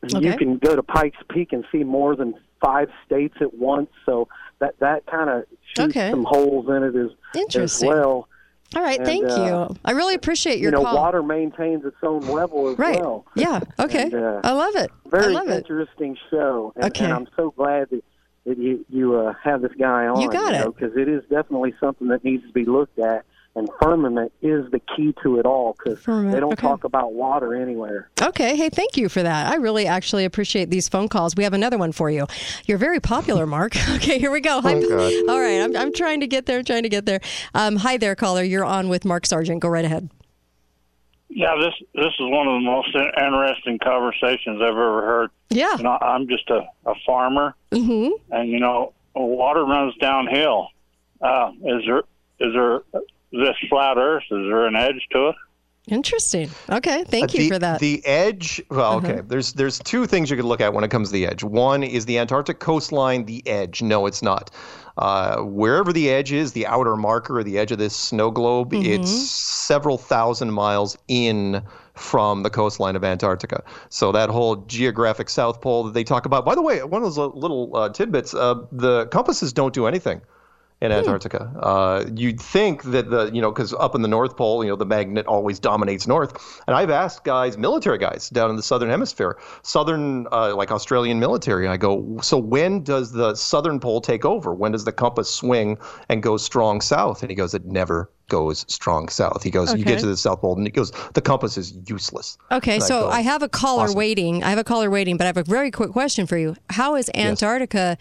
Okay. 0.03 0.25
you 0.25 0.37
can 0.37 0.57
go 0.57 0.75
to 0.75 0.83
Pikes 0.83 1.17
Peak 1.29 1.53
and 1.53 1.63
see 1.71 1.83
more 1.83 2.15
than 2.15 2.33
five 2.59 2.89
states 3.05 3.35
at 3.41 3.53
once. 3.53 3.89
So 4.05 4.27
that 4.59 4.79
that 4.79 5.05
kind 5.05 5.29
of 5.29 5.43
shoots 5.75 5.95
Okay. 5.95 6.09
some 6.11 6.23
holes 6.23 6.67
in 6.69 6.83
it 6.83 6.95
as, 6.95 7.11
as 7.11 7.41
Interesting. 7.41 7.89
well. 7.89 8.27
All 8.75 8.81
right. 8.81 8.97
And, 8.97 9.05
thank 9.05 9.25
uh, 9.29 9.67
you. 9.69 9.75
I 9.83 9.91
really 9.91 10.15
appreciate 10.15 10.59
your 10.59 10.71
you 10.71 10.77
know, 10.77 10.83
call. 10.83 10.95
water 10.95 11.21
maintains 11.21 11.83
its 11.85 11.97
own 12.03 12.21
level 12.21 12.69
as 12.69 12.79
right. 12.79 12.99
well. 12.99 13.25
Yeah. 13.35 13.59
Okay. 13.79 14.03
And, 14.03 14.13
uh, 14.15 14.41
I 14.43 14.51
love 14.53 14.75
it. 14.75 14.89
Very 15.07 15.33
love 15.33 15.49
it. 15.49 15.57
interesting 15.57 16.17
show, 16.29 16.71
and, 16.75 16.85
Okay. 16.85 17.03
and 17.05 17.13
I'm 17.13 17.27
so 17.35 17.51
glad 17.51 17.89
that, 17.89 18.03
that 18.45 18.57
you 18.57 18.85
you 18.89 19.15
uh, 19.19 19.33
have 19.43 19.61
this 19.61 19.73
guy 19.77 20.07
on. 20.07 20.21
You 20.21 20.29
got 20.31 20.53
it. 20.53 20.65
because 20.73 20.95
it 20.95 21.09
is 21.09 21.21
definitely 21.29 21.73
something 21.79 22.07
that 22.07 22.23
needs 22.23 22.45
to 22.47 22.53
be 22.53 22.65
looked 22.65 22.97
at. 22.97 23.25
And 23.53 23.67
firmament 23.81 24.31
is 24.41 24.71
the 24.71 24.79
key 24.95 25.13
to 25.23 25.37
it 25.37 25.45
all 25.45 25.75
because 25.77 25.99
they 26.05 26.39
don't 26.39 26.53
okay. 26.53 26.61
talk 26.61 26.85
about 26.85 27.13
water 27.13 27.53
anywhere. 27.53 28.09
Okay. 28.21 28.55
Hey, 28.55 28.69
thank 28.69 28.95
you 28.95 29.09
for 29.09 29.21
that. 29.21 29.51
I 29.51 29.55
really 29.55 29.87
actually 29.87 30.23
appreciate 30.23 30.69
these 30.69 30.87
phone 30.87 31.09
calls. 31.09 31.35
We 31.35 31.43
have 31.43 31.51
another 31.53 31.77
one 31.77 31.91
for 31.91 32.09
you. 32.09 32.27
You're 32.65 32.77
very 32.77 33.01
popular, 33.01 33.45
Mark. 33.45 33.75
okay, 33.95 34.19
here 34.19 34.31
we 34.31 34.39
go. 34.39 34.61
Hi. 34.61 34.75
Oh, 34.75 35.25
All 35.27 35.39
right. 35.39 35.59
I'm, 35.61 35.75
I'm 35.75 35.93
trying 35.93 36.21
to 36.21 36.27
get 36.27 36.45
there. 36.45 36.59
I'm 36.59 36.65
trying 36.65 36.83
to 36.83 36.89
get 36.89 37.05
there. 37.05 37.19
Um, 37.53 37.75
hi 37.75 37.97
there, 37.97 38.15
caller. 38.15 38.41
You're 38.43 38.63
on 38.63 38.87
with 38.87 39.03
Mark 39.03 39.25
Sargent. 39.25 39.59
Go 39.59 39.67
right 39.67 39.83
ahead. 39.85 40.09
Yeah, 41.27 41.55
this 41.57 41.73
this 41.93 42.13
is 42.19 42.25
one 42.29 42.47
of 42.47 42.53
the 42.55 42.65
most 42.65 42.95
interesting 42.95 43.79
conversations 43.79 44.61
I've 44.61 44.69
ever 44.69 45.01
heard. 45.01 45.29
Yeah. 45.49 45.77
You 45.77 45.83
know, 45.83 45.97
I'm 46.01 46.27
just 46.27 46.49
a, 46.49 46.67
a 46.85 46.93
farmer, 47.05 47.55
Mm-hmm. 47.71 48.33
and 48.33 48.49
you 48.49 48.59
know, 48.59 48.93
water 49.15 49.63
runs 49.65 49.95
downhill. 49.95 50.67
Uh, 51.21 51.51
is 51.63 51.83
there 51.85 52.03
is 52.39 52.53
there 52.53 52.81
this 53.31 53.55
flat 53.69 53.97
Earth? 53.97 54.23
Is 54.31 54.47
there 54.49 54.65
an 54.67 54.75
edge 54.75 55.07
to 55.11 55.29
it? 55.29 55.35
Interesting. 55.87 56.47
Okay. 56.69 57.03
Thank 57.05 57.31
Uh, 57.31 57.37
you 57.37 57.39
the, 57.39 57.49
for 57.49 57.59
that. 57.59 57.69
Uh-huh. 57.71 57.77
The 57.79 58.05
edge. 58.05 58.61
Well, 58.69 58.97
okay. 58.97 59.21
There's 59.25 59.53
there's 59.53 59.79
two 59.79 60.05
things 60.05 60.29
you 60.29 60.35
could 60.35 60.45
look 60.45 60.61
at 60.61 60.73
when 60.73 60.83
it 60.83 60.91
comes 60.91 61.09
to 61.09 61.13
the 61.13 61.25
edge. 61.25 61.43
One 61.43 61.81
is 61.83 62.05
the 62.05 62.19
Antarctic 62.19 62.59
coastline. 62.59 63.25
The 63.25 63.45
edge. 63.47 63.81
No, 63.81 64.05
it's 64.05 64.21
not. 64.21 64.51
Uh, 64.97 65.37
wherever 65.41 65.91
the 65.91 66.09
edge 66.11 66.31
is, 66.31 66.51
the 66.53 66.67
outer 66.67 66.95
marker 66.95 67.39
or 67.39 67.43
the 67.43 67.57
edge 67.57 67.71
of 67.71 67.77
this 67.79 67.95
snow 67.95 68.29
globe, 68.29 68.71
Mm-hmm. 68.73 69.01
it's 69.01 69.09
several 69.11 69.97
thousand 69.97 70.51
miles 70.51 70.97
in 71.07 71.63
from 71.95 72.43
the 72.43 72.49
coastline 72.49 72.95
of 72.95 73.03
Antarctica. 73.03 73.63
So 73.89 74.11
that 74.11 74.29
whole 74.29 74.57
geographic 74.67 75.29
South 75.29 75.61
Pole 75.61 75.85
that 75.85 75.93
they 75.93 76.03
talk 76.03 76.25
about. 76.27 76.45
By 76.45 76.53
the 76.55 76.61
way, 76.61 76.83
one 76.83 77.01
of 77.03 77.15
those 77.15 77.17
little 77.17 77.75
uh, 77.75 77.89
tidbits: 77.89 78.35
uh, 78.35 78.55
the 78.71 79.07
compasses 79.07 79.51
don't 79.51 79.73
do 79.73 79.87
anything 79.87 80.21
in 80.81 80.91
Antarctica. 80.91 81.51
Uh, 81.61 82.05
you'd 82.15 82.41
think 82.41 82.83
that 82.83 83.09
the, 83.09 83.29
you 83.31 83.41
know, 83.41 83.51
because 83.51 83.73
up 83.73 83.93
in 83.93 84.01
the 84.01 84.07
North 84.07 84.35
Pole, 84.35 84.63
you 84.63 84.69
know, 84.69 84.75
the 84.75 84.85
magnet 84.85 85.27
always 85.27 85.59
dominates 85.59 86.07
north. 86.07 86.59
And 86.67 86.75
I've 86.75 86.89
asked 86.89 87.23
guys, 87.23 87.57
military 87.57 87.99
guys 87.99 88.29
down 88.29 88.49
in 88.49 88.55
the 88.55 88.63
southern 88.63 88.89
hemisphere, 88.89 89.37
southern, 89.61 90.27
uh, 90.31 90.55
like 90.55 90.71
Australian 90.71 91.19
military, 91.19 91.67
I 91.67 91.77
go, 91.77 92.17
so 92.21 92.37
when 92.37 92.83
does 92.83 93.11
the 93.11 93.35
southern 93.35 93.79
pole 93.79 94.01
take 94.01 94.25
over? 94.25 94.53
When 94.53 94.71
does 94.71 94.83
the 94.83 94.91
compass 94.91 95.31
swing 95.31 95.77
and 96.09 96.23
go 96.23 96.37
strong 96.37 96.81
south? 96.81 97.21
And 97.21 97.29
he 97.29 97.35
goes, 97.35 97.53
it 97.53 97.65
never 97.65 98.09
goes 98.37 98.65
strong 98.67 99.09
south. 99.09 99.43
He 99.43 99.51
goes, 99.51 99.67
you 99.77 99.83
get 99.91 99.99
to 99.99 100.07
the 100.07 100.17
South 100.17 100.39
Pole, 100.41 100.55
and 100.57 100.65
he 100.65 100.71
goes, 100.71 100.91
the 101.13 101.21
compass 101.21 101.57
is 101.57 101.67
useless. 101.95 102.37
Okay, 102.49 102.75
And 102.75 102.83
I 102.83 102.87
so 102.87 103.01
go, 103.01 103.09
I 103.09 103.21
have 103.31 103.43
a 103.43 103.49
caller 103.49 103.83
awesome. 103.83 103.97
waiting. 104.03 104.33
I 104.43 104.49
have 104.53 104.57
a 104.59 104.63
caller 104.63 104.89
waiting, 104.89 105.17
but 105.17 105.25
I 105.25 105.29
have 105.33 105.37
a 105.37 105.43
very 105.57 105.71
quick 105.79 105.91
question 105.91 106.25
for 106.27 106.37
you. 106.37 106.55
How 106.79 106.95
is 106.95 107.09
Antarctica, 107.13 107.97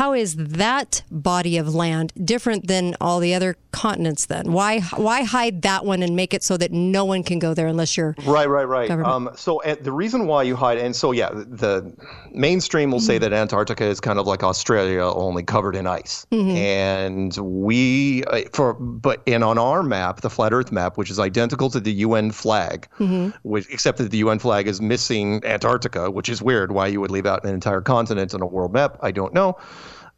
how 0.00 0.12
is 0.12 0.36
that 0.36 1.02
body 1.10 1.56
of 1.62 1.74
land 1.74 2.12
different 2.22 2.68
than 2.68 2.94
all 3.00 3.18
the 3.18 3.34
other 3.34 3.56
continents 3.72 4.26
then? 4.26 4.52
Why 4.52 4.80
why 5.08 5.22
hide 5.36 5.62
that 5.62 5.84
one 5.84 6.02
and 6.04 6.14
make 6.14 6.32
it 6.34 6.42
so 6.44 6.56
that 6.58 6.70
no 6.70 7.04
one 7.04 7.22
can 7.24 7.38
go 7.40 7.54
there 7.54 7.66
unless 7.66 7.96
you're 7.96 8.14
Right, 8.24 8.48
right, 8.48 8.68
right. 8.76 8.90
Um, 8.90 9.30
so 9.34 9.62
uh, 9.62 9.74
the 9.80 9.92
reason 10.02 10.26
why 10.30 10.44
you 10.44 10.54
hide, 10.54 10.78
and 10.78 10.94
so 10.94 11.10
yeah, 11.12 11.30
the 11.30 11.92
mainstream 12.32 12.90
will 12.92 13.00
say 13.00 13.16
Mm-hmm. 13.16 13.22
that 13.22 13.32
Antarctica 13.32 13.84
is 13.84 13.98
kind 14.00 14.18
of 14.20 14.26
like 14.26 14.42
Australia, 14.44 15.02
only 15.02 15.42
covered 15.42 15.74
in 15.74 15.86
ice. 15.86 16.26
Mm-hmm. 16.30 16.56
And 16.56 17.36
we, 17.36 18.22
uh, 18.24 18.42
for 18.52 18.74
but 18.74 19.22
and 19.26 19.42
on 19.42 19.58
our 19.70 19.82
map, 19.82 20.20
the 20.20 20.30
flat 20.30 20.52
Earth 20.52 20.70
map, 20.72 20.98
which 20.98 21.10
is 21.10 21.18
identical 21.18 21.70
to 21.70 21.80
the 21.80 21.92
UN 22.06 22.30
flag, 22.30 22.88
Mm-hmm. 22.98 23.30
which, 23.48 23.66
except 23.70 23.98
that 23.98 24.10
the 24.10 24.18
UN 24.18 24.38
flag 24.38 24.66
is 24.68 24.80
missing 24.80 25.44
Antarctica, 25.44 26.10
which 26.10 26.28
is 26.28 26.42
weird. 26.42 26.72
Why 26.72 26.88
you 26.88 27.00
would 27.00 27.10
leave 27.10 27.26
out 27.26 27.44
an 27.44 27.54
entire 27.54 27.80
continent 27.80 28.34
on 28.34 28.42
a 28.42 28.46
world 28.46 28.72
map, 28.72 28.98
I 29.00 29.10
don't 29.12 29.32
know. 29.32 29.56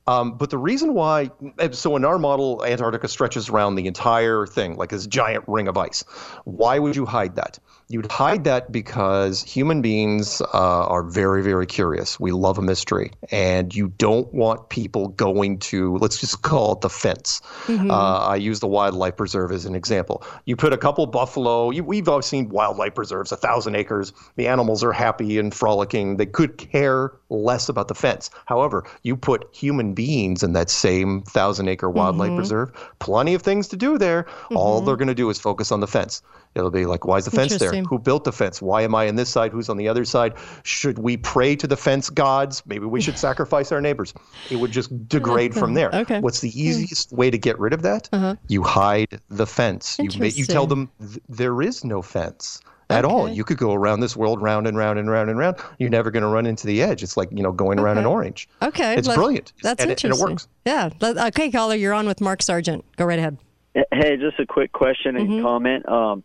Um, 0.05 0.37
but 0.37 0.51
the 0.51 0.59
reason 0.59 0.95
why, 0.95 1.31
so 1.71 1.95
in 1.95 2.05
our 2.05 2.19
model, 2.19 2.65
Antarctica 2.65 3.07
stretches 3.07 3.49
around 3.49 3.77
the 3.77 3.87
entire 3.87 4.47
thing, 4.49 4.77
like 4.77 4.91
this 4.91 5.07
giant 5.07 5.45
ring 5.47 5.69
of 5.69 5.77
ice. 5.79 6.03
Why 6.45 6.81
would 6.81 6.97
you 6.97 7.07
hide 7.07 7.37
that? 7.37 7.61
You'd 7.93 8.11
hide 8.11 8.45
that 8.45 8.73
because 8.73 9.43
human 9.43 9.83
beings 9.83 10.41
uh, 10.41 10.47
are 10.87 11.03
very, 11.03 11.43
very 11.43 11.67
curious. 11.67 12.19
We 12.19 12.33
love 12.33 12.57
a 12.57 12.63
mystery, 12.63 13.11
and 13.31 13.75
you 13.75 13.89
don't 13.99 14.33
want 14.33 14.71
people 14.71 15.09
going 15.09 15.59
to, 15.59 15.99
let's 15.99 16.19
just 16.19 16.41
call 16.41 16.73
it 16.73 16.81
the 16.81 16.89
fence. 16.89 17.43
Uh, 17.91 18.19
I 18.29 18.37
use 18.37 18.61
the 18.61 18.67
wildlife 18.67 19.17
preserve 19.17 19.53
as 19.53 19.67
an 19.67 19.75
example. 19.75 20.25
You 20.47 20.57
put 20.57 20.73
a 20.73 20.79
couple 20.79 21.05
buffalo, 21.07 21.69
you, 21.69 21.85
we've 21.85 22.09
all 22.09 22.23
seen 22.23 22.49
wildlife 22.49 22.95
preserves, 22.95 23.31
a 23.31 23.37
thousand 23.37 23.75
acres. 23.75 24.15
The 24.37 24.49
animals 24.49 24.83
are 24.83 24.93
happy 24.93 25.39
and 25.39 25.53
frolicking. 25.53 26.17
They 26.17 26.25
could 26.25 26.57
care 26.57 27.13
less 27.29 27.69
about 27.69 27.89
the 27.89 27.95
fence. 27.95 28.31
However, 28.47 28.85
you 29.03 29.17
put 29.17 29.49
human 29.53 29.93
beings 29.93 30.43
in 30.43 30.55
that 30.55 30.71
same 30.71 31.25
thousand 31.25 31.69
acre 31.69 31.91
wildlife 31.91 32.35
preserve, 32.37 32.73
plenty 33.01 33.35
of 33.35 33.43
things 33.43 33.69
to 33.69 33.77
do 33.77 33.99
there. 33.99 34.25
All 34.55 34.81
they're 34.81 34.97
going 34.97 35.09
to 35.09 35.15
do 35.15 35.29
is 35.29 35.39
focus 35.39 35.71
on 35.71 35.81
the 35.81 35.87
fence. 35.87 36.23
It'll 36.55 36.71
be 36.71 36.85
like, 36.85 37.07
why 37.07 37.17
is 37.17 37.25
the 37.25 37.31
fence 37.31 37.57
there? 37.57 37.73
Who 37.73 37.99
built 37.99 38.25
the 38.25 38.33
fence? 38.33 38.61
Why 38.61 38.83
am 38.83 38.95
I 38.95 39.09
on 39.09 39.17
this 39.17 39.31
side? 39.31 39.53
Who's 39.53 39.71
on 39.71 39.79
the 39.79 39.89
other 39.89 40.05
side? 40.05 40.35
Should 40.65 40.99
we 40.99 41.17
pray 41.17 41.57
to 41.57 41.67
the 41.67 41.77
fence 41.77 42.11
gods? 42.11 42.63
Maybe 42.67 42.85
we 42.85 43.01
should 43.01 43.19
sacrifice 43.27 43.73
our 43.73 43.81
neighbors. 43.81 44.13
It 44.51 44.57
would 44.57 44.71
just 44.71 44.93
oh 44.93 44.99
degrade 45.09 45.55
from 45.55 45.75
there. 45.75 45.95
Okay. 45.95 46.21
What's 46.21 46.41
the 46.41 46.51
hmm. 46.51 46.59
easiest 46.59 47.13
way 47.13 47.31
to 47.31 47.39
get 47.39 47.59
rid 47.59 47.73
of 47.73 47.83
that? 47.83 48.09
Uh-huh. 48.13 48.37
You 48.49 48.63
hide 48.63 49.21
the 49.29 49.47
fence. 49.47 49.99
You 49.99 50.09
you 50.27 50.45
tell 50.45 50.67
them 50.67 50.91
th- 51.01 51.21
there 51.29 51.63
is 51.63 51.85
no 51.85 52.03
fence. 52.03 52.61
at 52.91 53.07
all. 53.07 53.27
You 53.27 53.45
could 53.45 53.57
go 53.57 53.73
around 53.73 54.01
this 54.01 54.15
world 54.15 54.43
round 54.43 54.67
and 54.67 54.77
round 54.77 54.99
and 54.99 55.11
round 55.11 55.31
and 55.31 55.39
round. 55.39 55.57
You're 55.79 55.89
never 55.89 56.11
going 56.11 56.23
to 56.23 56.29
run 56.29 56.45
into 56.45 56.67
the 56.67 56.83
edge. 56.83 57.03
It's 57.03 57.17
like 57.17 57.31
you 57.33 57.43
know 57.43 57.53
going 57.53 57.79
around 57.79 57.97
an 57.97 58.05
orange. 58.05 58.49
Okay, 58.61 58.95
it's 58.95 59.09
let- 59.09 59.17
brilliant. 59.17 59.55
That's 59.63 59.83
and 59.83 59.91
it, 59.91 60.05
and 60.05 60.15
it 60.15 60.21
works. 60.21 60.49
Yeah. 60.67 60.91
Let- 61.01 61.17
Okay, 61.17 61.51
caller, 61.51 61.77
you're 61.77 61.95
on 61.95 62.07
with 62.07 62.21
Mark 62.21 62.43
Sargent. 62.43 62.85
Go 62.97 63.07
right 63.07 63.19
ahead. 63.19 63.39
Hey, 63.75 64.17
just 64.19 64.39
a 64.39 64.47
quick 64.47 64.73
question 64.73 65.17
and 65.17 65.29
Mm-hmm. 65.29 65.43
comment. 65.43 65.89
Um, 65.89 66.25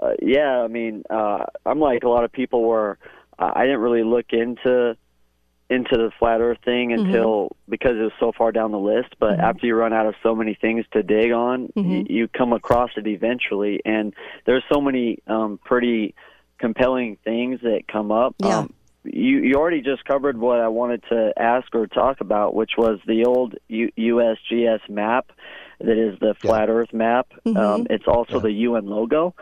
uh, 0.00 0.12
yeah, 0.22 0.60
I 0.62 0.68
mean, 0.68 1.02
uh, 1.10 1.44
I'm 1.64 1.78
like 1.80 2.02
a 2.04 2.08
lot 2.08 2.24
of 2.24 2.32
people 2.32 2.66
where 2.66 2.98
uh, 3.38 3.50
I 3.54 3.64
didn't 3.64 3.80
really 3.80 4.02
look 4.04 4.26
into 4.32 4.96
into 5.68 5.96
the 5.96 6.12
flat 6.18 6.40
Earth 6.40 6.58
thing 6.64 6.90
Mm-hmm. 6.90 7.06
until 7.06 7.56
because 7.68 7.96
it 7.96 8.02
was 8.02 8.12
so 8.20 8.32
far 8.36 8.52
down 8.52 8.70
the 8.72 8.78
list. 8.78 9.14
But 9.18 9.40
after 9.40 9.66
you 9.66 9.74
run 9.74 9.92
out 9.92 10.06
of 10.06 10.14
so 10.22 10.34
many 10.34 10.54
things 10.54 10.84
to 10.92 11.02
dig 11.02 11.32
on, 11.32 11.68
Mm-hmm. 11.76 11.90
y- 11.90 12.06
you 12.08 12.28
come 12.28 12.52
across 12.52 12.90
it 12.96 13.06
eventually. 13.06 13.80
And 13.84 14.14
there's 14.44 14.62
so 14.72 14.80
many 14.80 15.18
um, 15.26 15.58
pretty 15.64 16.14
compelling 16.58 17.16
things 17.24 17.60
that 17.62 17.88
come 17.88 18.10
up. 18.12 18.34
Yeah. 18.38 18.58
Um, 18.60 18.72
you 19.04 19.38
you 19.38 19.54
already 19.54 19.82
just 19.82 20.04
covered 20.04 20.36
what 20.38 20.58
I 20.60 20.68
wanted 20.68 21.02
to 21.10 21.32
ask 21.36 21.72
or 21.74 21.86
talk 21.86 22.20
about, 22.20 22.54
which 22.54 22.72
was 22.76 22.98
the 23.06 23.24
old 23.24 23.54
U- 23.68 23.92
USGS 23.96 24.88
map 24.88 25.30
that 25.80 25.96
is 25.98 26.18
the 26.20 26.34
flat 26.40 26.68
Earth 26.68 26.92
map. 26.92 27.28
Mm-hmm. 27.44 27.56
Um, 27.56 27.86
it's 27.90 28.06
also 28.06 28.40
the 28.40 28.50
UN 28.52 28.86
logo, 28.86 29.34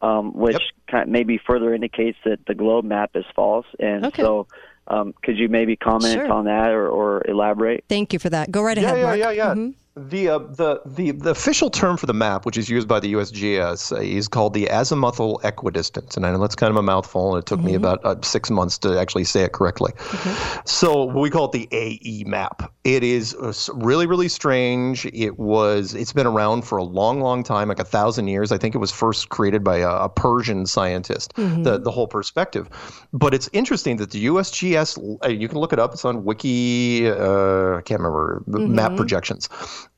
um, 0.00 0.32
which 0.34 0.54
Yep. 0.54 0.62
kind 0.90 1.12
maybe 1.12 1.38
further 1.38 1.74
indicates 1.74 2.18
that 2.24 2.44
the 2.46 2.54
globe 2.54 2.84
map 2.84 3.10
is 3.14 3.24
false. 3.36 3.66
And 3.78 4.06
Okay. 4.06 4.22
so, 4.22 4.46
um, 4.88 5.14
could 5.22 5.38
you 5.38 5.48
maybe 5.48 5.76
comment 5.76 6.14
Sure. 6.14 6.32
on 6.32 6.46
that 6.46 6.70
or, 6.72 6.88
or 6.88 7.22
elaborate? 7.28 7.84
Thank 7.88 8.12
you 8.12 8.18
for 8.18 8.30
that. 8.30 8.50
Go 8.50 8.62
right 8.62 8.76
ahead, 8.76 8.96
yeah, 8.98 9.02
Mark. 9.04 9.18
yeah, 9.18 9.30
yeah. 9.30 9.54
Mhm. 9.54 9.74
The, 9.94 10.28
uh, 10.30 10.38
the 10.38 10.80
the 10.86 11.10
the 11.10 11.30
official 11.30 11.68
term 11.68 11.98
for 11.98 12.06
the 12.06 12.14
map, 12.14 12.46
which 12.46 12.56
is 12.56 12.70
used 12.70 12.88
by 12.88 12.98
the 12.98 13.12
USGS, 13.12 13.92
uh, 13.92 13.96
is 14.00 14.26
called 14.26 14.54
the 14.54 14.64
azimuthal 14.66 15.44
equidistance, 15.44 16.16
and 16.16 16.24
I 16.24 16.30
know 16.32 16.38
that's 16.38 16.54
kind 16.54 16.70
of 16.70 16.78
a 16.78 16.82
mouthful, 16.82 17.34
and 17.34 17.42
it 17.42 17.46
took 17.46 17.60
me 17.60 17.72
Mm-hmm. 17.72 17.84
about 17.84 18.04
uh, 18.04 18.16
six 18.22 18.48
months 18.50 18.78
to 18.78 18.98
actually 18.98 19.24
say 19.24 19.42
it 19.42 19.52
correctly. 19.52 19.92
So 20.64 21.04
we 21.04 21.28
call 21.28 21.44
it 21.46 21.52
the 21.52 21.68
AE 21.72 22.24
map. 22.26 22.72
It 22.84 23.04
is 23.04 23.34
uh, 23.34 23.52
really 23.74 24.06
really 24.06 24.28
strange. 24.28 25.04
It 25.12 25.38
was 25.38 25.94
it's 25.94 26.14
been 26.14 26.26
around 26.26 26.62
for 26.62 26.78
a 26.78 26.84
long 26.84 27.20
long 27.20 27.42
time, 27.42 27.68
like 27.68 27.78
a 27.78 27.84
thousand 27.84 28.28
years. 28.28 28.50
I 28.50 28.56
think 28.56 28.74
it 28.74 28.78
was 28.78 28.92
first 28.92 29.28
created 29.28 29.62
by 29.62 29.78
a, 29.78 29.90
a 29.90 30.08
Persian 30.08 30.64
scientist. 30.64 31.34
The 31.36 31.78
the 31.78 31.90
whole 31.90 32.06
perspective, 32.06 32.70
but 33.12 33.34
it's 33.34 33.50
interesting 33.52 33.98
that 33.98 34.10
the 34.12 34.24
USGS. 34.26 35.18
Uh, 35.22 35.28
you 35.28 35.48
can 35.48 35.58
look 35.58 35.74
it 35.74 35.78
up. 35.78 35.92
It's 35.92 36.04
on 36.06 36.24
Wiki. 36.24 37.08
Uh, 37.10 37.76
I 37.76 37.82
can't 37.84 38.00
remember 38.00 38.42
map 38.48 38.96
projections. 38.96 39.50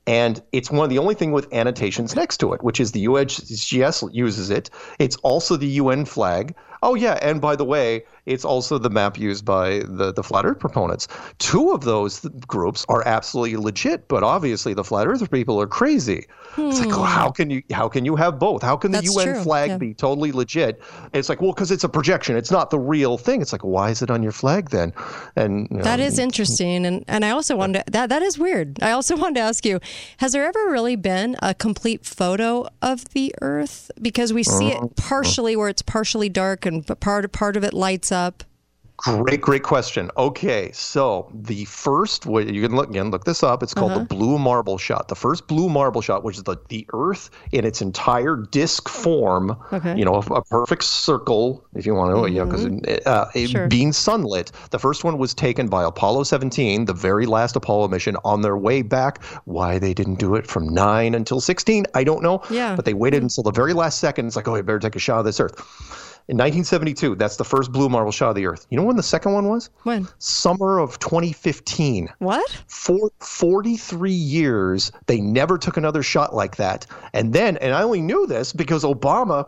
And 0.07 0.41
it's 0.51 0.69
one 0.69 0.83
of 0.83 0.89
the 0.89 0.99
only 0.99 1.15
thing 1.15 1.31
with 1.31 1.51
annotations 1.53 2.15
next 2.15 2.37
to 2.37 2.53
it, 2.53 2.63
which 2.63 2.79
is 2.79 2.91
the 2.91 3.05
USGS 3.05 4.13
uses 4.13 4.49
it. 4.49 4.69
It's 4.99 5.15
also 5.17 5.57
the 5.57 5.67
UN 5.67 6.05
flag. 6.05 6.55
Oh 6.83 6.93
yeah, 6.93 7.17
and 7.21 7.41
by 7.41 7.55
the 7.55 7.65
way, 7.65 8.05
it's 8.25 8.45
also 8.45 8.77
the 8.77 8.89
map 8.89 9.17
used 9.17 9.45
by 9.45 9.79
the, 9.85 10.11
the 10.13 10.23
flat 10.23 10.45
Earth 10.45 10.59
proponents. 10.59 11.07
Two 11.37 11.71
of 11.71 11.83
those 11.83 12.21
groups 12.47 12.85
are 12.89 13.05
absolutely 13.07 13.57
legit, 13.57 14.07
but 14.07 14.23
obviously 14.23 14.73
the 14.73 14.83
flat 14.83 15.07
Earth 15.07 15.29
people 15.31 15.61
are 15.61 15.67
crazy. 15.67 16.25
It's 16.57 16.79
like, 16.79 16.97
oh, 16.97 17.03
how 17.03 17.31
can 17.31 17.49
you 17.49 17.61
how 17.71 17.89
can 17.89 18.05
you 18.05 18.15
have 18.15 18.39
both? 18.39 18.63
How 18.63 18.77
can 18.77 18.91
the 18.91 18.99
Hmm. 18.99 19.05
That's 19.05 19.15
UN 19.15 19.33
true, 19.35 19.43
flag 19.43 19.69
yeah. 19.71 19.77
be 19.77 19.93
totally 19.93 20.31
legit? 20.31 20.81
And 21.03 21.15
it's 21.15 21.27
like, 21.29 21.41
well, 21.41 21.51
because 21.51 21.69
it's 21.69 21.83
a 21.83 21.89
projection. 21.89 22.37
It's 22.37 22.49
not 22.51 22.69
the 22.69 22.79
real 22.79 23.17
thing. 23.17 23.41
It's 23.41 23.51
like, 23.51 23.61
why 23.63 23.89
is 23.89 24.01
it 24.01 24.09
on 24.09 24.23
your 24.23 24.31
flag 24.31 24.69
then? 24.69 24.93
And 25.35 25.67
you 25.69 25.77
know, 25.77 25.83
That 25.83 25.99
is 25.99 26.17
interesting, 26.17 26.85
and 26.85 27.03
and 27.09 27.25
I 27.25 27.31
also 27.31 27.55
wanted 27.57 27.85
to, 27.85 27.91
that 27.91 28.09
that 28.09 28.21
is 28.21 28.39
weird. 28.39 28.81
I 28.81 28.91
also 28.91 29.17
wanted 29.21 29.35
to 29.35 29.41
ask 29.41 29.65
you: 29.65 29.79
Has 30.17 30.31
there 30.31 30.45
ever 30.45 30.71
really 30.71 30.95
been 30.95 31.35
a 31.41 31.53
complete 31.53 32.05
photo 32.05 32.67
of 32.81 33.03
the 33.09 33.35
Earth? 33.41 33.91
Because 34.01 34.31
we 34.31 34.43
see 34.43 34.71
Uh-huh. 34.71 34.85
it 34.85 34.95
partially, 34.95 35.55
where 35.57 35.67
it's 35.69 35.81
partially 35.81 36.29
dark, 36.29 36.65
and 36.65 36.85
but 36.85 37.01
part 37.01 37.29
part 37.33 37.57
of 37.57 37.63
it 37.65 37.73
lights 37.73 38.11
up. 38.13 38.14
Great, 38.97 39.41
great 39.41 39.61
question. 39.63 40.09
Okay, 40.15 40.71
so 40.71 41.29
the 41.33 41.65
first, 41.65 42.25
what 42.25 42.47
you 42.47 42.61
can 42.61 42.73
look 42.77 42.89
again, 42.89 43.11
look 43.11 43.25
this 43.25 43.43
up. 43.43 43.61
It's 43.61 43.73
called 43.73 43.91
Uh-huh. 43.91 43.99
the 43.99 44.05
blue 44.05 44.39
marble 44.39 44.77
shot. 44.77 45.09
The 45.09 45.15
first 45.15 45.47
blue 45.47 45.67
marble 45.67 45.99
shot, 45.99 46.23
which 46.23 46.37
is 46.37 46.43
the, 46.43 46.55
the 46.69 46.87
Earth 46.93 47.29
in 47.51 47.65
its 47.65 47.81
entire 47.81 48.37
disc 48.37 48.87
form, 48.87 49.57
Okay. 49.73 49.97
you 49.97 50.05
know, 50.05 50.15
a, 50.15 50.35
a 50.35 50.41
perfect 50.45 50.85
circle, 50.85 51.61
if 51.75 51.85
you 51.85 51.93
want 51.93 52.15
to, 52.15 52.31
you 52.31 52.39
know, 52.39 52.45
because 52.45 52.65
uh, 53.05 53.29
it 53.35 53.49
Sure. 53.49 53.67
being 53.67 53.91
sunlit. 53.91 54.51
The 54.71 54.79
first 54.79 55.03
one 55.03 55.17
was 55.17 55.33
taken 55.33 55.67
by 55.67 55.83
Apollo 55.83 56.23
17, 56.23 56.85
the 56.85 56.93
very 56.93 57.25
last 57.25 57.57
Apollo 57.57 57.89
mission, 57.89 58.15
on 58.23 58.43
their 58.43 58.55
way 58.57 58.81
back. 58.81 59.21
Why 59.43 59.77
they 59.77 59.93
didn't 59.93 60.19
do 60.19 60.35
it 60.35 60.47
from 60.47 60.69
9 60.73 61.13
until 61.15 61.41
16, 61.41 61.85
I 61.93 62.05
don't 62.05 62.23
know. 62.23 62.41
Yeah. 62.49 62.77
But 62.77 62.85
they 62.85 62.93
waited 62.93 63.21
until 63.23 63.43
the 63.43 63.51
very 63.51 63.73
last 63.73 63.99
second. 63.99 64.27
It's 64.27 64.37
like, 64.37 64.47
oh, 64.47 64.55
you 64.55 64.63
better 64.63 64.79
take 64.79 64.95
a 64.95 64.99
shot 64.99 65.19
of 65.19 65.25
this 65.25 65.41
Earth. 65.41 66.14
In 66.27 66.37
1972, 66.37 67.15
that's 67.15 67.37
the 67.37 67.43
first 67.43 67.71
blue 67.71 67.87
marble 67.87 68.11
shot 68.11 68.29
of 68.29 68.35
the 68.35 68.47
Earth. 68.47 68.65
You 68.71 68.77
know 68.77 68.83
when 68.83 68.95
the 68.95 69.03
second 69.03 69.33
one 69.33 69.47
was? 69.47 69.69
When 69.83 70.07
Summer 70.17 70.79
of 70.79 70.97
2015. 70.97 72.09
what? 72.17 72.63
For 72.67 73.11
43 73.19 74.11
years, 74.11 74.91
they 75.05 75.21
never 75.21 75.59
took 75.59 75.77
another 75.77 76.01
shot 76.01 76.33
like 76.33 76.55
that. 76.55 76.87
And 77.13 77.31
then, 77.31 77.57
and 77.57 77.75
I 77.75 77.83
only 77.83 78.01
knew 78.01 78.25
this 78.25 78.53
because 78.53 78.83
Obama 78.83 79.47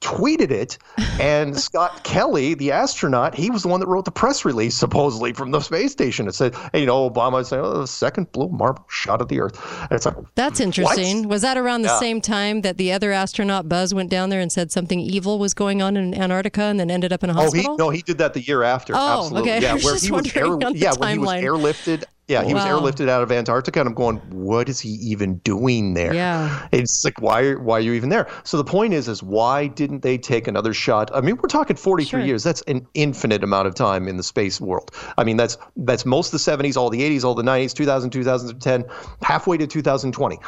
tweeted 0.00 0.50
it, 0.50 0.78
and 1.20 1.58
Scott 1.60 2.04
Kelly, 2.04 2.54
the 2.54 2.72
astronaut, 2.72 3.34
he 3.34 3.50
was 3.50 3.62
the 3.62 3.68
one 3.68 3.80
that 3.80 3.86
wrote 3.86 4.04
the 4.04 4.10
press 4.12 4.44
release 4.44 4.76
supposedly 4.76 5.32
from 5.32 5.50
the 5.50 5.60
space 5.60 5.92
station. 5.92 6.28
It 6.28 6.34
said, 6.34 6.54
hey, 6.72 6.80
you 6.80 6.86
know, 6.86 7.08
Obama 7.08 7.44
saying, 7.44 7.62
oh, 7.64 7.80
the 7.80 7.86
second 7.86 8.30
blue 8.32 8.48
marble 8.48 8.84
shot 8.88 9.20
of 9.20 9.28
the 9.28 9.40
Earth. 9.40 9.60
And 9.82 9.92
it's 9.92 10.06
like, 10.06 10.16
That's 10.34 10.60
interesting. 10.60 11.28
Was 11.28 11.42
that 11.42 11.56
around 11.56 11.82
the 11.82 11.88
Yeah. 11.88 11.98
same 11.98 12.20
time 12.20 12.62
that 12.62 12.76
the 12.76 12.92
other 12.92 13.12
astronaut 13.12 13.68
Buzz 13.68 13.94
went 13.94 14.10
down 14.10 14.30
there 14.30 14.40
and 14.40 14.50
said 14.52 14.70
something 14.72 15.00
evil 15.00 15.38
was 15.38 15.54
going 15.54 15.82
on 15.82 15.96
in 15.96 16.14
Antarctica, 16.14 16.62
and 16.62 16.78
then 16.80 16.90
ended 16.90 17.12
up 17.12 17.22
in 17.24 17.30
a 17.30 17.32
Oh, 17.32 17.50
he 17.50 17.58
hospital? 17.62 17.76
no, 17.78 17.90
he 17.90 18.02
did 18.02 18.18
that 18.18 18.34
the 18.34 18.40
year 18.40 18.62
after. 18.62 18.94
Oh, 18.94 19.20
Absolutely. 19.20 19.50
okay. 19.52 19.62
Yeah, 19.62 19.74
where 19.82 19.96
he 19.98 20.10
was 20.10 20.36
air, 20.36 20.44
wondering 20.48 20.64
on 20.64 20.72
the 20.74 20.78
yeah, 20.78 20.92
when 20.98 21.08
he 21.12 21.18
was 21.18 21.30
airlifted. 21.30 22.04
Yeah, 22.26 22.42
he 22.42 22.54
was 22.54 22.64
airlifted 22.64 23.08
out 23.08 23.22
of 23.22 23.30
Antarctica, 23.30 23.80
and 23.80 23.88
I'm 23.88 23.94
going, 23.94 24.16
what 24.30 24.70
is 24.70 24.80
he 24.80 24.90
even 24.90 25.36
doing 25.38 25.92
there? 25.92 26.14
Yeah. 26.14 26.66
It's 26.72 27.04
like, 27.04 27.20
why, 27.20 27.52
why 27.52 27.76
are 27.76 27.80
you 27.80 27.92
even 27.92 28.08
there? 28.08 28.28
So 28.44 28.56
the 28.56 28.64
point 28.64 28.94
is, 28.94 29.08
is 29.08 29.22
why 29.22 29.66
didn't 29.66 30.00
they 30.00 30.16
take 30.16 30.48
another 30.48 30.72
shot? 30.72 31.10
I 31.14 31.20
mean, 31.20 31.36
we're 31.36 31.48
talking 31.48 31.76
43 31.76 32.08
Sure. 32.08 32.20
years. 32.20 32.42
That's 32.42 32.62
an 32.62 32.86
infinite 32.94 33.44
amount 33.44 33.68
of 33.68 33.74
time 33.74 34.08
in 34.08 34.16
the 34.16 34.22
space 34.22 34.58
world. 34.58 34.90
I 35.18 35.24
mean, 35.24 35.36
that's 35.36 35.58
that's 35.76 36.06
most 36.06 36.32
of 36.32 36.42
the 36.42 36.50
70s, 36.50 36.78
all 36.78 36.88
the 36.88 37.02
80s, 37.02 37.24
all 37.24 37.34
the 37.34 37.42
90s, 37.42 37.74
2000, 37.74 38.08
2010, 38.08 38.84
halfway 39.20 39.58
to 39.58 39.66
2020. 39.66 40.38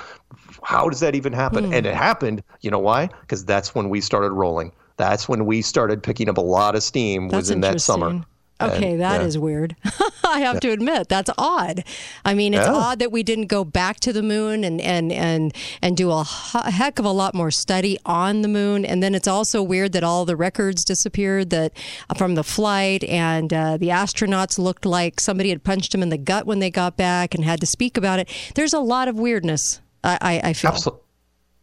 How 0.63 0.89
does 0.89 1.01
that 1.01 1.15
even 1.15 1.35
happen? 1.35 1.67
Hmm. 1.67 1.75
And 1.75 1.85
it 1.87 1.95
happened. 1.95 2.43
You 2.63 2.71
know 2.71 2.79
why? 2.79 3.11
Because 3.21 3.45
that's 3.45 3.75
when 3.75 3.91
we 3.91 4.01
started 4.01 4.31
rolling. 4.31 4.73
That's 4.97 5.29
when 5.29 5.45
we 5.45 5.61
started 5.61 6.03
picking 6.03 6.31
up 6.31 6.39
a 6.39 6.43
lot 6.43 6.75
of 6.75 6.83
steam. 6.83 7.29
That's 7.29 7.43
was 7.43 7.51
in 7.51 7.61
that 7.61 7.83
summer. 7.83 8.25
Okay, 8.61 8.97
that 8.97 9.21
is 9.21 9.35
yeah. 9.35 9.41
weird. 9.43 9.77
I 10.25 10.41
have 10.41 10.61
to 10.61 10.71
admit 10.71 11.09
that's 11.09 11.31
odd. 11.37 11.85
I 12.25 12.33
mean, 12.35 12.55
it's 12.55 12.67
Yeah. 12.67 12.73
odd 12.75 12.99
that 13.01 13.13
we 13.13 13.23
didn't 13.23 13.47
go 13.47 13.65
back 13.65 14.01
to 14.01 14.13
the 14.13 14.23
moon 14.23 14.65
and 14.65 14.81
and 14.81 15.13
and 15.13 15.55
and 15.83 15.97
do 15.97 16.11
a 16.11 16.25
heck 16.25 16.99
of 16.99 17.05
a 17.05 17.11
lot 17.11 17.35
more 17.35 17.51
study 17.51 17.99
on 18.07 18.41
the 18.43 18.49
moon. 18.49 18.85
And 18.87 19.03
then 19.03 19.15
it's 19.15 19.29
also 19.29 19.63
weird 19.63 19.93
that 19.93 20.03
all 20.05 20.25
the 20.25 20.37
records 20.37 20.85
disappeared 20.85 21.51
that 21.51 21.73
from 22.17 22.35
the 22.35 22.43
flight, 22.45 23.05
and 23.05 23.53
uh, 23.53 23.77
the 23.77 23.89
astronauts 23.89 24.59
looked 24.59 24.87
like 24.87 25.21
somebody 25.21 25.51
had 25.51 25.63
punched 25.63 25.93
them 25.93 26.03
in 26.03 26.09
the 26.09 26.19
gut 26.19 26.47
when 26.47 26.59
they 26.59 26.71
got 26.71 26.97
back 26.97 27.35
and 27.35 27.45
had 27.45 27.61
to 27.61 27.67
speak 27.67 27.97
about 27.99 28.19
it. 28.19 28.29
There's 28.55 28.73
a 28.73 28.81
lot 28.81 29.09
of 29.09 29.19
weirdness. 29.19 29.81
I 30.03 30.19
I, 30.21 30.41
I 30.49 30.53
feel. 30.55 30.71
Absolutely. 30.71 31.03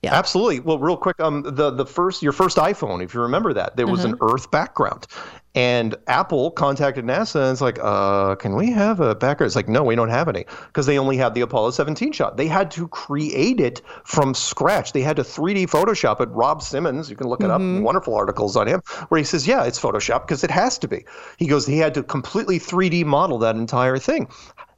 Yeah. 0.04 0.14
Absolutely. 0.16 0.60
Well, 0.60 0.78
real 0.80 0.98
quick, 0.98 1.18
um, 1.22 1.44
the 1.44 1.72
the 1.72 1.86
first 1.86 2.22
your 2.22 2.34
first 2.34 2.58
iPhone, 2.58 3.02
if 3.04 3.14
you 3.14 3.22
remember 3.22 3.54
that, 3.54 3.78
there 3.78 3.88
was 3.88 4.04
an 4.04 4.14
Uh-huh. 4.16 4.34
Earth 4.34 4.52
background, 4.52 5.08
and 5.56 5.96
Apple 6.08 6.50
contacted 6.50 7.06
NASA 7.06 7.36
and 7.36 7.52
it's 7.52 7.62
like, 7.62 7.78
uh, 7.82 8.36
can 8.36 8.56
we 8.56 8.72
have 8.72 9.00
a 9.00 9.14
background? 9.14 9.48
It's 9.48 9.56
like, 9.56 9.70
no, 9.70 9.84
we 9.84 9.96
don't 9.96 10.10
have 10.10 10.28
any 10.28 10.46
because 10.68 10.88
they 10.88 10.98
only 10.98 11.16
had 11.16 11.36
the 11.36 11.42
Apollo 11.42 11.72
17 11.72 12.12
shot. 12.12 12.38
They 12.38 12.48
had 12.48 12.72
to 12.72 12.88
create 12.88 13.60
it 13.60 13.82
from 14.04 14.34
scratch. 14.34 14.94
They 14.94 15.02
had 15.02 15.16
to 15.18 15.24
3D 15.24 15.70
Photoshop 15.70 16.22
it. 16.22 16.30
Rob 16.30 16.64
Simmons, 16.64 17.10
you 17.10 17.16
can 17.16 17.28
look 17.28 17.44
it 17.44 17.52
up. 17.52 17.62
Wonderful 17.62 18.16
articles 18.16 18.56
on 18.56 18.68
him 18.68 18.82
where 19.10 19.20
he 19.20 19.24
says, 19.24 19.48
yeah, 19.48 19.64
it's 19.64 19.80
Photoshop 19.80 20.22
because 20.22 20.44
it 20.44 20.52
has 20.52 20.80
to 20.80 20.88
be. 20.88 21.06
He 21.38 21.46
goes, 21.46 21.68
he 21.68 21.78
had 21.78 21.94
to 21.94 22.04
completely 22.04 22.60
3D 22.60 23.06
model 23.06 23.38
that 23.40 23.56
entire 23.56 24.00
thing, 24.00 24.28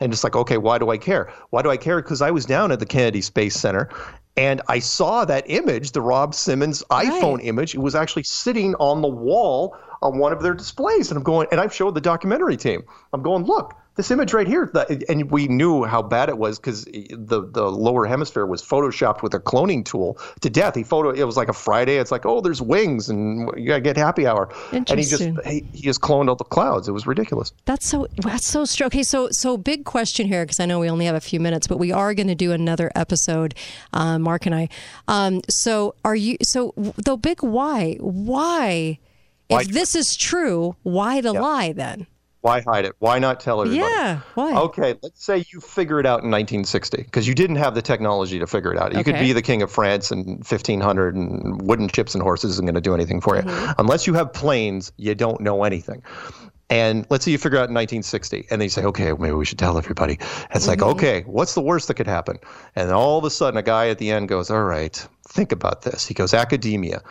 and 0.01 0.11
it's 0.11 0.23
like, 0.23 0.35
okay, 0.35 0.57
why 0.57 0.77
do 0.77 0.89
I 0.89 0.97
care? 0.97 1.31
Why 1.51 1.61
do 1.61 1.69
I 1.69 1.77
care? 1.77 2.01
Because 2.01 2.21
I 2.21 2.31
was 2.31 2.45
down 2.45 2.71
at 2.71 2.79
the 2.79 2.85
Kennedy 2.85 3.21
Space 3.21 3.55
Center 3.55 3.89
and 4.37 4.61
I 4.67 4.79
saw 4.79 5.23
that 5.25 5.45
image, 5.47 5.93
the 5.93 6.01
Rob 6.01 6.35
Simmons 6.35 6.83
iPhone 6.91 7.39
image. 7.41 7.73
It 7.73 7.79
was 7.79 7.95
actually 7.95 8.23
sitting 8.23 8.75
on 8.75 9.01
the 9.01 9.07
wall 9.07 9.77
on 10.01 10.17
one 10.17 10.31
of 10.31 10.41
their 10.41 10.53
displays. 10.53 11.11
And 11.11 11.17
I'm 11.17 11.23
going, 11.23 11.47
and 11.51 11.59
I've 11.59 11.73
showed 11.73 11.95
the 11.95 12.01
documentary 12.01 12.57
team. 12.57 12.83
I'm 13.13 13.21
going, 13.21 13.45
look, 13.45 13.75
this 13.95 14.11
image 14.11 14.33
right 14.33 14.47
here, 14.47 14.69
and 15.07 15.31
we 15.31 15.47
knew 15.47 15.85
how 15.85 16.01
bad 16.01 16.27
it 16.27 16.37
was 16.37 16.59
because 16.59 16.83
the 16.83 17.47
the 17.49 17.71
lower 17.71 18.05
hemisphere 18.05 18.45
was 18.45 18.61
photoshopped 18.61 19.21
with 19.21 19.33
a 19.33 19.39
cloning 19.39 19.85
tool 19.85 20.19
to 20.41 20.49
death. 20.49 20.75
He 20.75 20.83
photo 20.83 21.11
it 21.11 21.23
was 21.23 21.37
like 21.37 21.47
a 21.47 21.53
Friday. 21.53 21.95
It's 21.95 22.11
like, 22.11 22.25
oh, 22.25 22.41
there's 22.41 22.61
wings, 22.61 23.07
and 23.09 23.49
you 23.57 23.67
gotta 23.67 23.81
get 23.81 23.95
happy 23.95 24.27
hour. 24.27 24.49
And 24.73 24.87
he 24.89 25.05
just 25.05 25.23
he, 25.45 25.65
he 25.71 25.81
just 25.81 26.01
cloned 26.01 26.27
all 26.27 26.35
the 26.35 26.43
clouds. 26.43 26.89
It 26.89 26.91
was 26.91 27.07
ridiculous. 27.07 27.53
That's 27.63 27.87
so 27.87 28.07
that's 28.17 28.45
so 28.45 28.65
strange. 28.65 28.93
Okay, 28.93 29.03
so 29.03 29.29
so 29.31 29.55
big 29.55 29.85
question 29.85 30.27
here 30.27 30.43
because 30.43 30.59
I 30.59 30.65
know 30.65 30.79
we 30.79 30.89
only 30.89 31.05
have 31.05 31.15
a 31.15 31.21
few 31.21 31.39
minutes, 31.39 31.65
but 31.65 31.77
we 31.77 31.93
are 31.93 32.13
going 32.13 32.27
to 32.27 32.35
do 32.35 32.51
another 32.51 32.91
episode, 32.95 33.55
uh, 33.93 34.19
Mark 34.19 34.45
and 34.45 34.53
I. 34.53 34.69
Um, 35.07 35.39
so 35.49 35.95
are 36.03 36.15
you? 36.15 36.35
So 36.43 36.73
the 36.75 37.15
big 37.15 37.41
why? 37.41 37.95
Why? 38.01 38.99
Why- 39.47 39.61
If 39.61 39.67
this 39.69 39.95
is 39.95 40.15
true, 40.15 40.75
why 40.83 41.21
the 41.21 41.33
lie 41.33 41.71
then? 41.73 42.07
Why 42.41 42.61
hide 42.61 42.85
it? 42.85 42.93
Why 42.99 43.17
not 43.17 43.39
tell 43.39 43.61
everybody? 43.61 43.91
Yeah, 43.91 44.19
why? 44.35 44.53
Okay, 44.53 44.93
let's 45.01 45.25
say 45.25 45.43
you 45.51 45.59
figure 45.59 45.99
it 45.99 46.05
out 46.05 46.21
in 46.23 46.29
1960 46.29 46.97
because 46.97 47.27
you 47.27 47.33
didn't 47.33 47.55
have 47.55 47.73
the 47.73 47.81
technology 47.81 48.37
to 48.37 48.45
figure 48.45 48.71
it 48.71 48.77
out. 48.79 48.93
You 48.95 49.03
could 49.03 49.17
be 49.17 49.33
the 49.33 49.41
king 49.41 49.63
of 49.63 49.71
France 49.71 50.11
in 50.11 50.23
1500 50.47 51.15
and 51.15 51.59
wooden 51.63 51.87
ships 51.89 52.13
and 52.13 52.21
horses 52.21 52.51
isn't 52.51 52.65
going 52.65 52.75
to 52.75 52.81
do 52.81 52.93
anything 52.93 53.19
for 53.19 53.35
you. 53.35 53.41
Mm-hmm. 53.41 53.71
Unless 53.79 54.05
you 54.05 54.13
have 54.13 54.31
planes, 54.31 54.91
you 54.97 55.15
don't 55.15 55.41
know 55.41 55.63
anything. 55.63 56.03
And 56.69 57.07
let's 57.09 57.25
say 57.25 57.31
you 57.31 57.39
figure 57.39 57.57
out 57.57 57.69
in 57.69 57.73
1960 57.75 58.45
and 58.51 58.61
then 58.61 58.65
you 58.65 58.69
say, 58.69 58.83
okay, 58.83 59.11
maybe 59.13 59.31
we 59.33 59.45
should 59.45 59.57
tell 59.59 59.77
everybody. 59.79 60.19
It's 60.53 60.67
like, 60.67 60.79
Mm-hmm. 60.79 60.89
okay, 60.97 61.21
what's 61.25 61.55
the 61.55 61.61
worst 61.61 61.87
that 61.87 61.95
could 61.95 62.05
happen? 62.07 62.37
And 62.75 62.91
all 62.91 63.17
of 63.17 63.23
a 63.23 63.31
sudden, 63.31 63.57
a 63.57 63.63
guy 63.63 63.89
at 63.89 63.97
the 63.97 64.11
end 64.11 64.29
goes, 64.29 64.51
all 64.51 64.63
right, 64.65 64.95
think 65.29 65.51
about 65.51 65.81
this. 65.81 66.05
He 66.05 66.13
goes, 66.13 66.31
academia. 66.33 67.01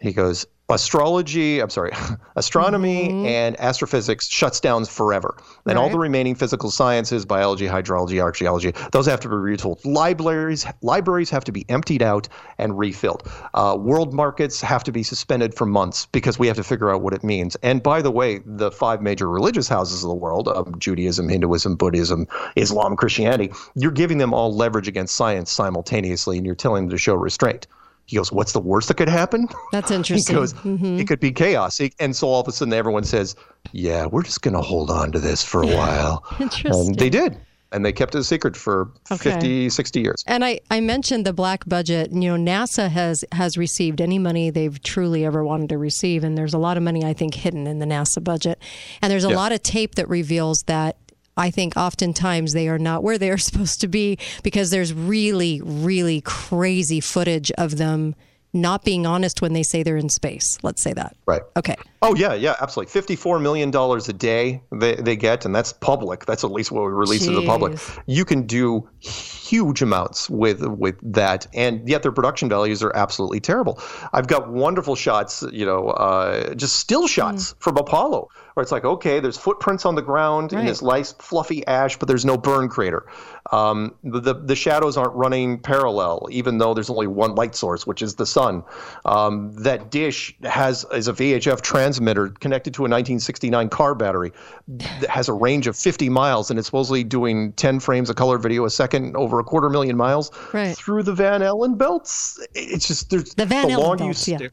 He 0.00 0.12
goes, 0.12 0.46
astrology, 0.70 1.60
I'm 1.60 1.70
sorry, 1.70 1.92
astronomy 2.36 3.26
and 3.26 3.58
astrophysics 3.58 4.28
shuts 4.28 4.60
down 4.60 4.84
forever. 4.84 5.36
And 5.66 5.78
all 5.78 5.88
the 5.88 5.98
remaining 5.98 6.34
physical 6.34 6.70
sciences, 6.70 7.24
biology, 7.24 7.66
hydrology, 7.66 8.20
archaeology, 8.20 8.72
those 8.92 9.06
have 9.06 9.20
to 9.20 9.28
be 9.28 9.34
retooled. 9.34 9.84
Libraries, 9.84 10.66
libraries 10.82 11.30
have 11.30 11.44
to 11.44 11.52
be 11.52 11.64
emptied 11.68 12.02
out 12.02 12.28
and 12.58 12.78
refilled. 12.78 13.26
Uh, 13.54 13.76
world 13.80 14.12
markets 14.12 14.60
have 14.60 14.84
to 14.84 14.92
be 14.92 15.02
suspended 15.02 15.54
for 15.54 15.64
months 15.64 16.06
because 16.06 16.38
we 16.38 16.46
have 16.46 16.56
to 16.56 16.64
figure 16.64 16.90
out 16.90 17.00
what 17.00 17.14
it 17.14 17.24
means. 17.24 17.56
And 17.56 17.82
by 17.82 18.02
the 18.02 18.10
way, 18.10 18.40
the 18.44 18.70
five 18.70 19.00
major 19.00 19.28
religious 19.28 19.68
houses 19.68 20.04
of 20.04 20.08
the 20.08 20.14
world, 20.14 20.48
um, 20.48 20.74
Judaism, 20.78 21.28
Hinduism, 21.28 21.76
Buddhism, 21.76 22.26
Islam, 22.56 22.94
Christianity, 22.96 23.52
you're 23.74 23.90
giving 23.90 24.18
them 24.18 24.34
all 24.34 24.54
leverage 24.54 24.88
against 24.88 25.16
science 25.16 25.50
simultaneously 25.50 26.36
and 26.36 26.44
you're 26.44 26.54
telling 26.54 26.84
them 26.84 26.90
to 26.90 26.98
show 26.98 27.14
restraint. 27.14 27.66
He 28.08 28.16
goes, 28.16 28.32
What's 28.32 28.52
the 28.52 28.60
worst 28.60 28.88
that 28.88 28.94
could 28.96 29.08
happen? 29.08 29.48
That's 29.70 29.90
interesting. 29.98 30.34
He 30.34 30.40
goes, 30.40 30.54
Mhm. 30.54 30.98
It 30.98 31.06
could 31.06 31.20
be 31.20 31.30
chaos. 31.30 31.76
He- 31.78 31.92
And 32.00 32.16
so 32.16 32.26
all 32.26 32.40
of 32.40 32.48
a 32.48 32.52
sudden, 32.52 32.72
everyone 32.74 33.04
says, 33.04 33.36
Yeah, 33.72 34.06
we're 34.06 34.22
just 34.22 34.42
going 34.42 34.54
to 34.54 34.62
hold 34.62 34.90
on 34.90 35.12
to 35.12 35.18
this 35.20 35.44
for 35.44 35.62
a 35.62 35.66
while. 35.66 36.24
Interesting. 36.40 36.72
And 36.88 36.98
they 36.98 37.10
did. 37.10 37.38
And 37.70 37.84
they 37.84 37.92
kept 37.92 38.14
it 38.14 38.18
a 38.20 38.24
secret 38.24 38.56
for 38.56 38.88
Okay. 39.12 39.32
50, 39.32 39.68
60 39.68 40.00
years. 40.00 40.24
And 40.26 40.42
I, 40.42 40.60
I 40.70 40.80
mentioned 40.80 41.26
the 41.26 41.34
black 41.34 41.68
budget. 41.68 42.10
You 42.10 42.34
know, 42.34 42.36
NASA 42.52 42.88
has 42.88 43.26
has 43.32 43.58
received 43.58 44.00
any 44.00 44.18
money 44.18 44.48
they've 44.48 44.82
truly 44.82 45.26
ever 45.26 45.44
wanted 45.44 45.68
to 45.68 45.76
receive, 45.76 46.24
and 46.24 46.36
there's 46.38 46.54
a 46.54 46.58
lot 46.58 46.78
of 46.78 46.82
money 46.82 47.04
I 47.04 47.12
think 47.12 47.34
hidden 47.34 47.66
in 47.66 47.78
the 47.78 47.84
NASA 47.84 48.24
budget. 48.24 48.58
And 49.02 49.10
there's 49.12 49.24
a 49.26 49.28
Yeah. 49.28 49.36
lot 49.36 49.52
of 49.52 49.62
tape 49.62 49.96
that 49.96 50.08
reveals 50.08 50.62
that 50.62 50.96
I 51.38 51.50
think 51.50 51.76
oftentimes 51.76 52.52
they 52.52 52.68
are 52.68 52.78
not 52.78 53.02
where 53.02 53.16
they 53.16 53.30
are 53.30 53.38
supposed 53.48 53.80
to 53.80 53.88
be 53.88 54.18
because 54.42 54.70
there's 54.70 54.92
really, 54.92 55.60
really 55.62 56.20
crazy 56.20 57.00
footage 57.00 57.50
of 57.52 57.78
them 57.78 58.14
not 58.52 58.84
being 58.84 59.06
honest 59.06 59.42
when 59.42 59.52
they 59.52 59.62
say 59.62 59.82
they're 59.82 59.96
in 59.96 60.08
space. 60.08 60.58
Let's 60.62 60.82
say 60.82 60.92
that. 60.94 61.16
Right. 61.26 61.42
Okay. 61.56 61.76
Oh 62.00 62.14
yeah, 62.14 62.34
yeah, 62.34 62.54
absolutely. 62.60 62.90
Fifty-four 62.90 63.38
million 63.40 63.70
dollars 63.70 64.08
a 64.08 64.12
day 64.12 64.62
they, 64.72 64.94
they 64.94 65.16
get, 65.16 65.44
and 65.44 65.54
that's 65.54 65.72
public. 65.72 66.26
That's 66.26 66.44
at 66.44 66.50
least 66.50 66.70
what 66.70 66.84
we 66.84 66.90
release 66.90 67.24
to 67.26 67.32
the 67.32 67.44
public. 67.44 67.78
You 68.06 68.24
can 68.24 68.46
do 68.46 68.88
huge 69.00 69.82
amounts 69.82 70.30
with 70.30 70.64
with 70.66 70.96
that, 71.12 71.46
and 71.52 71.86
yet 71.88 72.02
their 72.02 72.12
production 72.12 72.48
values 72.48 72.82
are 72.82 72.94
absolutely 72.94 73.40
terrible. 73.40 73.80
I've 74.12 74.28
got 74.28 74.48
wonderful 74.48 74.94
shots, 74.94 75.44
you 75.52 75.66
know, 75.66 75.88
uh, 75.88 76.54
just 76.54 76.76
still 76.76 77.06
shots 77.08 77.54
from 77.58 77.76
Apollo, 77.76 78.28
where 78.58 78.62
it's 78.64 78.72
like, 78.72 78.84
okay, 78.84 79.20
there's 79.20 79.36
footprints 79.36 79.86
on 79.86 79.94
the 79.94 80.02
ground 80.02 80.52
in 80.52 80.58
Right. 80.58 80.66
this 80.66 80.82
nice 80.82 81.12
fluffy 81.12 81.64
ash, 81.68 81.96
but 81.96 82.08
there's 82.08 82.24
no 82.24 82.36
burn 82.36 82.68
crater. 82.68 83.06
Um, 83.52 83.94
the, 84.02 84.18
the 84.18 84.34
the 84.34 84.56
shadows 84.56 84.96
aren't 84.96 85.14
running 85.14 85.60
parallel, 85.60 86.26
even 86.32 86.58
though 86.58 86.74
there's 86.74 86.90
only 86.90 87.06
one 87.06 87.36
light 87.36 87.54
source, 87.54 87.86
which 87.86 88.02
is 88.02 88.16
the 88.16 88.26
sun. 88.26 88.64
Um, 89.04 89.52
that 89.62 89.90
dish 89.92 90.34
has 90.42 90.84
is 90.92 91.06
a 91.06 91.12
VHF 91.12 91.60
transmitter 91.62 92.30
connected 92.30 92.74
to 92.74 92.80
a 92.82 92.90
1969 92.90 93.68
car 93.68 93.94
battery 93.94 94.32
that 94.66 95.08
has 95.08 95.28
a 95.28 95.32
range 95.32 95.68
of 95.68 95.76
50 95.76 96.08
miles, 96.08 96.50
and 96.50 96.58
it's 96.58 96.66
supposedly 96.66 97.04
doing 97.04 97.52
10 97.52 97.78
frames 97.78 98.10
of 98.10 98.16
color 98.16 98.38
video 98.38 98.64
a 98.64 98.70
second 98.70 99.16
over 99.16 99.38
a 99.38 99.44
quarter 99.44 99.70
million 99.70 99.96
miles 99.96 100.32
Right. 100.52 100.76
through 100.76 101.04
the 101.04 101.14
Van 101.14 101.42
Allen 101.42 101.76
belts. 101.76 102.44
It's 102.54 102.88
just 102.88 103.08
there's 103.10 103.34
The 103.34 103.46
Van 103.46 103.70
Allen 103.70 103.86
longer 103.86 104.04
belts, 104.06 104.26
you 104.26 104.36
yeah. 104.40 104.48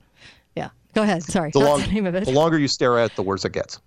Yeah. 0.55 0.69
Go 0.93 1.01
ahead. 1.03 1.23
Sorry. 1.23 1.49
the, 1.51 1.59
long- 1.59 1.81
the 1.81 1.87
name 1.87 2.05
of 2.05 2.15
it. 2.15 2.23
the 2.25 2.31
longer 2.31 2.57
you 2.59 2.67
stare 2.69 2.97
at 2.99 3.11
it, 3.11 3.15
the 3.17 3.23
worse 3.23 3.43
it 3.43 3.51
gets. 3.51 3.79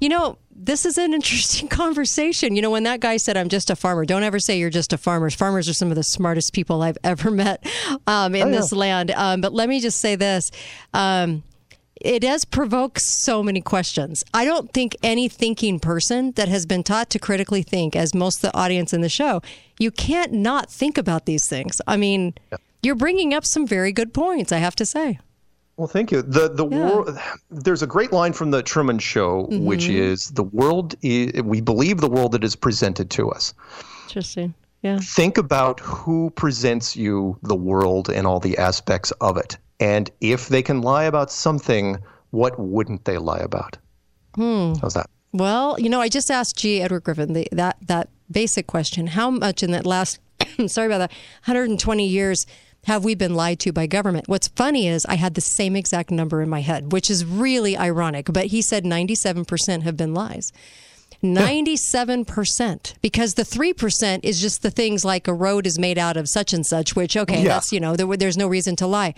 You 0.00 0.08
know, 0.08 0.38
this 0.50 0.84
is 0.84 0.98
an 0.98 1.12
interesting 1.18 1.68
conversation. 1.68 2.56
You 2.56 2.62
know, 2.62 2.70
when 2.70 2.82
that 2.84 3.00
guy 3.00 3.16
said, 3.16 3.36
I'm 3.36 3.48
just 3.48 3.70
a 3.70 3.76
farmer, 3.76 4.04
don't 4.04 4.22
ever 4.22 4.38
say 4.38 4.58
you're 4.58 4.70
just 4.70 4.92
a 4.92 4.98
farmer. 4.98 5.30
Farmers 5.30 5.68
are 5.68 5.74
some 5.74 5.90
of 5.90 5.96
the 5.96 6.02
smartest 6.02 6.52
people 6.52 6.82
I've 6.82 6.98
ever 7.04 7.30
met 7.30 7.66
um, 8.06 8.34
in 8.34 8.42
Oh, 8.42 8.50
yeah. 8.50 8.56
this 8.56 8.72
land. 8.72 9.10
Um, 9.12 9.40
but 9.40 9.52
let 9.52 9.68
me 9.68 9.80
just 9.80 10.00
say 10.00 10.16
this. 10.16 10.50
Um, 10.94 11.42
it 12.00 12.20
does 12.20 12.46
provoke 12.46 12.98
so 12.98 13.42
many 13.42 13.60
questions. 13.60 14.24
I 14.32 14.46
don't 14.46 14.72
think 14.72 14.96
any 15.02 15.28
thinking 15.28 15.78
person 15.78 16.32
that 16.32 16.48
has 16.48 16.64
been 16.64 16.82
taught 16.82 17.10
to 17.10 17.18
critically 17.18 17.62
think, 17.62 17.94
as 17.94 18.14
most 18.14 18.42
of 18.42 18.50
the 18.50 18.56
audience 18.58 18.94
in 18.94 19.02
the 19.02 19.10
show, 19.10 19.42
you 19.78 19.90
can't 19.90 20.32
not 20.32 20.70
think 20.70 20.96
about 20.96 21.26
these 21.26 21.46
things. 21.46 21.82
I 21.86 21.98
mean, 21.98 22.34
you're 22.82 22.94
bringing 22.94 23.34
up 23.34 23.44
some 23.44 23.66
very 23.66 23.92
good 23.92 24.14
points, 24.14 24.50
I 24.50 24.58
have 24.58 24.74
to 24.76 24.86
say. 24.86 25.18
Well, 25.80 25.88
thank 25.88 26.12
you. 26.12 26.20
The 26.20 26.50
the 26.50 26.66
world. 26.66 27.18
There's 27.50 27.80
a 27.80 27.86
great 27.86 28.12
line 28.12 28.34
from 28.34 28.50
the 28.50 28.62
Truman 28.62 28.98
Show, 28.98 29.46
which 29.50 29.86
Mhm. 29.86 29.94
is 29.94 30.30
the 30.32 30.42
world. 30.42 30.94
i 31.02 31.32
we 31.42 31.62
believe 31.62 32.02
the 32.02 32.10
world 32.10 32.32
that 32.32 32.44
is 32.44 32.54
presented 32.54 33.08
to 33.12 33.30
us. 33.30 33.54
Interesting. 34.06 34.52
Yeah. 34.82 34.98
Think 34.98 35.38
about 35.38 35.80
who 35.80 36.28
presents 36.36 36.96
you 36.96 37.38
the 37.42 37.56
world 37.56 38.10
and 38.10 38.26
all 38.26 38.40
the 38.40 38.58
aspects 38.58 39.10
of 39.22 39.38
it, 39.38 39.56
and 39.78 40.10
if 40.20 40.48
they 40.50 40.60
can 40.60 40.82
lie 40.82 41.04
about 41.04 41.30
something, 41.32 41.96
what 42.30 42.58
wouldn't 42.58 43.06
they 43.06 43.16
lie 43.16 43.38
about? 43.50 43.78
Hmm. 44.34 44.74
How's 44.82 44.92
that? 44.92 45.08
Well, 45.32 45.80
you 45.80 45.88
know, 45.88 46.02
I 46.02 46.08
just 46.10 46.30
asked 46.30 46.58
G. 46.58 46.82
Edward 46.82 47.04
Griffin 47.04 47.32
the, 47.32 47.48
that 47.52 47.78
that 47.86 48.10
basic 48.30 48.66
question: 48.66 49.06
How 49.06 49.30
much 49.30 49.62
in 49.62 49.70
that 49.70 49.86
last, 49.86 50.18
sorry 50.66 50.88
about 50.88 50.98
that, 50.98 51.12
120 51.46 52.06
years 52.06 52.44
have 52.84 53.04
we 53.04 53.14
been 53.14 53.34
lied 53.34 53.60
to 53.60 53.72
by 53.72 53.86
government? 53.86 54.28
What's 54.28 54.48
funny 54.48 54.88
is 54.88 55.04
I 55.06 55.16
had 55.16 55.34
the 55.34 55.40
same 55.40 55.76
exact 55.76 56.10
number 56.10 56.40
in 56.40 56.48
my 56.48 56.60
head, 56.60 56.92
which 56.92 57.10
is 57.10 57.24
really 57.24 57.76
ironic. 57.76 58.26
But 58.32 58.46
he 58.46 58.62
said 58.62 58.84
97% 58.84 59.82
have 59.82 59.96
been 59.96 60.14
lies. 60.14 60.52
97% 61.22 62.94
because 63.02 63.34
the 63.34 63.42
3% 63.42 64.20
is 64.22 64.40
just 64.40 64.62
the 64.62 64.70
things 64.70 65.04
like 65.04 65.28
a 65.28 65.34
road 65.34 65.66
is 65.66 65.78
made 65.78 65.98
out 65.98 66.16
of 66.16 66.28
such 66.28 66.52
and 66.52 66.64
such 66.66 66.96
which 66.96 67.16
okay 67.16 67.42
Yeah. 67.42 67.48
that's 67.54 67.72
you 67.72 67.80
know 67.80 67.96
there, 67.96 68.06
there's 68.16 68.36
no 68.36 68.48
reason 68.48 68.76
to 68.76 68.86
lie 68.86 69.14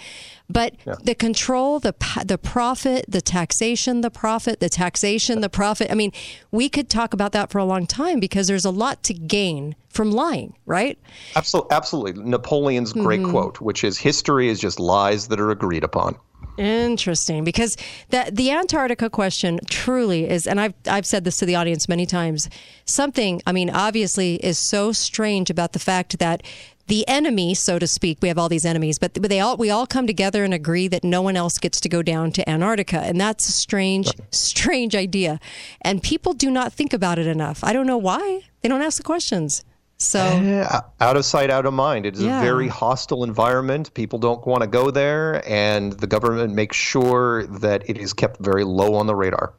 but 0.50 0.74
the 1.04 1.14
control 1.14 1.78
the 1.78 1.94
the 2.24 2.38
profit 2.38 3.04
the 3.08 3.20
taxation 3.20 4.00
the 4.00 4.10
profit 4.10 4.60
the 4.60 4.68
taxation 4.68 5.40
the 5.40 5.48
profit 5.48 5.90
i 5.90 5.94
mean 5.94 6.12
we 6.50 6.68
could 6.68 6.88
talk 6.90 7.14
about 7.14 7.32
that 7.32 7.50
for 7.50 7.58
a 7.58 7.64
long 7.64 7.86
time 7.86 8.20
because 8.20 8.46
there's 8.46 8.64
a 8.64 8.70
lot 8.70 9.02
to 9.04 9.14
gain 9.14 9.74
from 9.88 10.10
lying 10.10 10.54
right 10.66 10.98
Absolutely, 11.36 11.70
absolutely. 11.76 12.22
Napoleon's 12.24 12.92
great 12.92 13.20
Mhm. 13.20 13.30
quote, 13.30 13.60
which 13.60 13.84
is 13.84 13.98
"History 13.98 14.48
is 14.48 14.58
just 14.58 14.80
lies 14.80 15.28
that 15.28 15.38
are 15.38 15.50
agreed 15.50 15.84
upon." 15.84 16.16
Interesting, 16.58 17.44
because 17.44 17.76
that 18.10 18.36
the 18.36 18.50
Antarctica 18.50 19.08
question 19.08 19.58
truly 19.70 20.28
is, 20.28 20.46
and 20.46 20.60
I've 20.60 20.74
I've 20.86 21.06
said 21.06 21.24
this 21.24 21.38
to 21.38 21.46
the 21.46 21.54
audience 21.54 21.88
many 21.88 22.04
times. 22.04 22.50
Something, 22.84 23.40
I 23.46 23.52
mean, 23.52 23.70
obviously, 23.70 24.36
is 24.36 24.58
so 24.58 24.92
strange 24.92 25.48
about 25.48 25.72
the 25.72 25.78
fact 25.78 26.18
that 26.18 26.42
the 26.88 27.08
enemy, 27.08 27.54
so 27.54 27.78
to 27.78 27.86
speak, 27.86 28.18
we 28.20 28.28
have 28.28 28.38
all 28.38 28.48
these 28.48 28.66
enemies, 28.66 28.98
but 28.98 29.14
they 29.14 29.40
all 29.40 29.56
we 29.56 29.70
all 29.70 29.86
come 29.86 30.06
together 30.06 30.44
and 30.44 30.52
agree 30.52 30.88
that 30.88 31.04
no 31.04 31.22
one 31.22 31.36
else 31.36 31.58
gets 31.58 31.80
to 31.80 31.88
go 31.88 32.02
down 32.02 32.32
to 32.32 32.48
Antarctica, 32.48 32.98
and 32.98 33.20
that's 33.20 33.48
a 33.48 33.52
strange, 33.52 34.10
strange 34.30 34.94
idea, 34.94 35.40
and 35.80 36.02
people 36.02 36.34
do 36.34 36.50
not 36.50 36.72
think 36.72 36.92
about 36.92 37.18
it 37.18 37.26
enough. 37.26 37.64
I 37.64 37.72
don't 37.72 37.86
know 37.86 37.96
why 37.96 38.42
they 38.60 38.68
don't 38.68 38.82
ask 38.82 38.98
the 38.98 39.04
questions. 39.04 39.64
So 40.02 40.18
Eh, 40.20 40.80
out 41.00 41.16
of 41.16 41.24
sight, 41.24 41.48
out 41.50 41.64
of 41.64 41.72
mind. 41.74 42.06
It 42.06 42.14
is 42.16 42.22
Yeah. 42.22 42.40
a 42.40 42.44
very 42.44 42.68
hostile 42.68 43.22
environment. 43.24 43.94
People 43.94 44.18
don't 44.18 44.44
want 44.46 44.62
to 44.62 44.66
go 44.66 44.90
there, 44.90 45.42
and 45.46 45.92
the 45.92 46.06
government 46.06 46.54
makes 46.54 46.76
sure 46.76 47.46
that 47.46 47.88
it 47.88 47.96
is 47.98 48.12
kept 48.12 48.40
very 48.40 48.64
low 48.64 48.94
on 48.94 49.06
the 49.06 49.14
radar. 49.14 49.52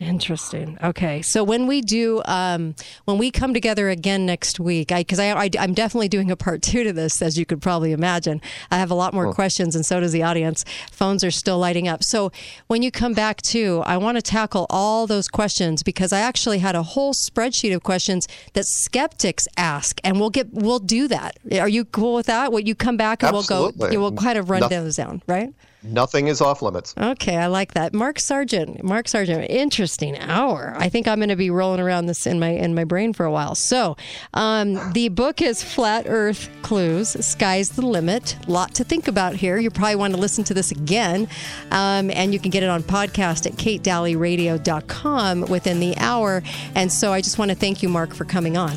Interesting. 0.00 0.78
Okay, 0.82 1.20
so 1.20 1.44
when 1.44 1.66
we 1.66 1.82
do, 1.82 2.22
um, 2.24 2.74
when 3.04 3.18
we 3.18 3.30
come 3.30 3.52
together 3.52 3.90
again 3.90 4.24
next 4.24 4.58
week, 4.58 4.90
I 4.92 5.02
because 5.02 5.18
I, 5.18 5.28
I, 5.32 5.50
am 5.58 5.74
definitely 5.74 6.08
doing 6.08 6.30
a 6.30 6.36
part 6.36 6.62
two 6.62 6.84
to 6.84 6.92
this, 6.94 7.20
as 7.20 7.36
you 7.36 7.44
could 7.44 7.60
probably 7.60 7.92
imagine. 7.92 8.40
I 8.70 8.78
have 8.78 8.90
a 8.90 8.94
lot 8.94 9.12
more 9.12 9.30
questions, 9.34 9.76
and 9.76 9.84
so 9.84 10.00
does 10.00 10.12
the 10.12 10.22
audience. 10.22 10.64
Phones 10.90 11.22
are 11.22 11.30
still 11.30 11.58
lighting 11.58 11.86
up. 11.86 12.02
So 12.02 12.32
when 12.66 12.80
you 12.80 12.90
come 12.90 13.12
back 13.12 13.42
too, 13.42 13.82
I 13.84 13.98
want 13.98 14.16
to 14.16 14.22
tackle 14.22 14.64
all 14.70 15.06
those 15.06 15.28
questions 15.28 15.82
because 15.82 16.14
I 16.14 16.20
actually 16.20 16.60
had 16.60 16.74
a 16.74 16.82
whole 16.82 17.12
spreadsheet 17.12 17.74
of 17.74 17.82
questions 17.82 18.26
that 18.54 18.64
skeptics 18.64 19.46
ask, 19.58 20.00
and 20.02 20.18
we'll 20.18 20.30
get 20.30 20.48
we'll 20.50 20.78
do 20.78 21.08
that. 21.08 21.36
Are 21.52 21.68
you 21.68 21.84
cool 21.84 22.14
with 22.14 22.26
that? 22.26 22.52
When 22.52 22.64
you 22.64 22.74
come 22.74 22.96
back 22.96 23.22
and 23.22 23.36
Absolutely. 23.36 23.78
we'll 23.78 23.90
go? 23.90 24.00
We'll 24.00 24.12
kind 24.12 24.38
of 24.38 24.48
run 24.48 24.60
Nothing- 24.60 24.82
those 24.82 24.96
down, 24.96 25.22
right? 25.26 25.52
Nothing 25.82 26.28
is 26.28 26.40
off 26.40 26.60
limits. 26.60 26.94
Okay, 26.98 27.36
I 27.36 27.46
like 27.46 27.72
that. 27.74 27.94
Mark 27.94 28.18
Sargent. 28.18 28.82
Mark 28.84 29.08
Sargent. 29.08 29.48
Interesting 29.48 30.18
hour. 30.18 30.74
I 30.76 30.88
think 30.90 31.08
I'm 31.08 31.18
going 31.18 31.30
to 31.30 31.36
be 31.36 31.50
rolling 31.50 31.80
around 31.80 32.06
this 32.06 32.26
in 32.26 32.38
my 32.38 32.50
in 32.50 32.74
my 32.74 32.84
brain 32.84 33.12
for 33.12 33.24
a 33.24 33.32
while. 33.32 33.54
So, 33.54 33.96
um, 34.34 34.92
the 34.92 35.08
book 35.08 35.40
is 35.40 35.62
Flat 35.62 36.04
Earth 36.06 36.50
Clues. 36.62 37.10
Sky's 37.24 37.70
the 37.70 37.86
limit. 37.86 38.36
Lot 38.46 38.74
to 38.74 38.84
think 38.84 39.08
about 39.08 39.36
here. 39.36 39.58
You 39.58 39.70
probably 39.70 39.96
want 39.96 40.14
to 40.14 40.20
listen 40.20 40.44
to 40.44 40.54
this 40.54 40.70
again, 40.70 41.28
um, 41.70 42.10
and 42.10 42.32
you 42.32 42.38
can 42.38 42.50
get 42.50 42.62
it 42.62 42.68
on 42.68 42.82
podcast 42.82 43.46
at 43.46 43.52
katedalleyradio.com 43.52 45.40
within 45.42 45.80
the 45.80 45.96
hour. 45.96 46.42
And 46.74 46.92
so, 46.92 47.12
I 47.12 47.22
just 47.22 47.38
want 47.38 47.50
to 47.50 47.56
thank 47.56 47.82
you, 47.82 47.88
Mark, 47.88 48.14
for 48.14 48.24
coming 48.24 48.56
on. 48.56 48.76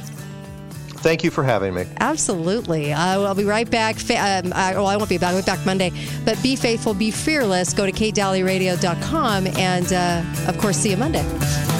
Thank 1.03 1.21
you 1.23 1.31
for 1.31 1.43
having 1.43 1.73
me. 1.73 1.85
Absolutely. 1.99 2.93
Uh, 2.93 2.97
I'll 3.21 3.35
be 3.35 3.43
right 3.43 3.69
back. 3.69 3.97
Um, 4.09 4.53
I, 4.53 4.71
well, 4.73 4.87
I 4.87 4.95
won't 4.95 5.09
be 5.09 5.17
back. 5.17 5.33
I'll 5.33 5.41
be 5.41 5.45
back 5.45 5.65
Monday. 5.65 5.91
But 6.23 6.41
be 6.41 6.55
faithful, 6.55 6.93
be 6.93 7.11
fearless. 7.11 7.73
Go 7.73 7.85
to 7.85 7.91
katedalleyradio.com 7.91 9.47
and, 9.47 9.91
uh, 9.91 10.23
of 10.47 10.57
course, 10.57 10.77
see 10.77 10.91
you 10.91 10.97
Monday. 10.97 11.72